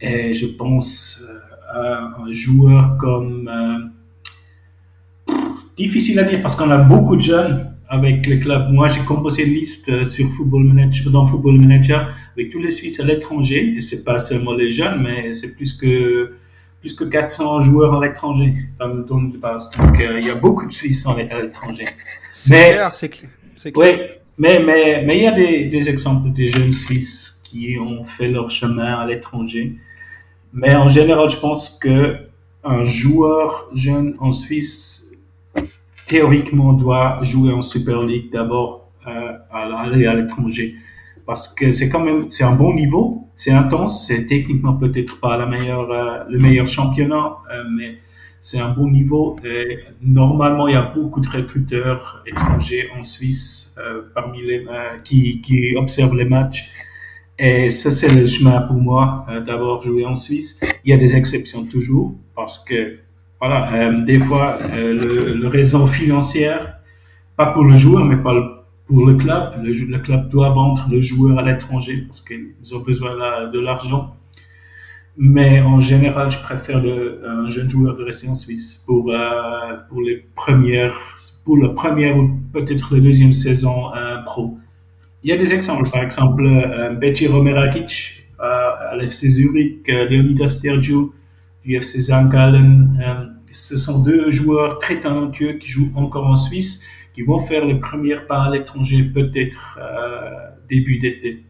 Et 0.00 0.34
je 0.34 0.46
pense 0.46 1.24
euh, 1.28 1.38
à 1.80 2.22
un 2.22 2.32
joueur 2.32 2.96
comme... 2.98 3.50
difficile 5.76 6.18
à 6.20 6.24
dire 6.24 6.40
parce 6.42 6.54
qu'on 6.54 6.70
a 6.70 6.78
beaucoup 6.78 7.16
de 7.16 7.22
jeunes 7.22 7.72
avec 7.88 8.26
le 8.26 8.36
club. 8.36 8.70
Moi, 8.70 8.86
j'ai 8.88 9.00
composé 9.00 9.44
une 9.46 9.54
liste 9.54 10.04
sur 10.04 10.28
Football 10.32 10.64
Manager, 10.64 11.10
dans 11.10 11.24
Football 11.24 11.58
Manager 11.58 12.08
avec 12.34 12.50
tous 12.50 12.60
les 12.60 12.70
Suisses 12.70 13.00
à 13.00 13.04
l'étranger. 13.04 13.74
Et 13.76 13.80
c'est 13.80 14.04
pas 14.04 14.18
seulement 14.18 14.52
les 14.54 14.70
jeunes, 14.70 15.02
mais 15.02 15.32
c'est 15.32 15.56
plus 15.56 15.72
que 15.72 16.32
plus 16.80 16.92
que 16.92 17.04
400 17.04 17.62
joueurs 17.62 18.00
à 18.00 18.06
l'étranger 18.06 18.54
dans 18.78 18.88
le 18.88 19.02
de 19.02 19.38
base. 19.38 19.70
Donc, 19.76 19.98
il 19.98 20.24
y 20.24 20.30
a 20.30 20.34
beaucoup 20.34 20.66
de 20.66 20.72
Suisses 20.72 21.04
à 21.06 21.16
l'étranger. 21.42 21.86
C'est 22.30 22.72
clair, 22.72 22.94
c'est 22.94 23.08
clair. 23.08 23.30
Oui, 23.74 23.88
mais, 24.38 24.62
mais, 24.62 25.02
mais 25.04 25.18
il 25.18 25.24
y 25.24 25.26
a 25.26 25.32
des, 25.32 25.64
des 25.66 25.90
exemples 25.90 26.30
des 26.30 26.48
jeunes 26.48 26.72
Suisses 26.72 27.40
qui 27.44 27.78
ont 27.78 28.04
fait 28.04 28.28
leur 28.28 28.50
chemin 28.50 28.98
à 28.98 29.06
l'étranger. 29.06 29.76
Mais 30.52 30.74
en 30.74 30.88
général, 30.88 31.28
je 31.30 31.36
pense 31.36 31.78
que 31.78 32.16
un 32.64 32.84
joueur 32.84 33.70
jeune 33.74 34.16
en 34.18 34.32
Suisse, 34.32 35.08
théoriquement, 36.04 36.72
doit 36.72 37.20
jouer 37.22 37.52
en 37.52 37.62
Super 37.62 38.02
League 38.02 38.30
d'abord 38.32 38.90
euh, 39.06 39.32
à 39.52 39.82
aller 39.82 40.06
à 40.06 40.14
l'étranger. 40.14 40.74
Parce 41.26 41.48
que 41.48 41.70
c'est 41.70 41.88
quand 41.88 42.00
même, 42.00 42.30
c'est 42.30 42.44
un 42.44 42.54
bon 42.54 42.74
niveau, 42.74 43.28
c'est 43.34 43.52
intense, 43.52 44.06
c'est 44.06 44.26
techniquement 44.26 44.74
peut-être 44.74 45.20
pas 45.20 45.36
la 45.36 45.46
meilleure, 45.46 45.90
euh, 45.90 46.24
le 46.28 46.38
meilleur 46.38 46.68
championnat, 46.68 47.36
euh, 47.52 47.64
mais 47.76 47.98
c'est 48.46 48.60
un 48.60 48.70
bon 48.70 48.88
niveau. 48.88 49.36
Normalement, 50.00 50.68
il 50.68 50.74
y 50.74 50.76
a 50.76 50.92
beaucoup 50.94 51.20
de 51.20 51.28
recruteurs 51.28 52.22
étrangers 52.24 52.88
en 52.96 53.02
Suisse 53.02 53.74
euh, 53.78 54.02
parmi 54.14 54.40
les, 54.40 54.64
euh, 54.68 54.98
qui, 55.02 55.40
qui, 55.40 55.74
observent 55.76 56.14
les 56.14 56.26
matchs. 56.26 56.70
Et 57.40 57.70
ça, 57.70 57.90
c'est 57.90 58.08
le 58.08 58.24
chemin 58.24 58.60
pour 58.62 58.76
moi 58.76 59.26
euh, 59.28 59.40
d'avoir 59.40 59.82
joué 59.82 60.06
en 60.06 60.14
Suisse. 60.14 60.60
Il 60.84 60.90
y 60.90 60.92
a 60.92 60.96
des 60.96 61.16
exceptions 61.16 61.66
toujours 61.66 62.14
parce 62.36 62.62
que, 62.62 62.98
voilà, 63.40 63.90
des 64.04 64.20
fois, 64.20 64.58
le, 64.72 65.34
le, 65.34 65.48
raison 65.48 65.88
financière, 65.88 66.78
pas 67.36 67.46
pour 67.46 67.64
le 67.64 67.76
joueur, 67.76 68.04
mais 68.04 68.16
pas 68.16 68.34
pour 68.86 69.06
le 69.08 69.14
club. 69.16 69.54
Le 69.64 69.98
club 69.98 70.28
doit 70.28 70.50
vendre 70.50 70.86
le 70.88 71.00
joueur 71.00 71.36
à 71.40 71.42
l'étranger 71.42 72.04
parce 72.06 72.20
qu'ils 72.20 72.76
ont 72.76 72.80
besoin 72.80 73.10
de 73.52 73.58
l'argent. 73.58 74.14
Mais 75.18 75.60
en 75.62 75.80
général, 75.80 76.30
je 76.30 76.38
préfère 76.38 76.80
le, 76.80 77.22
un 77.26 77.48
jeune 77.48 77.70
joueur 77.70 77.96
de 77.96 78.04
rester 78.04 78.28
en 78.28 78.34
Suisse 78.34 78.84
pour, 78.86 79.10
euh, 79.10 79.18
pour, 79.88 80.02
les 80.02 80.24
premières, 80.34 80.98
pour 81.44 81.56
la 81.56 81.70
première 81.70 82.16
ou 82.18 82.30
peut-être 82.52 82.94
la 82.94 83.00
deuxième 83.00 83.32
saison 83.32 83.94
euh, 83.94 84.18
pro. 84.24 84.58
Il 85.22 85.30
y 85.30 85.32
a 85.32 85.36
des 85.36 85.54
exemples, 85.54 85.88
par 85.90 86.02
exemple, 86.02 86.44
euh, 86.44 86.94
Beci 86.94 87.26
Romerakic 87.26 88.26
euh, 88.38 88.90
à 88.90 88.96
l'FC 88.96 89.28
Zurich, 89.28 89.88
euh, 89.88 90.04
Leonidas 90.10 90.48
Stergiou 90.48 91.14
du 91.64 91.76
FC. 91.76 92.12
Euh, 92.12 93.24
ce 93.50 93.78
sont 93.78 94.02
deux 94.02 94.30
joueurs 94.30 94.78
très 94.78 95.00
talentueux 95.00 95.54
qui 95.54 95.68
jouent 95.68 95.90
encore 95.94 96.26
en 96.26 96.36
Suisse, 96.36 96.84
qui 97.14 97.22
vont 97.22 97.38
faire 97.38 97.64
les 97.64 97.76
premières 97.76 98.26
pas 98.26 98.44
à 98.44 98.50
l'étranger 98.50 99.04
peut-être 99.04 99.78
début 100.68 100.98
d'été. 100.98 101.45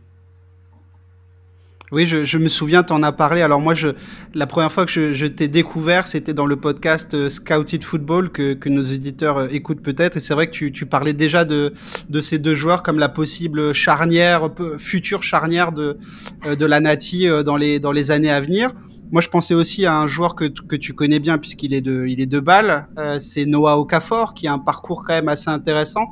Oui, 1.93 2.05
je, 2.05 2.25
je, 2.25 2.37
me 2.39 2.49
souviens, 2.49 2.83
tu 2.83 2.93
en 2.93 3.03
as 3.05 3.13
parlé. 3.13 3.43
Alors 3.43 3.61
moi, 3.61 3.73
je, 3.73 3.89
la 4.35 4.49
première 4.49 4.73
fois 4.73 4.85
que 4.87 4.91
je, 4.91 5.13
je 5.13 5.27
t'ai 5.27 5.47
découvert, 5.47 6.09
c'était 6.09 6.35
dans 6.35 6.47
le 6.47 6.57
podcast 6.57 7.15
euh, 7.15 7.29
Scouted 7.29 7.85
Football 7.85 8.31
que, 8.33 8.55
que 8.55 8.69
nos 8.69 8.83
éditeurs 8.83 9.37
euh, 9.37 9.49
écoutent 9.53 9.83
peut-être. 9.83 10.17
Et 10.17 10.21
c'est 10.21 10.35
vrai 10.35 10.49
que 10.49 10.53
tu, 10.53 10.73
tu, 10.73 10.85
parlais 10.85 11.13
déjà 11.13 11.45
de, 11.45 11.75
de 12.11 12.21
ces 12.21 12.39
deux 12.39 12.57
joueurs 12.57 12.83
comme 12.83 12.99
la 12.99 13.09
possible 13.09 13.73
charnière, 13.73 14.51
future 14.79 15.23
charnière 15.23 15.71
de, 15.71 15.97
euh, 16.45 16.57
de 16.57 16.67
la 16.67 16.81
Nati 16.81 17.29
dans 17.45 17.57
les, 17.57 17.79
dans 17.79 17.93
les 17.93 18.11
années 18.11 18.33
à 18.33 18.41
venir. 18.41 18.73
Moi, 19.13 19.23
je 19.23 19.29
pensais 19.29 19.55
aussi 19.55 19.87
à 19.87 19.97
un 19.97 20.09
joueur 20.09 20.35
que, 20.35 20.47
que 20.47 20.75
tu 20.75 20.93
connais 20.93 21.21
bien 21.21 21.39
puisqu'il 21.39 21.73
est 21.73 21.81
de, 21.83 22.07
il 22.09 22.21
est 22.21 22.27
de 22.27 22.41
Bâle. 22.41 22.89
c'est 23.21 23.47
Noah 23.47 23.79
Okafor 23.79 24.35
qui 24.35 24.49
a 24.49 24.53
un 24.53 24.59
parcours 24.59 25.05
quand 25.07 25.15
même 25.15 25.29
assez 25.29 25.51
intéressant. 25.51 26.07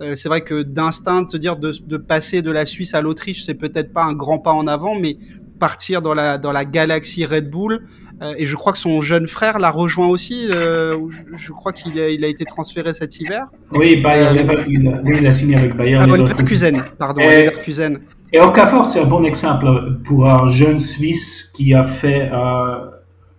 Euh, 0.00 0.14
c'est 0.14 0.28
vrai 0.28 0.42
que 0.42 0.62
d'instinct, 0.62 1.22
de 1.22 1.30
se 1.30 1.36
dire 1.36 1.56
de, 1.56 1.72
de, 1.86 1.96
passer 1.96 2.42
de 2.42 2.50
la 2.50 2.66
Suisse 2.66 2.94
à 2.94 3.00
l'Autriche, 3.00 3.44
c'est 3.44 3.54
peut-être 3.54 3.92
pas 3.92 4.04
un 4.04 4.12
grand 4.12 4.38
pas 4.38 4.52
en 4.52 4.66
avant, 4.66 4.98
mais 4.98 5.16
partir 5.58 6.02
dans 6.02 6.14
la, 6.14 6.38
dans 6.38 6.52
la 6.52 6.64
galaxie 6.64 7.24
Red 7.24 7.50
Bull. 7.50 7.82
Euh, 8.22 8.34
et 8.38 8.46
je 8.46 8.56
crois 8.56 8.72
que 8.72 8.78
son 8.78 9.02
jeune 9.02 9.26
frère 9.26 9.58
l'a 9.58 9.70
rejoint 9.70 10.08
aussi. 10.08 10.48
Euh, 10.52 10.92
je, 11.34 11.52
crois 11.52 11.72
qu'il 11.72 11.98
a, 12.00 12.08
il 12.08 12.24
a 12.24 12.28
été 12.28 12.44
transféré 12.44 12.94
cet 12.94 13.20
hiver. 13.20 13.46
Oui, 13.72 13.96
Bayer 13.96 14.32
Leverkusen. 14.32 15.02
Oui, 15.04 15.16
il 15.18 15.26
a 15.26 15.32
signé 15.32 15.56
avec 15.56 15.76
Bayer 15.76 15.98
ah, 16.00 16.06
Leverkusen. 16.06 16.82
Pardon, 16.98 17.20
et, 17.20 17.44
Leverkusen. 17.44 18.00
Et 18.32 18.40
Okafor, 18.40 18.86
c'est 18.86 19.00
un 19.00 19.06
bon 19.06 19.24
exemple 19.24 19.66
pour 20.04 20.28
un 20.28 20.48
jeune 20.48 20.80
Suisse 20.80 21.52
qui 21.54 21.74
a 21.74 21.82
fait 21.82 22.30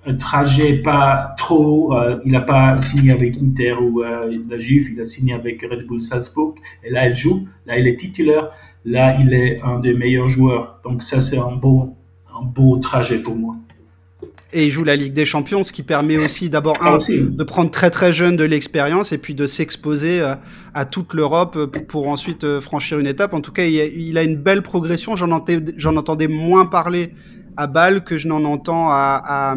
un 0.07 0.15
trajet 0.15 0.75
pas 0.75 1.35
trop. 1.37 1.93
Euh, 1.93 2.19
il 2.25 2.31
n'a 2.31 2.41
pas 2.41 2.79
signé 2.79 3.11
avec 3.11 3.37
Inter 3.37 3.73
ou 3.73 4.01
euh, 4.01 4.37
la 4.49 4.57
Juve, 4.57 4.89
il 4.93 5.01
a 5.01 5.05
signé 5.05 5.33
avec 5.33 5.61
Red 5.61 5.85
Bull 5.85 6.01
Salzburg. 6.01 6.55
Et 6.83 6.89
là, 6.89 7.09
il 7.09 7.15
joue. 7.15 7.47
Là, 7.65 7.77
il 7.77 7.87
est 7.87 7.97
titulaire. 7.97 8.51
Là, 8.85 9.17
il 9.19 9.33
est 9.33 9.59
un 9.61 9.79
des 9.79 9.93
meilleurs 9.93 10.29
joueurs. 10.29 10.79
Donc 10.83 11.03
ça, 11.03 11.19
c'est 11.19 11.37
un 11.37 11.51
beau, 11.51 11.95
un 12.33 12.45
beau 12.45 12.77
trajet 12.77 13.19
pour 13.19 13.35
moi. 13.35 13.55
Et 14.53 14.67
il 14.67 14.71
joue 14.71 14.85
la 14.85 14.95
Ligue 14.95 15.11
des 15.11 15.25
Champions, 15.25 15.61
ce 15.65 15.73
qui 15.73 15.83
permet 15.83 16.17
aussi 16.17 16.49
d'abord 16.49 16.77
ah, 16.79 16.97
de 17.09 17.43
prendre 17.43 17.69
très 17.69 17.89
très 17.89 18.13
jeune 18.13 18.37
de 18.37 18.45
l'expérience 18.45 19.11
et 19.11 19.17
puis 19.17 19.35
de 19.35 19.45
s'exposer 19.45 20.21
euh, 20.21 20.35
à, 20.73 20.85
toute 20.85 21.13
l'Europe 21.13 21.65
pour, 21.87 22.07
ensuite 22.07 22.61
franchir 22.61 22.97
une 22.97 23.07
étape. 23.07 23.33
En 23.33 23.41
tout 23.41 23.51
cas, 23.51 23.65
il 23.65 24.17
a, 24.17 24.23
une 24.23 24.37
belle 24.37 24.61
progression. 24.61 25.17
J'en 25.17 25.97
entendais 25.97 26.29
moins 26.29 26.65
parler 26.65 27.11
à 27.57 27.67
Bâle 27.67 28.03
que 28.03 28.17
je 28.17 28.27
n'en 28.27 28.43
entends 28.45 28.87
à, 28.89 29.55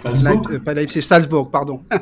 Salzbourg. 0.00 0.48
pas 0.64 0.74
Salzbourg, 0.88 1.50
pardon. 1.50 1.82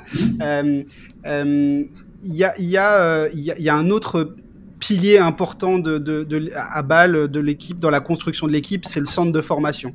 Il 2.25 2.37
y, 2.37 2.45
a, 2.45 2.55
y, 2.57 2.77
a, 2.77 3.29
y, 3.35 3.69
a, 3.69 3.75
un 3.75 3.91
autre 3.91 4.37
pilier 4.79 5.19
important 5.19 5.81
de, 5.81 5.99
de, 5.99 6.51
à 6.55 6.83
Bâle 6.83 7.27
de 7.27 7.41
l'équipe, 7.41 7.81
dans 7.81 7.91
la 7.91 7.99
construction 7.99 8.47
de 8.47 8.53
l'équipe, 8.53 8.85
c'est 8.85 9.01
le 9.01 9.07
centre 9.07 9.33
de 9.33 9.41
formation. 9.41 9.93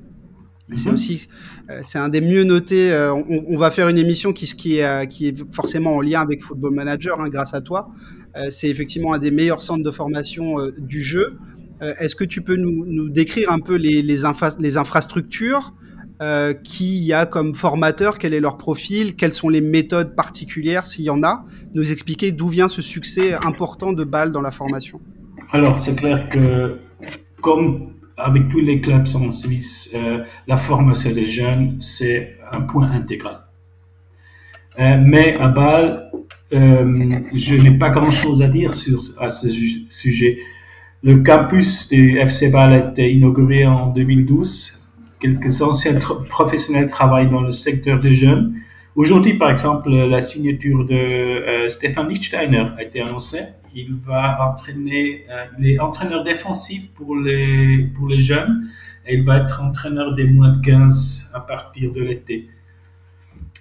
C'est 0.75 0.89
mhm. 0.89 0.95
aussi, 0.95 1.29
euh, 1.69 1.79
c'est 1.83 1.97
un 1.97 2.09
des 2.09 2.19
mieux 2.19 2.43
notés. 2.43 2.91
Euh, 2.91 3.13
on, 3.13 3.55
va 3.55 3.71
faire 3.71 3.87
une 3.87 3.97
émission 3.97 4.33
qui, 4.33 4.45
qui, 4.47 4.79
est, 4.79 5.07
qui 5.07 5.27
est 5.27 5.53
forcément 5.53 5.95
en 5.95 6.01
lien 6.01 6.19
avec 6.19 6.43
Football 6.43 6.73
Manager, 6.73 7.21
hein, 7.21 7.29
grâce 7.29 7.53
à 7.53 7.61
toi. 7.61 7.89
Euh, 8.35 8.47
c'est 8.51 8.67
effectivement 8.69 9.13
un 9.13 9.19
des 9.19 9.31
meilleurs 9.31 9.61
centres 9.61 9.83
de 9.83 9.91
formation 9.91 10.57
du 10.77 11.01
jeu. 11.01 11.37
Euh, 11.81 11.93
est-ce 11.99 12.15
que 12.15 12.23
tu 12.23 12.41
peux 12.41 12.55
nous, 12.55 13.09
décrire 13.09 13.51
un 13.51 13.59
peu 13.59 13.75
les, 13.75 14.25
infrastructures 14.25 15.73
euh, 16.21 16.53
qui 16.53 16.97
y 16.99 17.13
a 17.13 17.25
comme 17.25 17.53
formateur, 17.53 18.17
quel 18.17 18.33
est 18.33 18.39
leur 18.39 18.57
profil, 18.57 19.15
quelles 19.15 19.33
sont 19.33 19.49
les 19.49 19.61
méthodes 19.61 20.15
particulières 20.15 20.87
s'il 20.87 21.05
y 21.05 21.09
en 21.09 21.23
a, 21.23 21.45
nous 21.75 21.91
expliquer 21.91 22.31
d'où 22.31 22.47
vient 22.47 22.67
ce 22.67 22.81
succès 22.81 23.33
important 23.33 23.93
de 23.93 24.03
Bâle 24.03 24.31
dans 24.31 24.41
la 24.41 24.51
formation. 24.51 24.99
Alors 25.51 25.77
c'est 25.77 25.95
clair 25.95 26.27
que 26.29 26.79
comme 27.41 27.93
avec 28.17 28.49
tous 28.49 28.59
les 28.59 28.81
clubs 28.81 29.05
en 29.15 29.31
Suisse, 29.31 29.91
euh, 29.93 30.23
la 30.47 30.57
formation 30.57 31.11
des 31.11 31.27
jeunes 31.27 31.79
c'est 31.79 32.37
un 32.51 32.61
point 32.61 32.89
intégral. 32.89 33.41
mais 34.79 35.35
à 35.35 35.49
Bâle, 35.49 36.11
je 36.51 37.55
n'ai 37.61 37.77
pas 37.77 37.91
grand-chose 37.91 38.41
à 38.41 38.47
dire 38.47 38.73
sur 38.73 38.99
à 39.19 39.29
ce 39.29 39.49
sujet. 39.89 40.39
Le 41.03 41.17
campus 41.17 41.89
du 41.89 42.17
FC 42.17 42.49
Bâle 42.49 42.73
a 42.73 42.89
été 42.89 43.11
inauguré 43.11 43.67
en 43.67 43.87
2012. 43.93 44.79
Quelques 45.19 45.61
anciens 45.61 45.93
professionnels 46.27 46.87
travaillent 46.87 47.29
dans 47.29 47.41
le 47.41 47.51
secteur 47.51 47.99
des 47.99 48.15
jeunes. 48.15 48.55
Aujourd'hui, 48.95 49.35
par 49.35 49.51
exemple, 49.51 49.91
la 49.91 50.21
signature 50.21 50.85
de 50.85 50.95
euh, 50.95 51.69
Stéphane 51.69 52.09
Lichtsteiner 52.09 52.63
a 52.75 52.81
été 52.81 52.99
annoncée. 52.99 53.41
Il 53.75 53.93
va 54.03 54.49
entraîner, 54.49 55.25
euh, 55.29 55.63
est 55.63 55.77
entraîneur 55.77 56.23
défensif 56.23 56.91
pour 56.95 57.15
les, 57.15 57.87
pour 57.95 58.07
les 58.07 58.19
jeunes 58.19 58.67
et 59.05 59.17
il 59.17 59.23
va 59.23 59.37
être 59.37 59.61
entraîneur 59.61 60.15
des 60.15 60.23
moins 60.23 60.49
de 60.49 60.65
15 60.65 61.29
à 61.35 61.41
partir 61.41 61.93
de 61.93 62.01
l'été. 62.01 62.49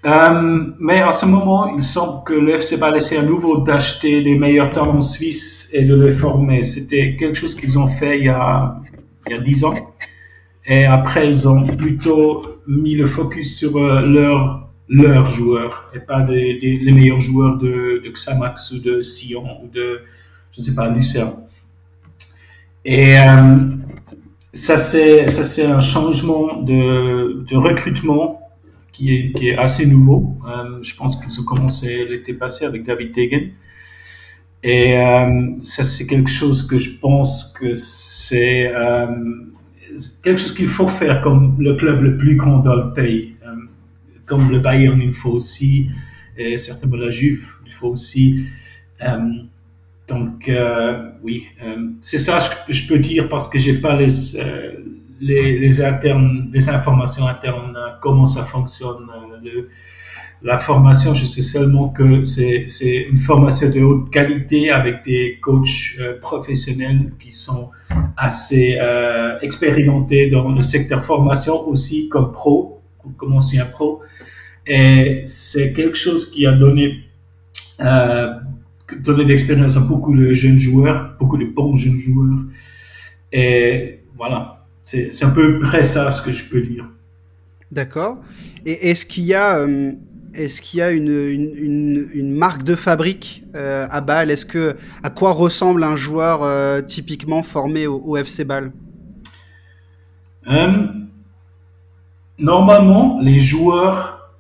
Euh, 0.07 0.67
mais 0.79 1.03
en 1.03 1.11
ce 1.11 1.27
moment, 1.27 1.77
il 1.77 1.83
semble 1.83 2.23
que 2.23 2.33
l'FC 2.33 2.77
va 2.77 2.93
laisser 2.93 3.17
à 3.17 3.23
nouveau 3.23 3.59
d'acheter 3.59 4.21
les 4.21 4.39
meilleurs 4.39 4.71
talents 4.71 5.01
suisses 5.01 5.69
et 5.73 5.83
de 5.85 5.97
les 5.97 6.13
former. 6.13 6.63
C'était 6.63 7.17
quelque 7.17 7.35
chose 7.35 7.57
qu'ils 7.57 7.77
ont 7.77 7.89
fait 7.89 8.21
il 8.21 8.27
y 8.27 8.29
a, 8.29 8.77
10 9.29 9.65
ans. 9.65 9.75
Et 10.65 10.85
après, 10.85 11.29
ils 11.29 11.49
ont 11.49 11.67
plutôt 11.67 12.61
mis 12.69 12.95
le 12.95 13.07
focus 13.07 13.59
sur 13.59 13.77
euh, 13.79 14.03
leurs 14.89 15.31
joueurs 15.31 15.91
et 15.93 15.99
pas 15.99 16.25
les 16.25 16.93
meilleurs 16.93 17.21
joueurs 17.21 17.57
de, 17.59 18.01
de 18.05 18.09
Xamax 18.09 18.73
ou 18.73 18.79
de 18.79 19.03
Sion 19.03 19.45
ou 19.65 19.69
de, 19.69 20.03
je 20.53 20.61
ne 20.61 20.65
sais 20.65 20.75
pas, 20.75 20.89
Lucerne. 20.89 21.35
Et 22.85 23.19
euh, 23.19 23.57
ça, 24.53 24.77
c'est 24.77 25.67
un 25.67 25.81
changement 25.81 26.63
de 26.63 27.57
recrutement 27.57 28.46
qui 28.97 29.33
est, 29.49 29.57
assez 29.59 29.85
nouveau. 29.85 30.35
Euh, 30.49 30.79
je 30.83 30.97
pense 30.97 31.17
qu'ils 31.17 31.39
ont 31.41 31.45
commencé 31.45 32.07
l'été 32.09 32.33
passé 32.33 32.65
avec 32.65 32.85
David 32.85 33.13
Tegen. 33.13 33.51
Et 34.63 34.99
euh, 34.99 35.51
ça, 35.63 35.85
c'est 35.85 36.07
quelque 36.07 36.31
chose 36.31 36.67
que 36.67 36.79
je 36.79 36.99
pense 36.99 37.55
que 37.59 37.75
c'est 37.75 38.75
euh, 38.75 39.07
quelque 40.23 40.41
chose 40.41 40.55
qu'il 40.55 40.69
faut 40.69 40.89
faire 40.89 41.21
comme 41.21 41.57
le 41.59 41.75
club 41.77 42.03
le 42.03 42.17
plus 42.17 42.37
grand 42.37 42.59
dans 42.61 42.75
le 42.75 42.93
pays. 42.95 43.35
comme 44.25 44.51
le 44.51 44.59
Bayern, 44.59 45.01
il 45.01 45.13
faut 45.13 45.31
aussi, 45.31 45.89
et 46.37 46.57
certainement 46.57 46.97
la 46.97 47.11
Juve, 47.11 47.47
il 47.65 47.73
faut 47.73 47.89
aussi. 47.89 48.47
donc, 50.09 50.51
oui, 51.23 51.47
c'est 52.01 52.19
ça 52.19 52.39
que 52.67 52.73
je 52.73 52.89
peux 52.89 52.99
dire 52.99 53.29
parce 53.29 53.49
que 53.49 53.59
j'ai 53.59 53.75
pas 53.75 53.95
les 53.95 54.37
les, 55.21 55.83
informations 55.83 57.27
internes, 57.27 57.77
euh, 57.77 57.91
comment 58.01 58.27
ça 58.27 58.45
fonctionne. 58.45 59.09
Euh, 59.45 59.69
la 60.43 60.59
formation, 60.59 61.15
je 61.15 61.25
sais 61.25 61.43
seulement 61.43 61.89
que 61.89 62.23
c'est 62.25 62.67
une 63.11 63.19
formation 63.19 63.71
de 63.71 63.81
haute 63.81 64.11
qualité 64.11 64.71
avec 64.71 65.03
des 65.05 65.39
coachs 65.41 65.97
euh, 65.99 66.21
professionnels 66.21 67.13
qui 67.19 67.31
sont 67.31 67.71
assez 68.17 68.79
expérimentés 69.43 70.29
dans 70.29 70.51
le 70.51 70.63
secteur 70.63 71.03
formation 71.03 71.67
aussi 71.67 72.09
comme 72.09 72.33
pro, 72.33 72.83
comme 73.17 73.35
ancien 73.35 73.65
pro. 73.67 74.03
Et 74.67 75.23
c'est 75.25 75.73
quelque 75.73 75.97
chose 75.97 76.31
qui 76.31 76.45
a 76.47 76.53
donné, 76.53 77.05
euh, 77.81 78.33
donné 78.99 79.25
d'expérience 79.25 79.77
à 79.77 79.81
beaucoup 79.81 80.15
de 80.15 80.33
jeunes 80.33 80.59
joueurs, 80.59 81.15
beaucoup 81.19 81.39
de 81.39 81.45
bons 81.45 81.77
jeunes 81.77 81.99
joueurs. 81.99 82.41
Et 83.33 84.01
voilà, 84.17 84.56
c'est 84.87 85.25
un 85.25 85.31
peu 85.31 85.59
près 85.59 85.83
ça 85.83 86.13
ce 86.13 86.23
que 86.23 86.31
je 86.31 86.49
peux 86.49 86.61
dire. 86.61 86.87
D'accord. 87.73 88.19
Et 88.65 88.91
est-ce 88.91 89.05
qu'il 89.05 89.25
y 89.25 89.35
a, 89.35 89.59
euh, 89.59 89.91
est-ce 90.33 90.63
qu'il 90.63 90.79
y 90.79 90.83
a 90.83 90.93
une, 90.93 91.09
une, 91.09 92.09
une, 92.15 92.33
marque 92.33 92.63
de 92.63 92.77
fabrique 92.77 93.43
euh, 93.57 93.89
à 93.91 94.01
Bâle? 94.01 94.31
Est-ce 94.31 94.47
que 94.47 94.77
à 95.03 95.11
quoi 95.11 95.33
ressemble 95.33 95.83
un 95.83 95.97
joueur 95.97 96.45
euh, 96.45 96.83
typiquement 96.83 97.43
formé 97.43 97.89
au, 97.89 98.17
FC 98.17 98.45
Bâle? 98.45 98.71
Normalement, 102.39 103.19
les 103.21 103.41
joueurs, 103.41 104.31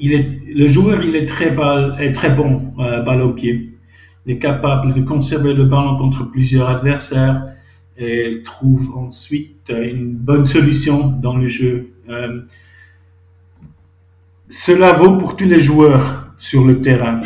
il 0.00 0.12
est, 0.12 0.28
le 0.52 0.66
joueur 0.66 1.04
il 1.04 1.14
est 1.14 1.26
très, 1.26 1.50
balle, 1.52 1.96
est 2.00 2.12
très 2.12 2.30
bon 2.30 2.72
balle 2.76 3.22
au 3.22 3.32
pied. 3.32 3.78
Il 4.26 4.32
est 4.32 4.38
capable 4.38 4.92
de 4.92 5.02
conserver 5.02 5.54
le 5.54 5.66
ballon 5.66 5.96
contre 5.98 6.24
plusieurs 6.24 6.68
adversaires 6.68 7.44
et 8.00 8.42
trouve 8.44 8.96
ensuite 8.96 9.70
une 9.70 10.12
bonne 10.14 10.46
solution 10.46 11.08
dans 11.08 11.36
le 11.36 11.48
jeu. 11.48 11.90
Euh, 12.08 12.40
cela 14.48 14.94
vaut 14.94 15.16
pour 15.16 15.36
tous 15.36 15.44
les 15.44 15.60
joueurs 15.60 16.32
sur 16.38 16.64
le 16.64 16.80
terrain, 16.80 17.20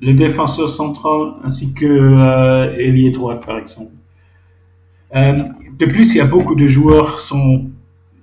le 0.00 0.14
défenseur 0.14 0.70
central 0.70 1.34
ainsi 1.44 1.74
que 1.74 1.84
euh, 1.86 3.10
droit 3.10 3.40
par 3.40 3.58
exemple. 3.58 3.92
Euh, 5.16 5.38
de 5.78 5.86
plus, 5.86 6.14
il 6.14 6.18
y 6.18 6.20
a 6.20 6.26
beaucoup 6.26 6.54
de 6.54 6.66
joueurs 6.66 7.18
sont 7.18 7.70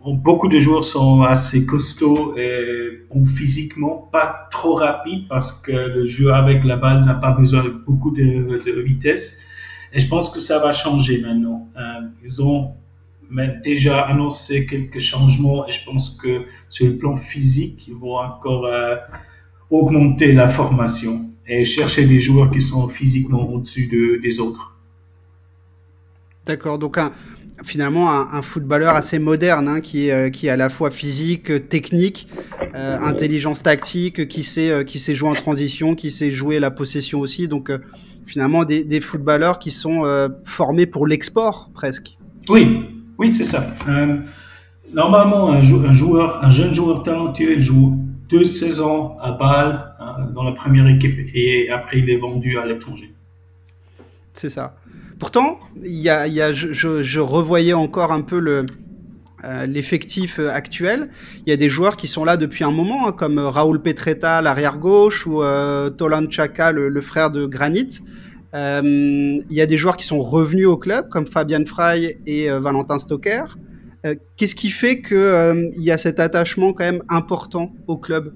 beaucoup 0.05 0.47
de 0.47 0.57
joueurs 0.59 0.85
sont 0.85 1.21
assez 1.23 1.65
costauds 1.65 2.35
et 2.37 3.05
physiquement 3.27 4.09
pas 4.11 4.47
trop 4.49 4.75
rapides 4.75 5.27
parce 5.27 5.51
que 5.51 5.71
le 5.71 6.05
jeu 6.05 6.33
avec 6.33 6.63
la 6.63 6.77
balle 6.77 7.03
n'a 7.05 7.13
pas 7.13 7.31
besoin 7.31 7.63
de 7.63 7.69
beaucoup 7.69 8.11
de 8.11 8.81
vitesse. 8.81 9.41
Et 9.91 9.99
je 9.99 10.07
pense 10.07 10.29
que 10.29 10.39
ça 10.39 10.59
va 10.59 10.71
changer 10.71 11.21
maintenant. 11.21 11.67
Euh, 11.77 12.07
ils 12.23 12.41
ont 12.41 12.73
déjà 13.63 14.01
annoncé 14.01 14.65
quelques 14.65 14.99
changements 14.99 15.67
et 15.67 15.71
je 15.71 15.83
pense 15.85 16.17
que 16.21 16.45
sur 16.67 16.87
le 16.87 16.97
plan 16.97 17.17
physique, 17.17 17.87
ils 17.87 17.95
vont 17.95 18.17
encore 18.17 18.65
euh, 18.65 18.95
augmenter 19.69 20.33
la 20.33 20.47
formation 20.47 21.25
et 21.47 21.65
chercher 21.65 22.05
des 22.05 22.19
joueurs 22.19 22.51
qui 22.51 22.61
sont 22.61 22.87
physiquement 22.87 23.49
au-dessus 23.49 23.87
de, 23.87 24.19
des 24.21 24.39
autres. 24.39 24.75
D'accord, 26.45 26.79
donc 26.79 26.97
finalement 27.63 28.09
un, 28.11 28.41
footballeur 28.41 28.95
assez 28.95 29.19
moderne 29.19 29.67
hein, 29.67 29.81
qui, 29.81 30.09
euh, 30.09 30.29
qui 30.29 30.47
est 30.47 30.49
à 30.49 30.57
la 30.57 30.69
fois 30.69 30.89
physique, 30.89 31.69
technique, 31.69 32.27
intelligence 32.73 33.61
tactique, 33.61 34.27
qui 34.27 34.43
sait, 34.43 34.85
qui 34.85 34.99
sait 34.99 35.13
jouer 35.13 35.29
en 35.29 35.33
transition, 35.33 35.95
qui 35.95 36.11
sait 36.11 36.31
jouer 36.31 36.59
la 36.59 36.71
possession 36.71 37.19
aussi. 37.19 37.47
Donc 37.47 37.71
finalement 38.29 38.63
des, 38.63 39.01
footballeurs 39.01 39.57
qui 39.57 39.71
sont 39.71 40.05
euh, 40.05 40.29
formés 40.43 40.85
pour 40.85 41.07
l'export 41.07 41.71
presque. 41.73 42.17
Oui, 42.47 42.85
oui, 43.17 43.33
c'est 43.33 43.43
ça. 43.43 43.73
Euh, 43.87 44.17
normalement, 44.93 45.51
un, 45.51 45.61
joueur, 45.61 46.43
un 46.43 46.51
jeune 46.51 46.73
joueur 46.73 47.03
talentueux, 47.03 47.53
il 47.53 47.63
joue 47.63 47.97
deux 48.29 48.45
saisons 48.45 49.17
à 49.19 49.31
Bâle 49.31 49.95
euh, 49.99 50.31
dans 50.31 50.43
la 50.43 50.51
première 50.51 50.87
équipe 50.87 51.17
et 51.33 51.71
après 51.71 51.99
il 51.99 52.09
est 52.09 52.17
vendu 52.17 52.59
à 52.59 52.65
l'étranger. 52.65 53.11
C'est 54.33 54.49
ça. 54.49 54.75
Pourtant, 55.17 55.59
il 55.83 55.99
y 55.99 56.09
a, 56.09 56.53
je, 56.53 57.01
je, 57.01 57.19
revoyais 57.19 57.73
encore 57.73 58.11
un 58.11 58.21
peu 58.21 58.39
le, 58.39 58.67
l'effectif 59.67 60.39
actuel, 60.39 61.09
il 61.45 61.49
y 61.49 61.53
a 61.53 61.57
des 61.57 61.69
joueurs 61.69 61.97
qui 61.97 62.07
sont 62.07 62.25
là 62.25 62.37
depuis 62.37 62.63
un 62.63 62.71
moment, 62.71 63.07
hein, 63.07 63.11
comme 63.11 63.39
Raoul 63.39 63.81
Petretta, 63.81 64.41
l'arrière 64.41 64.77
gauche, 64.77 65.25
ou 65.25 65.41
Tolan 65.97 66.29
Chaka, 66.29 66.71
le, 66.71 67.01
frère 67.01 67.31
de 67.31 67.45
Granit. 67.45 67.99
il 68.53 69.45
y 69.49 69.61
a 69.61 69.65
des 69.65 69.77
joueurs 69.77 69.97
qui 69.97 70.05
sont 70.05 70.19
revenus 70.19 70.67
au 70.67 70.77
club, 70.77 71.09
comme 71.09 71.25
Fabian 71.25 71.65
Frey 71.65 72.19
et 72.25 72.49
Valentin 72.49 72.99
Stoker. 72.99 73.57
Qu'est-ce 74.37 74.55
qui 74.55 74.69
fait 74.69 75.01
qu'il 75.01 75.71
y 75.77 75.91
a 75.91 75.97
cet 75.97 76.19
attachement 76.19 76.73
quand 76.73 76.85
même 76.85 77.03
important 77.09 77.73
au 77.87 77.97
club? 77.97 78.33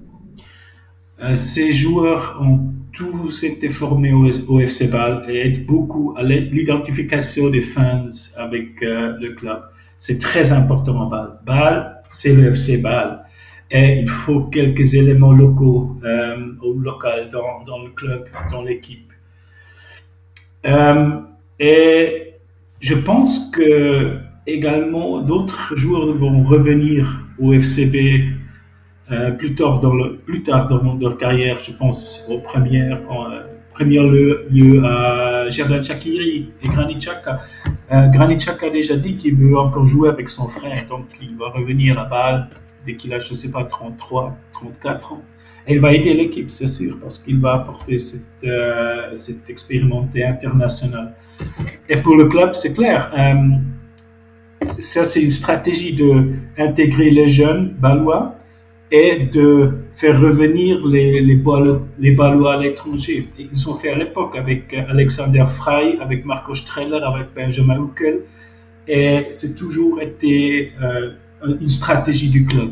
Euh, 1.24 1.36
ces 1.36 1.72
joueurs 1.72 2.40
ont 2.42 2.74
tous 2.92 3.44
été 3.44 3.70
formés 3.70 4.12
au, 4.12 4.60
FC 4.60 4.88
Bâle 4.88 5.26
et 5.30 5.40
aident 5.40 5.66
beaucoup 5.66 6.14
à 6.18 6.24
l'identification 6.24 7.50
des 7.50 7.62
fans 7.62 8.10
avec 8.36 8.84
euh, 8.84 9.14
le 9.20 9.34
club. 9.34 9.62
C'est 10.06 10.20
très 10.20 10.52
important 10.52 10.98
en 10.98 11.06
Bâle. 11.06 11.40
Bâle, 11.46 12.02
c'est 12.10 12.34
le 12.34 12.48
FC 12.48 12.82
Bâle. 12.82 13.24
Et 13.72 14.00
il 14.02 14.10
faut 14.10 14.42
quelques 14.42 14.96
éléments 14.96 15.32
locaux 15.32 15.96
euh, 16.04 16.36
ou 16.62 16.78
local 16.78 17.30
dans, 17.32 17.80
le 17.82 17.90
club, 17.92 18.26
dans 18.52 18.64
l'équipe. 18.64 19.14
et 21.58 22.34
je 22.82 22.96
pense 22.96 23.50
que 23.52 24.18
également 24.46 25.22
d'autres 25.22 25.74
joueurs 25.78 26.14
vont 26.18 26.44
revenir 26.44 27.22
au 27.40 27.54
FCB 27.54 27.96
euh, 29.10 29.32
plus, 29.32 29.56
tard 29.56 29.80
dans 29.80 29.94
leur 29.94 31.18
carrière, 31.18 31.60
je 31.64 31.72
pense 31.72 32.28
aux 32.30 32.40
premières, 32.40 33.00
en, 33.10 33.32
euh, 33.32 33.40
premier 33.74 34.02
lieu 34.02 34.84
à 34.84 35.23
Gerdan 35.50 35.82
Chakiri 35.82 36.52
et 36.62 36.68
Granit 36.68 36.98
Xhaka. 36.98 37.42
Euh, 37.92 38.08
Granit 38.08 38.38
Xhaka 38.38 38.68
a 38.68 38.70
déjà 38.70 38.96
dit 38.96 39.18
qu'il 39.18 39.36
veut 39.36 39.58
encore 39.58 39.86
jouer 39.86 40.10
avec 40.10 40.30
son 40.30 40.48
frère, 40.48 40.86
donc 40.88 41.06
il 41.22 41.36
va 41.38 41.50
revenir 41.50 42.00
à 42.00 42.06
Bâle 42.06 42.50
dès 42.86 42.96
qu'il 42.96 43.14
a, 43.14 43.20
je 43.20 43.30
ne 43.30 43.36
sais 43.36 43.52
pas, 43.52 43.64
33, 43.64 44.36
34 44.54 45.14
ans. 45.14 45.22
Et 45.66 45.76
il 45.76 45.80
va 45.80 45.94
aider 45.94 46.14
l'équipe, 46.14 46.52
c'est 46.52 46.68
sûr, 46.68 46.98
parce 47.02 47.18
qu'il 47.20 47.40
va 47.40 47.54
apporter 47.54 47.98
cette, 47.98 48.44
euh, 48.44 49.16
cette 49.16 49.50
internationale. 49.50 51.14
Et 51.88 51.98
pour 51.98 52.18
le 52.18 52.26
club, 52.26 52.54
c'est 52.54 52.74
clair. 52.74 53.14
ça, 54.80 55.06
c'est 55.06 55.22
une 55.22 55.30
stratégie 55.30 55.96
d'intégrer 55.96 57.10
les 57.10 57.30
jeunes 57.30 57.70
balois 57.80 58.36
et 58.92 59.28
de 59.32 59.83
faire 59.94 60.20
revenir 60.20 60.86
les, 60.88 61.22
les, 61.22 61.40
les 62.00 62.12
Balois 62.12 62.56
à 62.56 62.58
l'étranger. 62.62 63.28
Ils 63.38 63.70
ont 63.70 63.76
fait 63.76 63.90
à 63.90 63.96
l'époque 63.96 64.36
avec 64.36 64.74
Alexander 64.74 65.46
Frey, 65.48 65.98
avec 66.02 66.26
Marco 66.26 66.54
Streller, 66.54 67.02
avec 67.04 67.28
Benjamin 67.36 67.80
Huckel, 67.86 68.22
et 68.88 69.28
c'est 69.32 69.56
toujours 69.56 70.02
été 70.02 70.72
euh, 70.82 71.12
une 71.62 71.70
stratégie 71.70 72.30
du 72.30 72.46
club. 72.46 72.72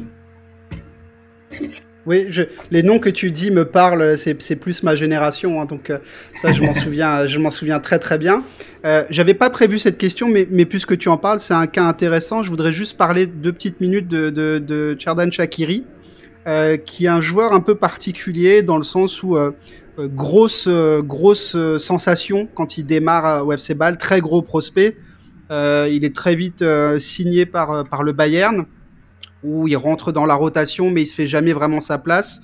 Oui, 2.07 2.25
je, 2.29 2.41
les 2.71 2.81
noms 2.81 2.97
que 2.97 3.09
tu 3.09 3.31
dis 3.31 3.51
me 3.51 3.63
parlent, 3.63 4.17
c'est 4.17 4.55
plus 4.55 4.81
ma 4.81 4.95
génération, 4.95 5.61
hein, 5.61 5.65
donc 5.65 5.91
euh, 5.91 5.99
ça 6.35 6.51
je 6.51 6.63
m'en 6.63 6.73
souviens, 6.83 7.27
je 7.27 7.37
m'en 7.37 7.51
souviens 7.51 7.79
très 7.79 7.99
très 7.99 8.17
bien. 8.17 8.43
Euh, 8.85 9.03
J'avais 9.11 9.35
pas 9.35 9.51
prévu 9.51 9.77
cette 9.77 9.99
question, 9.99 10.27
mais, 10.27 10.47
mais 10.49 10.65
puisque 10.65 10.97
tu 10.97 11.09
en 11.09 11.17
parles, 11.17 11.39
c'est 11.39 11.53
un 11.53 11.67
cas 11.67 11.83
intéressant. 11.83 12.41
Je 12.41 12.49
voudrais 12.49 12.73
juste 12.73 12.97
parler 12.97 13.27
deux 13.27 13.53
petites 13.53 13.79
minutes 13.79 14.07
de, 14.07 14.31
de, 14.31 14.57
de 14.57 14.97
Shakiri. 15.31 15.83
Euh, 16.47 16.75
qui 16.75 17.05
est 17.05 17.07
un 17.09 17.21
joueur 17.21 17.53
un 17.53 17.59
peu 17.59 17.75
particulier 17.75 18.63
dans 18.63 18.77
le 18.77 18.83
sens 18.83 19.21
où 19.21 19.37
euh, 19.37 19.51
euh, 19.99 20.07
grosse 20.07 20.67
grosse 20.67 21.55
sensation 21.77 22.47
quand 22.55 22.79
il 22.79 22.85
démarre 22.87 23.45
au 23.45 23.51
FC 23.51 23.75
Bâle, 23.75 23.99
très 23.99 24.21
gros 24.21 24.41
prospect. 24.41 24.97
il 25.51 26.03
est 26.03 26.15
très 26.15 26.35
vite 26.35 26.63
signé 26.97 27.45
par 27.45 27.87
par 27.87 28.01
le 28.01 28.13
Bayern 28.13 28.65
où 29.43 29.67
il 29.67 29.77
rentre 29.77 30.11
dans 30.11 30.25
la 30.25 30.33
rotation 30.33 30.89
mais 30.89 31.03
il 31.03 31.07
se 31.07 31.13
fait 31.13 31.27
jamais 31.27 31.53
vraiment 31.53 31.79
sa 31.79 31.99
place. 31.99 32.41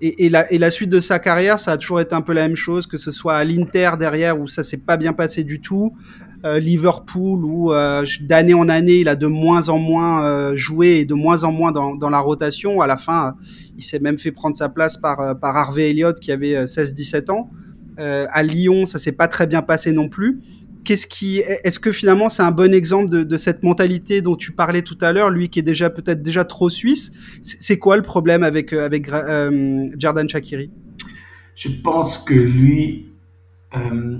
Et, 0.00 0.26
et, 0.26 0.28
la, 0.28 0.52
et, 0.52 0.58
la, 0.58 0.70
suite 0.70 0.90
de 0.90 1.00
sa 1.00 1.18
carrière, 1.18 1.58
ça 1.58 1.72
a 1.72 1.78
toujours 1.78 2.00
été 2.00 2.14
un 2.14 2.20
peu 2.20 2.34
la 2.34 2.42
même 2.42 2.56
chose, 2.56 2.86
que 2.86 2.98
ce 2.98 3.10
soit 3.10 3.36
à 3.36 3.44
l'Inter 3.44 3.92
derrière 3.98 4.38
où 4.38 4.46
ça 4.46 4.62
s'est 4.62 4.76
pas 4.76 4.98
bien 4.98 5.14
passé 5.14 5.42
du 5.42 5.62
tout, 5.62 5.96
euh, 6.20 6.25
Liverpool 6.44 7.44
où 7.44 7.72
euh, 7.72 8.04
d'année 8.20 8.54
en 8.54 8.68
année 8.68 9.00
il 9.00 9.08
a 9.08 9.16
de 9.16 9.26
moins 9.26 9.68
en 9.68 9.78
moins 9.78 10.24
euh, 10.24 10.56
joué 10.56 10.98
et 10.98 11.04
de 11.04 11.14
moins 11.14 11.44
en 11.44 11.52
moins 11.52 11.72
dans, 11.72 11.94
dans 11.94 12.10
la 12.10 12.20
rotation. 12.20 12.80
À 12.80 12.86
la 12.86 12.96
fin, 12.96 13.36
il 13.76 13.82
s'est 13.82 13.98
même 13.98 14.18
fait 14.18 14.32
prendre 14.32 14.56
sa 14.56 14.68
place 14.68 14.96
par, 14.96 15.38
par 15.38 15.56
Harvey 15.56 15.90
Elliott 15.90 16.18
qui 16.20 16.32
avait 16.32 16.64
16-17 16.64 17.30
ans. 17.30 17.50
à 17.98 18.42
Lyon, 18.42 18.86
ça 18.86 18.98
s'est 18.98 19.12
pas 19.12 19.28
très 19.28 19.46
bien 19.46 19.62
passé 19.62 19.92
non 19.92 20.08
plus 20.08 20.38
qu'est-ce 20.86 21.06
qui, 21.06 21.38
est-ce 21.38 21.78
que 21.78 21.92
finalement 21.92 22.30
c'est 22.30 22.42
un 22.42 22.52
bon 22.52 22.72
exemple 22.72 23.24
de, 23.24 23.36
cette 23.36 23.62
mentalité 23.62 24.22
dont 24.22 24.36
tu 24.36 24.52
parlais 24.52 24.82
tout 24.82 24.96
à 25.02 25.12
l'heure, 25.12 25.28
lui 25.30 25.50
qui 25.50 25.58
est 25.58 25.62
déjà 25.62 25.90
peut-être 25.90 26.22
déjà 26.22 26.44
trop 26.44 26.70
suisse? 26.70 27.12
C'est 27.42 27.78
quoi 27.78 27.96
le 27.96 28.02
problème 28.02 28.42
avec 28.42 28.72
avec 28.72 29.08
euh, 29.10 29.88
Jordan 29.98 30.28
Shakiri 30.28 30.70
Je 31.56 31.68
pense 31.82 32.18
que 32.18 32.34
lui, 32.34 33.08
euh, 33.74 34.18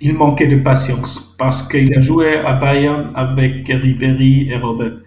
il 0.00 0.14
manquait 0.14 0.46
de 0.46 0.56
patience 0.56 1.34
parce 1.38 1.66
qu'il 1.66 1.96
a 1.96 2.00
joué 2.00 2.36
à 2.36 2.54
Bayern 2.54 3.12
avec 3.14 3.68
Ribéry 3.68 4.50
et 4.50 4.56
Robert. 4.56 4.98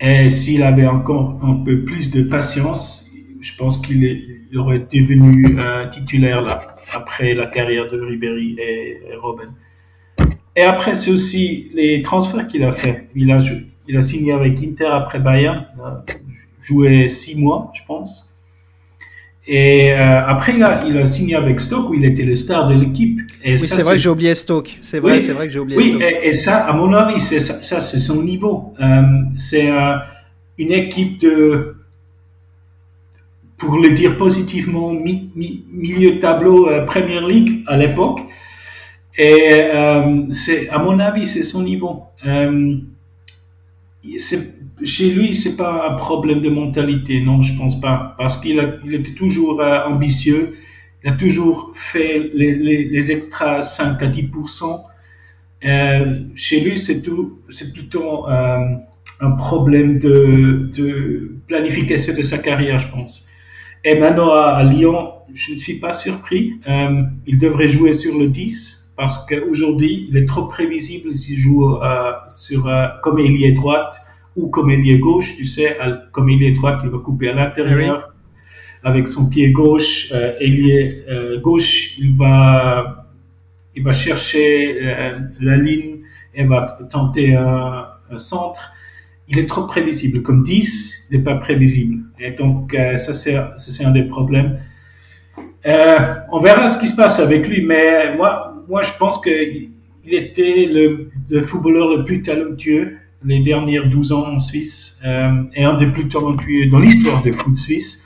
Et 0.00 0.30
s'il 0.30 0.62
avait 0.62 0.86
encore 0.86 1.38
un 1.42 1.54
peu 1.64 1.84
plus 1.84 2.10
de 2.10 2.22
patience, 2.22 3.10
je 3.40 3.56
pense 3.56 3.78
qu'il 3.78 4.40
aurait 4.56 4.80
devenu 4.80 5.58
euh, 5.58 5.88
titulaire 5.88 6.42
là, 6.42 6.76
après 6.94 7.34
la 7.34 7.46
carrière 7.46 7.90
de 7.90 8.00
Ribéry 8.00 8.56
et, 8.58 9.00
Robin. 9.20 9.52
Et 10.56 10.62
après, 10.62 10.94
c'est 10.94 11.10
aussi 11.10 11.70
les 11.74 12.02
transferts 12.02 12.48
qu'il 12.48 12.64
a 12.64 12.72
fait. 12.72 13.08
Il 13.14 13.30
a, 13.30 13.38
il 13.86 14.02
signé 14.02 14.32
avec 14.32 14.60
Inter 14.62 14.86
après 14.86 15.20
Bayern, 15.20 15.66
a 15.84 16.04
joué 16.60 17.08
six 17.08 17.38
mois, 17.38 17.70
je 17.74 17.82
pense. 17.86 18.27
Et 19.50 19.90
euh, 19.92 20.26
après, 20.26 20.56
il 20.56 20.62
a, 20.62 20.84
il 20.86 20.98
a 20.98 21.06
signé 21.06 21.34
avec 21.34 21.58
Stoke 21.58 21.88
où 21.88 21.94
il 21.94 22.04
était 22.04 22.22
le 22.22 22.34
star 22.34 22.68
de 22.68 22.74
l'équipe. 22.74 23.18
Oui, 23.42 23.58
c'est 23.58 23.80
vrai 23.80 23.94
que 23.94 24.00
j'ai 24.00 24.10
oublié 24.10 24.34
Stoke. 24.34 24.78
C'est 24.82 25.00
vrai, 25.00 25.22
c'est 25.22 25.32
vrai 25.32 25.46
que 25.46 25.52
j'ai 25.54 25.58
oublié 25.58 25.78
oui, 25.78 25.88
Stoke. 25.92 26.02
Et, 26.02 26.28
et, 26.28 26.32
ça, 26.34 26.66
à 26.66 26.74
mon 26.74 26.92
avis, 26.92 27.18
c'est 27.18 27.40
ça, 27.40 27.62
ça 27.62 27.80
c'est 27.80 27.98
son 27.98 28.22
niveau. 28.22 28.74
Euh, 28.78 29.02
c'est 29.36 29.70
euh, 29.70 29.94
une 30.58 30.70
équipe 30.72 31.18
de, 31.22 31.76
pour 33.56 33.78
le 33.78 33.88
dire 33.94 34.18
positivement, 34.18 34.92
mi, 34.92 35.30
mi, 35.34 35.64
milieu 35.72 36.20
tableau 36.20 36.68
euh, 36.68 36.84
Premier 36.84 37.20
League 37.26 37.64
à 37.66 37.78
l'époque. 37.78 38.20
Et 39.16 39.62
c'est, 40.30 40.68
à 40.68 40.78
mon 40.78 41.00
avis, 41.00 41.26
c'est 41.26 41.42
son 41.42 41.62
niveau. 41.62 42.04
Euh, 42.24 42.76
chez 44.84 45.10
lui, 45.10 45.34
c'est 45.34 45.56
pas 45.56 45.88
un 45.90 45.94
problème 45.94 46.40
de 46.40 46.48
mentalité, 46.48 47.20
non, 47.20 47.42
je 47.42 47.56
pense 47.56 47.80
pas, 47.80 48.14
parce 48.18 48.36
qu'il 48.40 48.80
il 48.84 48.94
était 48.94 49.14
toujours 49.14 49.60
euh, 49.60 49.84
ambitieux, 49.86 50.56
il 51.04 51.10
a 51.10 51.12
toujours 51.12 51.72
fait 51.74 52.30
les, 52.34 52.54
les, 52.54 52.84
les 52.84 53.12
extras 53.12 53.62
5 53.62 54.02
à 54.02 54.08
10% 54.08 54.82
euh, 55.64 56.20
Chez 56.34 56.60
lui, 56.60 56.78
c'est 56.78 57.02
tout, 57.02 57.40
c'est 57.48 57.72
plutôt 57.72 58.28
euh, 58.28 58.58
un 59.20 59.30
problème 59.32 59.98
de, 59.98 60.70
de, 60.76 61.34
planification 61.46 62.14
de 62.14 62.22
sa 62.22 62.38
carrière, 62.38 62.78
je 62.78 62.90
pense. 62.90 63.28
Et 63.84 63.98
maintenant 63.98 64.34
à, 64.34 64.62
Lyon, 64.64 65.12
je 65.34 65.54
ne 65.54 65.58
suis 65.58 65.78
pas 65.78 65.92
surpris. 65.92 66.54
Euh, 66.68 67.02
il 67.26 67.38
devrait 67.38 67.68
jouer 67.68 67.92
sur 67.92 68.18
le 68.18 68.28
10 68.28 68.92
parce 68.96 69.24
qu'aujourd'hui, 69.26 70.08
il 70.10 70.16
est 70.16 70.24
trop 70.24 70.46
prévisible 70.46 71.14
s'il 71.14 71.38
joue 71.38 71.76
euh, 71.76 72.12
sur, 72.28 72.70
comme 73.02 73.18
ailier 73.18 73.52
droite 73.52 73.98
ou 74.38 74.48
comme 74.48 74.70
ailier 74.70 74.98
gauche. 74.98 75.36
Tu 75.36 75.44
sais, 75.44 75.76
comme 76.12 76.30
ailier 76.30 76.52
droite, 76.52 76.80
il 76.84 76.90
va 76.90 76.98
couper 76.98 77.28
à 77.28 77.34
l'intérieur. 77.34 78.14
Avec 78.84 79.08
son 79.08 79.28
pied 79.28 79.50
gauche, 79.50 80.12
euh, 80.12 80.34
ailier 80.38 81.04
euh, 81.10 81.40
gauche, 81.40 81.98
il 81.98 82.14
va, 82.14 83.06
il 83.74 83.82
va 83.82 83.90
chercher 83.90 84.78
euh, 84.80 85.18
la 85.40 85.56
ligne 85.56 85.96
et 86.32 86.44
va 86.44 86.78
tenter 86.88 87.34
un, 87.34 87.86
un, 88.08 88.18
centre. 88.18 88.72
Il 89.26 89.40
est 89.40 89.46
trop 89.46 89.64
prévisible. 89.64 90.22
Comme 90.22 90.44
10, 90.44 91.08
il 91.10 91.18
n'est 91.18 91.24
pas 91.24 91.34
prévisible. 91.34 92.04
Et 92.20 92.30
donc, 92.30 92.72
euh, 92.72 92.94
ça, 92.94 93.12
c'est 93.12 93.84
un 93.84 93.90
des 93.90 94.04
problèmes. 94.04 94.58
On 96.30 96.38
verra 96.38 96.68
ce 96.68 96.78
qui 96.78 96.86
se 96.86 96.94
passe 96.94 97.18
avec 97.18 97.48
lui, 97.48 97.66
mais 97.66 98.16
moi, 98.16 98.54
moi 98.68 98.82
je 98.82 98.92
pense 98.96 99.20
qu'il 99.20 99.70
était 100.06 100.66
le, 100.66 101.10
le, 101.28 101.42
footballeur 101.42 101.88
le 101.96 102.04
plus 102.04 102.22
talentueux 102.22 102.96
les 103.24 103.40
dernières 103.40 103.88
12 103.88 104.12
ans 104.12 104.26
en 104.34 104.38
Suisse 104.38 105.00
euh, 105.04 105.42
et 105.54 105.64
un 105.64 105.74
des 105.74 105.86
plus 105.86 106.08
talentueux 106.08 106.66
dans 106.66 106.78
l'histoire 106.78 107.22
du 107.22 107.32
foot 107.32 107.56
suisse. 107.56 108.04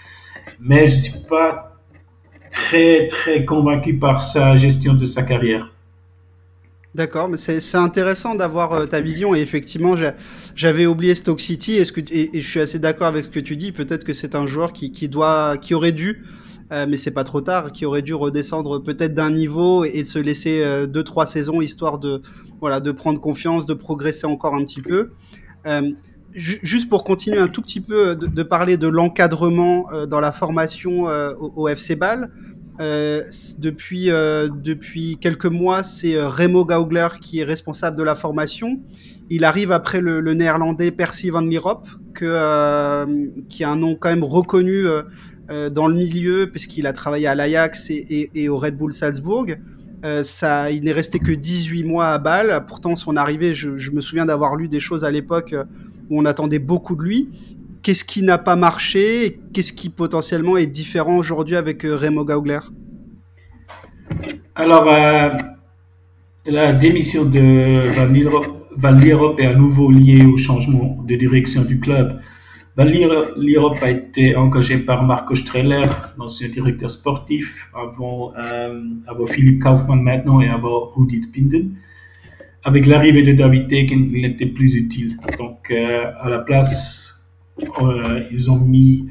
Mais 0.61 0.87
je 0.89 0.95
ne 0.95 1.01
suis 1.01 1.27
pas 1.29 1.79
très, 2.51 3.07
très 3.07 3.45
convaincu 3.45 3.95
par 3.95 4.23
sa 4.23 4.57
gestion 4.57 4.95
de 4.95 5.05
sa 5.05 5.23
carrière. 5.23 5.73
D'accord, 6.95 7.31
mais 7.31 7.39
c'est 7.39 7.75
intéressant 7.77 8.35
d'avoir 8.35 8.75
euh, 8.75 8.85
ta 8.85 9.01
vision 9.01 9.35
et 9.35 9.41
effectivement 9.41 9.95
j'avais 10.55 10.85
oublié 10.85 11.15
Stoke 11.15 11.41
City 11.41 11.79
et, 11.79 12.37
et, 12.37 12.41
je 12.41 12.51
suis 12.51 12.61
assez 12.61 12.79
d'accord 12.79 13.07
avec 13.07 13.25
ce 13.25 13.31
que 13.31 13.41
tu 13.41 13.57
dis. 13.57 13.73
Peut-être 13.73 14.05
que 14.05 14.13
c'est 14.13 14.35
un 14.35 14.47
joueur 14.47 14.75
qui, 14.75 14.93
qui, 14.93 15.09
doit, 15.09 15.57
qui 15.57 15.73
aurait 15.73 15.93
dû, 15.93 16.23
euh, 16.73 16.87
mais 16.89 16.97
c'est 16.97 17.11
pas 17.11 17.25
trop 17.25 17.43
tard, 17.43 17.73
qui 17.73 17.85
aurait 17.85 18.03
dû 18.03 18.15
redescendre 18.15 18.83
peut-être 18.83 19.15
d'un 19.15 19.31
niveau 19.31 19.85
et, 19.85 20.05
se 20.05 20.19
laisser 20.19 20.63
euh, 20.63 20.87
deux 20.87 21.03
trois 21.03 21.27
saisons 21.27 21.61
histoire 21.61 21.99
de 21.99 22.23
voilà 22.61 22.81
de 22.81 22.93
prendre 22.93 23.21
confiance, 23.21 23.67
de 23.67 23.75
progresser 23.75 24.27
encore 24.27 24.55
un 24.55 24.65
petit 24.65 24.81
peu. 24.81 25.11
juste 26.33 26.89
pour 26.89 27.05
continuer 27.05 27.39
un 27.39 27.49
tout 27.49 27.61
petit 27.61 27.81
peu 27.81 28.17
de, 28.17 28.43
parler 28.43 28.79
de 28.79 28.89
l'encadrement 28.89 29.89
dans 30.09 30.21
la 30.21 30.33
formation 30.33 31.05
au, 31.39 31.69
FC 31.69 31.95
Bâle, 31.97 32.31
depuis, 32.79 34.07
depuis 34.07 35.19
quelques 35.21 35.47
mois, 35.47 35.83
c'est 35.83 36.19
Remo 36.23 36.65
Gaugler 36.65 37.09
qui 37.21 37.41
est 37.41 37.45
responsable 37.45 37.97
de 37.97 38.03
la 38.03 38.15
formation. 38.15 38.81
Il 39.29 39.45
arrive 39.45 39.73
après 39.73 40.01
le, 40.01 40.21
néerlandais 40.35 40.91
Percy 40.91 41.31
van 41.31 41.43
Lierop, 41.43 41.83
qui 42.17 42.25
a 42.25 43.07
un 43.07 43.77
nom 43.77 43.97
quand 43.97 44.09
même 44.09 44.25
reconnu 44.25 44.87
dans 45.49 45.87
le 45.87 45.95
milieu, 45.95 46.49
puisqu'il 46.51 46.87
a 46.87 46.93
travaillé 46.93 47.27
à 47.27 47.35
l'Ajax 47.35 47.91
et, 47.91 48.49
au 48.49 48.57
Red 48.57 48.77
Bull 48.77 48.93
Salzbourg. 48.93 49.47
ça, 50.23 50.71
il 50.71 50.85
n'est 50.85 50.93
resté 50.93 51.19
que 51.19 51.33
18 51.33 51.85
mois 51.85 52.09
à 52.09 52.19
Bâle. 52.19 52.65
Pourtant, 52.67 52.97
son 52.97 53.17
arrivée, 53.17 53.55
je, 53.55 53.91
me 53.91 54.01
souviens 54.01 54.27
d'avoir 54.27 54.57
lu 54.57 54.69
des 54.69 54.81
choses 54.81 55.05
à 55.05 55.11
l'époque 55.11 55.55
où 56.11 56.21
on 56.21 56.25
attendait 56.25 56.59
beaucoup 56.59 56.97
de 56.97 57.03
lui. 57.03 57.29
Qu'est-ce 57.83 58.05
qui 58.05 58.23
n'a 58.23 58.39
pas 58.39 58.55
marché 58.55 59.41
Qu'est-ce 59.53 59.73
qui 59.73 59.89
potentiellement 59.89 60.57
est 60.57 60.67
différent 60.67 61.17
aujourd'hui 61.17 61.57
avec 61.57 61.85
euh, 61.85 61.97
Remo 61.97 62.25
Gaugler? 62.25 62.61
Alors, 64.55 64.87
euh, 64.87 65.31
la 66.47 66.73
démission 66.75 67.25
de 67.25 67.91
Van 68.77 68.93
Lierop 68.93 69.37
est 69.39 69.47
à 69.47 69.55
nouveau 69.55 69.91
liée 69.91 70.25
au 70.25 70.37
changement 70.37 71.03
de 71.09 71.17
direction 71.17 71.63
du 71.63 71.81
club. 71.81 72.21
Van 72.75 72.85
Lierop 72.87 73.77
a 73.83 73.91
été 73.91 74.35
engagé 74.35 74.79
par 74.79 75.03
Marco 75.03 75.35
Streller, 75.35 75.83
l'ancien 76.17 76.49
directeur 76.49 76.91
sportif, 76.91 77.71
avant, 77.75 78.33
euh, 78.35 78.83
avant 79.07 79.27
Philippe 79.27 79.63
Kaufmann 79.63 80.01
maintenant 80.01 80.41
et 80.41 80.49
avant 80.49 80.91
Rudi 80.97 81.21
Spinden 81.21 81.73
avec 82.65 82.87
l'arrivée 82.87 83.25
de 83.25 83.33
David 83.33 83.69
Tegen, 83.69 84.11
il 84.15 84.23
n'était 84.23 84.47
plus 84.47 84.77
utile. 84.77 85.17
Donc, 85.37 85.71
euh, 85.73 86.13
à 86.21 86.31
la 86.31 86.39
place, 86.39 87.27
euh, 87.59 88.23
ils 88.31 88.51
ont 88.53 88.61
mis 88.61 89.09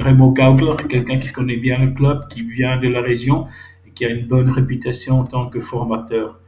Remo 0.00 0.30
Gaugler, 0.32 0.72
quelqu'un 0.88 1.18
qui 1.18 1.30
connaît 1.30 1.58
bien 1.58 1.78
le 1.78 1.90
club, 1.90 2.26
qui 2.30 2.42
vient 2.48 2.78
de 2.78 2.88
la 2.88 3.02
région 3.02 3.46
et 3.86 3.90
qui 3.90 4.06
a 4.06 4.08
une 4.08 4.26
bonne 4.26 4.48
réputation 4.48 5.20
en 5.20 5.24
tant 5.24 5.50
que 5.50 5.60
formateur. 5.60 6.40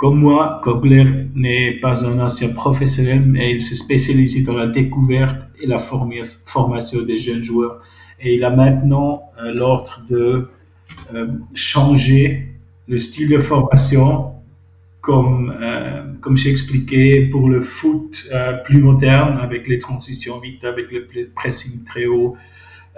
Comme 0.00 0.18
moi, 0.18 0.62
Gaugler 0.64 1.04
n'est 1.34 1.72
pas 1.72 2.06
un 2.06 2.18
ancien 2.20 2.54
professionnel, 2.54 3.22
mais 3.26 3.52
il 3.52 3.62
s'est 3.62 3.74
spécialisé 3.74 4.42
dans 4.42 4.56
la 4.56 4.66
découverte 4.66 5.42
et 5.60 5.66
la 5.66 5.78
formation 5.78 7.02
des 7.02 7.18
jeunes 7.18 7.44
joueurs. 7.44 7.82
Et 8.18 8.34
il 8.34 8.42
a 8.44 8.48
maintenant 8.48 9.24
l'ordre 9.42 10.02
de 10.08 10.48
changer 11.52 12.48
le 12.88 12.96
style 12.96 13.28
de 13.28 13.36
formation 13.36 14.32
comme, 15.02 15.54
euh, 15.60 16.02
comme 16.22 16.38
j'ai 16.38 16.50
expliqué, 16.50 17.26
pour 17.26 17.50
le 17.50 17.60
foot 17.60 18.26
euh, 18.32 18.54
plus 18.64 18.80
moderne, 18.80 19.36
avec 19.36 19.68
les 19.68 19.78
transitions 19.78 20.40
vite, 20.40 20.64
avec 20.64 20.86
le 20.90 21.28
pressing 21.34 21.84
très 21.84 22.06
haut. 22.06 22.38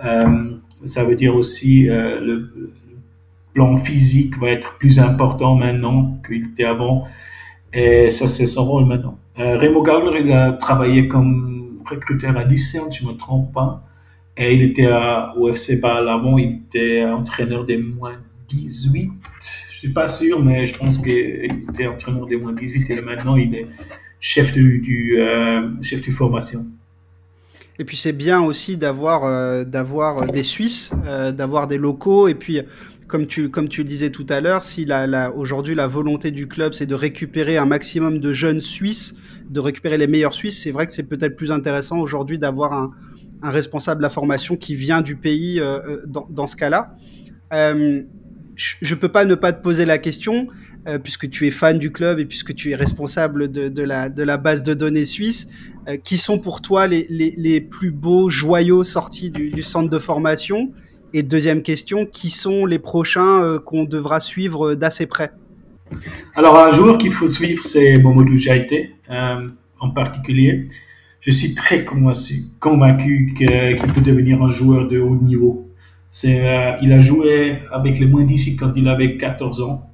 Euh, 0.04 0.52
ça 0.84 1.04
veut 1.04 1.16
dire 1.16 1.34
aussi 1.34 1.88
euh, 1.88 2.20
le 2.20 2.72
plan 3.54 3.76
physique 3.76 4.38
va 4.38 4.50
être 4.50 4.78
plus 4.78 4.98
important 4.98 5.54
maintenant 5.54 6.18
qu'il 6.26 6.46
était 6.46 6.64
avant. 6.64 7.06
Et 7.72 8.10
ça, 8.10 8.26
c'est 8.26 8.46
son 8.46 8.64
rôle 8.64 8.86
maintenant. 8.86 9.18
Euh, 9.38 9.56
Remo 9.58 9.82
Gauler, 9.82 10.20
il 10.24 10.32
a 10.32 10.52
travaillé 10.52 11.08
comme 11.08 11.80
recruteur 11.88 12.36
à 12.36 12.44
Lucerne, 12.44 12.92
je 12.92 13.04
ne 13.04 13.12
me 13.12 13.16
trompe 13.16 13.52
pas. 13.52 13.82
Et 14.36 14.54
il 14.54 14.62
était 14.62 14.88
au 15.36 15.48
FC 15.48 15.80
Bâle 15.80 16.08
avant, 16.08 16.38
il 16.38 16.62
était 16.66 17.04
entraîneur 17.04 17.64
des 17.64 17.76
moins 17.76 18.16
18 18.48 19.10
suis 19.82 19.92
pas 19.92 20.06
sûr, 20.06 20.40
mais 20.40 20.64
je 20.64 20.78
pense 20.78 20.96
qu'il 20.96 21.64
était 21.68 21.88
entraîneur 21.88 22.26
des 22.26 22.36
moins 22.36 22.52
18 22.52 22.88
et 22.88 23.02
maintenant 23.02 23.34
il 23.34 23.52
est 23.52 23.66
chef 24.20 24.52
du, 24.52 25.16
euh, 25.18 25.68
chef 25.82 26.06
de 26.06 26.12
formation. 26.12 26.60
Et 27.80 27.84
puis 27.84 27.96
c'est 27.96 28.12
bien 28.12 28.40
aussi 28.40 28.76
d'avoir 28.76 29.24
euh, 29.24 29.64
des 30.32 30.44
Suisses, 30.44 30.92
d'avoir 31.32 31.66
des 31.66 31.78
locaux. 31.78 32.28
Et 32.28 32.36
puis 32.36 32.60
comme 33.12 33.26
tu 33.68 33.82
le 33.82 33.88
disais 33.88 34.10
tout 34.10 34.26
à 34.28 34.40
l'heure, 34.40 34.64
si 34.64 34.86
aujourd'hui 35.34 35.74
la 35.74 35.86
volonté 35.86 36.30
du 36.30 36.48
club 36.48 36.72
c'est 36.72 36.86
de 36.86 36.94
récupérer 36.94 37.58
un 37.58 37.66
maximum 37.66 38.18
de 38.18 38.32
jeunes 38.32 38.60
Suisses, 38.60 39.16
de 39.48 39.60
récupérer 39.60 39.98
les 39.98 40.06
meilleurs 40.06 40.34
Suisses, 40.34 40.62
c'est 40.62 40.70
vrai 40.70 40.86
que 40.86 40.94
c'est 40.94 41.02
peut-être 41.02 41.36
plus 41.36 41.52
intéressant 41.52 41.98
aujourd'hui 41.98 42.38
d'avoir 42.38 42.72
un, 42.72 42.90
responsable 43.42 43.98
de 43.98 44.04
la 44.04 44.10
formation 44.10 44.56
qui 44.56 44.76
vient 44.76 45.02
du 45.02 45.16
pays 45.16 45.60
dans, 46.06 46.28
dans, 46.30 46.46
ce 46.46 46.54
cas-là. 46.54 46.96
Je 48.54 48.94
ne 48.94 49.00
peux 49.00 49.08
pas 49.08 49.24
ne 49.24 49.34
pas 49.34 49.52
te 49.52 49.62
poser 49.62 49.84
la 49.84 49.98
question, 49.98 50.48
euh, 50.88 50.98
puisque 50.98 51.30
tu 51.30 51.46
es 51.46 51.50
fan 51.50 51.78
du 51.78 51.92
club 51.92 52.18
et 52.18 52.26
puisque 52.26 52.54
tu 52.54 52.70
es 52.70 52.74
responsable 52.74 53.50
de, 53.50 53.82
la, 53.82 54.36
base 54.36 54.62
de 54.62 54.74
données 54.74 55.04
suisse, 55.04 55.46
euh, 55.88 55.96
qui 55.96 56.18
sont 56.18 56.38
pour 56.38 56.60
toi 56.60 56.86
les, 56.86 57.60
plus 57.60 57.90
beaux 57.90 58.28
joyaux 58.28 58.84
sortis 58.84 59.30
du, 59.30 59.62
centre 59.62 59.88
de 59.88 59.98
formation? 59.98 60.72
Et 61.14 61.22
deuxième 61.22 61.62
question, 61.62 62.06
qui 62.06 62.30
sont 62.30 62.64
les 62.64 62.78
prochains 62.78 63.42
euh, 63.42 63.58
qu'on 63.58 63.84
devra 63.84 64.20
suivre 64.20 64.74
d'assez 64.74 65.06
près? 65.06 65.32
Alors, 66.34 66.58
un 66.58 66.72
joueur 66.72 66.96
qu'il 66.96 67.12
faut 67.12 67.28
suivre, 67.28 67.62
c'est 67.64 67.98
Momodou 67.98 68.38
Jaité, 68.38 68.94
en 69.78 69.90
particulier. 69.90 70.66
Je 71.20 71.30
suis 71.30 71.54
très 71.54 71.84
convaincu, 71.84 72.46
convaincu 72.58 73.32
qu'il 73.36 73.92
peut 73.94 74.00
devenir 74.00 74.42
un 74.42 74.50
joueur 74.50 74.88
de 74.88 74.98
haut 74.98 75.16
niveau. 75.16 75.68
Euh, 76.24 76.72
il 76.82 76.92
a 76.92 77.00
joué 77.00 77.58
avec 77.70 77.98
les 77.98 78.06
moins 78.06 78.24
18 78.24 78.56
quand 78.56 78.72
il 78.74 78.88
avait 78.88 79.16
14 79.16 79.62
ans. 79.62 79.90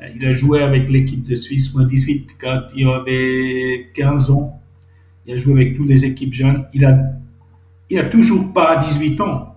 Euh, 0.00 0.08
il 0.16 0.26
a 0.26 0.32
joué 0.32 0.60
avec 0.60 0.90
l'équipe 0.90 1.22
de 1.22 1.34
Suisse 1.34 1.72
moins 1.74 1.86
18 1.86 2.30
quand 2.40 2.62
il 2.76 2.88
avait 2.88 3.86
15 3.94 4.30
ans. 4.30 4.60
Il 5.26 5.34
a 5.34 5.36
joué 5.36 5.52
avec 5.62 5.76
toutes 5.76 5.88
les 5.88 6.04
équipes 6.04 6.32
jeunes. 6.32 6.66
Il 6.74 6.84
a, 6.84 6.98
il 7.88 7.98
a 7.98 8.04
toujours 8.04 8.52
pas 8.52 8.76
18 8.78 9.20
ans. 9.20 9.51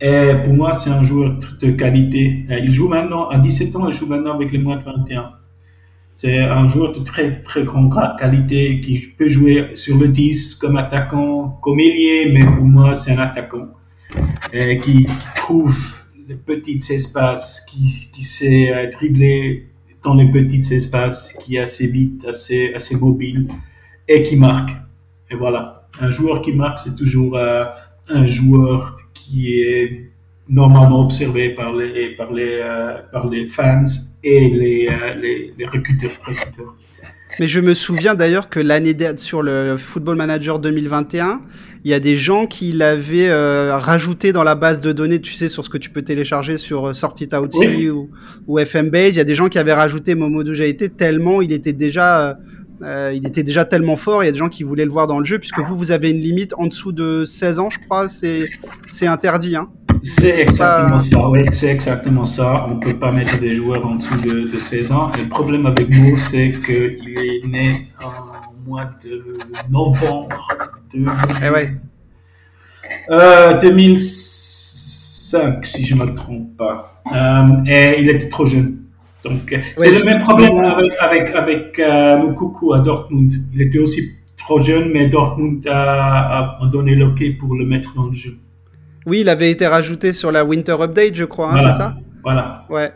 Et 0.00 0.32
pour 0.44 0.54
moi, 0.54 0.72
c'est 0.72 0.90
un 0.90 1.02
joueur 1.02 1.38
de 1.60 1.70
qualité. 1.70 2.44
Euh, 2.50 2.58
il 2.58 2.70
joue 2.70 2.88
maintenant, 2.88 3.28
à 3.28 3.38
17 3.38 3.76
ans, 3.76 3.88
il 3.88 3.92
joue 3.94 4.06
maintenant 4.06 4.34
avec 4.34 4.52
les 4.52 4.58
moins 4.58 4.76
de 4.76 4.82
21. 4.82 5.32
C'est 6.12 6.38
un 6.38 6.68
joueur 6.68 6.92
de 6.92 7.00
très, 7.00 7.42
très 7.42 7.64
grande 7.64 7.94
qualité 8.18 8.80
qui 8.80 8.98
peut 9.18 9.28
jouer 9.28 9.72
sur 9.74 9.98
le 9.98 10.08
10 10.08 10.54
comme 10.54 10.76
attaquant, 10.76 11.58
comme 11.62 11.78
ailier, 11.78 12.30
mais 12.32 12.44
pour 12.44 12.64
moi, 12.64 12.94
c'est 12.94 13.12
un 13.12 13.18
attaquant. 13.18 13.68
Euh, 14.54 14.76
qui 14.76 15.06
trouve 15.34 15.76
les 16.28 16.36
petits 16.36 16.78
espaces, 16.90 17.66
qui, 17.68 18.10
qui 18.14 18.22
sait 18.22 18.72
euh, 18.72 18.90
dribbler 18.90 19.68
dans 20.02 20.14
les 20.14 20.30
petits 20.30 20.74
espaces, 20.74 21.32
qui 21.40 21.56
est 21.56 21.60
assez 21.60 21.86
vite, 21.88 22.24
assez, 22.26 22.72
assez 22.74 22.96
mobile 22.96 23.48
et 24.08 24.22
qui 24.22 24.36
marque. 24.36 24.70
Et 25.30 25.34
voilà, 25.34 25.88
un 26.00 26.10
joueur 26.10 26.40
qui 26.40 26.52
marque, 26.52 26.78
c'est 26.78 26.96
toujours 26.96 27.36
euh, 27.36 27.64
un 28.08 28.26
joueur 28.26 28.95
qui 29.26 29.60
est 29.60 30.10
normalement 30.48 31.00
observé 31.00 31.50
par 31.50 31.74
les, 31.74 32.14
par 32.16 32.32
les, 32.32 32.62
par 33.12 33.28
les 33.28 33.46
fans 33.46 33.84
et 34.22 34.48
les, 34.48 34.88
les, 35.20 35.54
les 35.58 35.66
recruteurs, 35.66 36.10
recruteurs. 36.24 36.74
Mais 37.38 37.48
je 37.48 37.60
me 37.60 37.74
souviens 37.74 38.14
d'ailleurs 38.14 38.48
que 38.48 38.60
l'année 38.60 38.96
sur 39.16 39.42
le 39.42 39.76
Football 39.76 40.16
Manager 40.16 40.58
2021, 40.58 41.42
il 41.84 41.90
y 41.90 41.94
a 41.94 42.00
des 42.00 42.16
gens 42.16 42.46
qui 42.46 42.72
l'avaient 42.72 43.28
euh, 43.28 43.76
rajouté 43.76 44.32
dans 44.32 44.42
la 44.42 44.54
base 44.54 44.80
de 44.80 44.90
données, 44.90 45.20
tu 45.20 45.32
sais, 45.34 45.48
sur 45.48 45.62
ce 45.62 45.68
que 45.68 45.76
tu 45.78 45.90
peux 45.90 46.02
télécharger 46.02 46.56
sur 46.56 46.86
euh, 46.86 46.92
Sortit 46.94 47.28
ou, 47.90 48.10
ou 48.46 48.58
FMBase. 48.58 49.14
Il 49.14 49.18
y 49.18 49.20
a 49.20 49.24
des 49.24 49.34
gens 49.34 49.48
qui 49.48 49.58
avaient 49.58 49.74
rajouté 49.74 50.14
Momodou 50.14 50.54
Jaité 50.54 50.88
tellement 50.88 51.42
il 51.42 51.52
était 51.52 51.74
déjà, 51.74 52.38
euh, 52.82 53.12
il 53.14 53.26
était 53.26 53.42
déjà 53.42 53.64
tellement 53.64 53.96
fort. 53.96 54.22
Il 54.22 54.26
y 54.26 54.28
a 54.28 54.32
des 54.32 54.38
gens 54.38 54.48
qui 54.48 54.62
voulaient 54.62 54.84
le 54.84 54.90
voir 54.90 55.06
dans 55.06 55.18
le 55.18 55.24
jeu, 55.24 55.38
puisque 55.38 55.60
vous, 55.60 55.76
vous 55.76 55.92
avez 55.92 56.10
une 56.10 56.20
limite 56.20 56.54
en 56.58 56.66
dessous 56.66 56.92
de 56.92 57.24
16 57.24 57.58
ans, 57.58 57.70
je 57.70 57.78
crois. 57.80 58.08
C'est, 58.08 58.44
c'est 58.86 59.06
interdit, 59.06 59.56
hein. 59.56 59.68
C'est 60.02 60.40
exactement 60.40 60.98
ça, 60.98 61.28
oui, 61.30 61.40
c'est 61.52 61.68
exactement 61.68 62.26
ça. 62.26 62.66
On 62.68 62.74
ne 62.74 62.80
peut 62.80 62.98
pas 62.98 63.10
mettre 63.10 63.40
des 63.40 63.54
joueurs 63.54 63.84
en 63.86 63.94
dessous 63.96 64.20
de, 64.20 64.50
de 64.52 64.58
16 64.58 64.92
ans. 64.92 65.10
Et 65.18 65.22
le 65.22 65.28
problème 65.28 65.66
avec 65.66 65.88
Mo, 65.88 66.16
c'est 66.18 66.52
qu'il 66.64 67.18
est 67.18 67.46
né 67.46 67.88
en 68.02 68.12
mois 68.68 68.90
de 69.02 69.38
novembre 69.70 70.48
de, 70.94 71.04
eh 71.44 71.50
ouais. 71.50 71.70
euh, 73.10 73.58
2005, 73.60 75.66
si 75.66 75.86
je 75.86 75.94
ne 75.94 76.04
me 76.04 76.14
trompe 76.14 76.56
pas. 76.56 77.02
Euh, 77.12 77.64
et 77.66 78.00
il 78.00 78.10
était 78.10 78.28
trop 78.28 78.46
jeune. 78.46 78.85
Donc, 79.28 79.58
c'est 79.76 79.90
le 79.90 80.04
même 80.04 80.20
problème 80.20 80.56
avec, 80.58 80.92
avec, 81.00 81.34
avec 81.34 81.78
euh, 81.78 82.16
Moukoukou 82.18 82.72
à 82.72 82.80
Dortmund. 82.80 83.32
Il 83.54 83.60
était 83.62 83.78
aussi 83.78 84.12
trop 84.36 84.60
jeune, 84.60 84.90
mais 84.92 85.08
Dortmund 85.08 85.66
a, 85.66 86.58
a 86.60 86.66
donné 86.70 86.94
l'OK 86.94 87.36
pour 87.38 87.54
le 87.56 87.64
mettre 87.66 87.94
dans 87.94 88.06
le 88.06 88.14
jeu. 88.14 88.34
Oui, 89.04 89.20
il 89.20 89.28
avait 89.28 89.50
été 89.50 89.66
rajouté 89.66 90.12
sur 90.12 90.30
la 90.30 90.44
Winter 90.44 90.76
Update, 90.80 91.14
je 91.14 91.24
crois, 91.24 91.54
hein, 91.54 91.58
c'est 91.58 91.76
ça? 91.76 91.94
Voilà. 92.22 92.64
Ouais. 92.70 92.92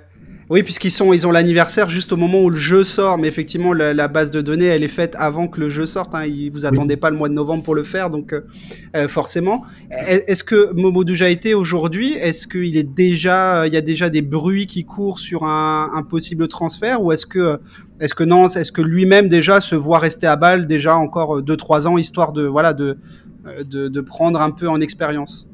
Oui, 0.50 0.64
puisqu'ils 0.64 0.90
sont, 0.90 1.12
ils 1.12 1.28
ont 1.28 1.30
l'anniversaire 1.30 1.88
juste 1.88 2.12
au 2.12 2.16
moment 2.16 2.42
où 2.42 2.50
le 2.50 2.56
jeu 2.56 2.82
sort, 2.82 3.18
mais 3.18 3.28
effectivement 3.28 3.72
la, 3.72 4.08
base 4.08 4.32
de 4.32 4.40
données, 4.40 4.64
elle 4.64 4.82
est 4.82 4.88
faite 4.88 5.14
avant 5.16 5.46
que 5.46 5.60
le 5.60 5.70
jeu 5.70 5.86
sorte. 5.86 6.12
Hein. 6.12 6.24
Ils 6.24 6.50
vous 6.50 6.66
attendez 6.66 6.96
pas 6.96 7.08
le 7.08 7.16
mois 7.16 7.28
de 7.28 7.34
novembre 7.34 7.62
pour 7.62 7.76
le 7.76 7.84
faire, 7.84 8.10
donc 8.10 8.32
euh, 8.32 8.40
euh, 8.96 9.06
forcément. 9.06 9.62
Est-ce 9.92 10.42
que 10.42 10.72
Momodou 10.72 11.14
été 11.22 11.54
aujourd'hui, 11.54 12.14
est-ce 12.14 12.48
qu'il 12.48 12.76
est 12.76 12.82
déjà, 12.82 13.68
il 13.68 13.72
y 13.72 13.76
a 13.76 13.80
déjà 13.80 14.08
des 14.08 14.22
bruits 14.22 14.66
qui 14.66 14.84
courent 14.84 15.20
sur 15.20 15.44
un, 15.44 16.04
possible 16.10 16.48
transfert, 16.48 17.00
ou 17.00 17.12
est-ce 17.12 17.26
que, 17.26 17.60
est-ce 18.00 18.16
que 18.16 18.24
non, 18.24 18.48
est-ce 18.48 18.72
que 18.72 18.82
lui-même 18.82 19.28
déjà 19.28 19.60
se 19.60 19.76
voit 19.76 20.00
rester 20.00 20.26
à 20.26 20.34
balle 20.34 20.66
déjà 20.66 20.96
encore 20.96 21.42
2-3 21.42 21.86
ans, 21.86 21.96
histoire 21.96 22.32
de 22.32 22.42
voilà 22.42 22.72
de, 22.72 22.98
de, 23.64 23.86
de 23.86 24.00
prendre 24.00 24.40
un 24.40 24.50
peu 24.50 24.68
en 24.68 24.80
expérience? 24.80 25.46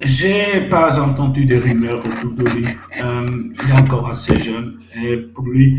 J'ai 0.00 0.68
pas 0.68 1.00
entendu 1.00 1.46
de 1.46 1.56
rumeurs 1.56 2.00
autour 2.00 2.32
de 2.32 2.44
lui. 2.44 2.66
Euh, 3.02 3.26
il 3.64 3.70
est 3.70 3.80
encore 3.80 4.08
assez 4.10 4.36
jeune 4.36 4.76
et 5.02 5.16
pour 5.16 5.46
lui, 5.46 5.78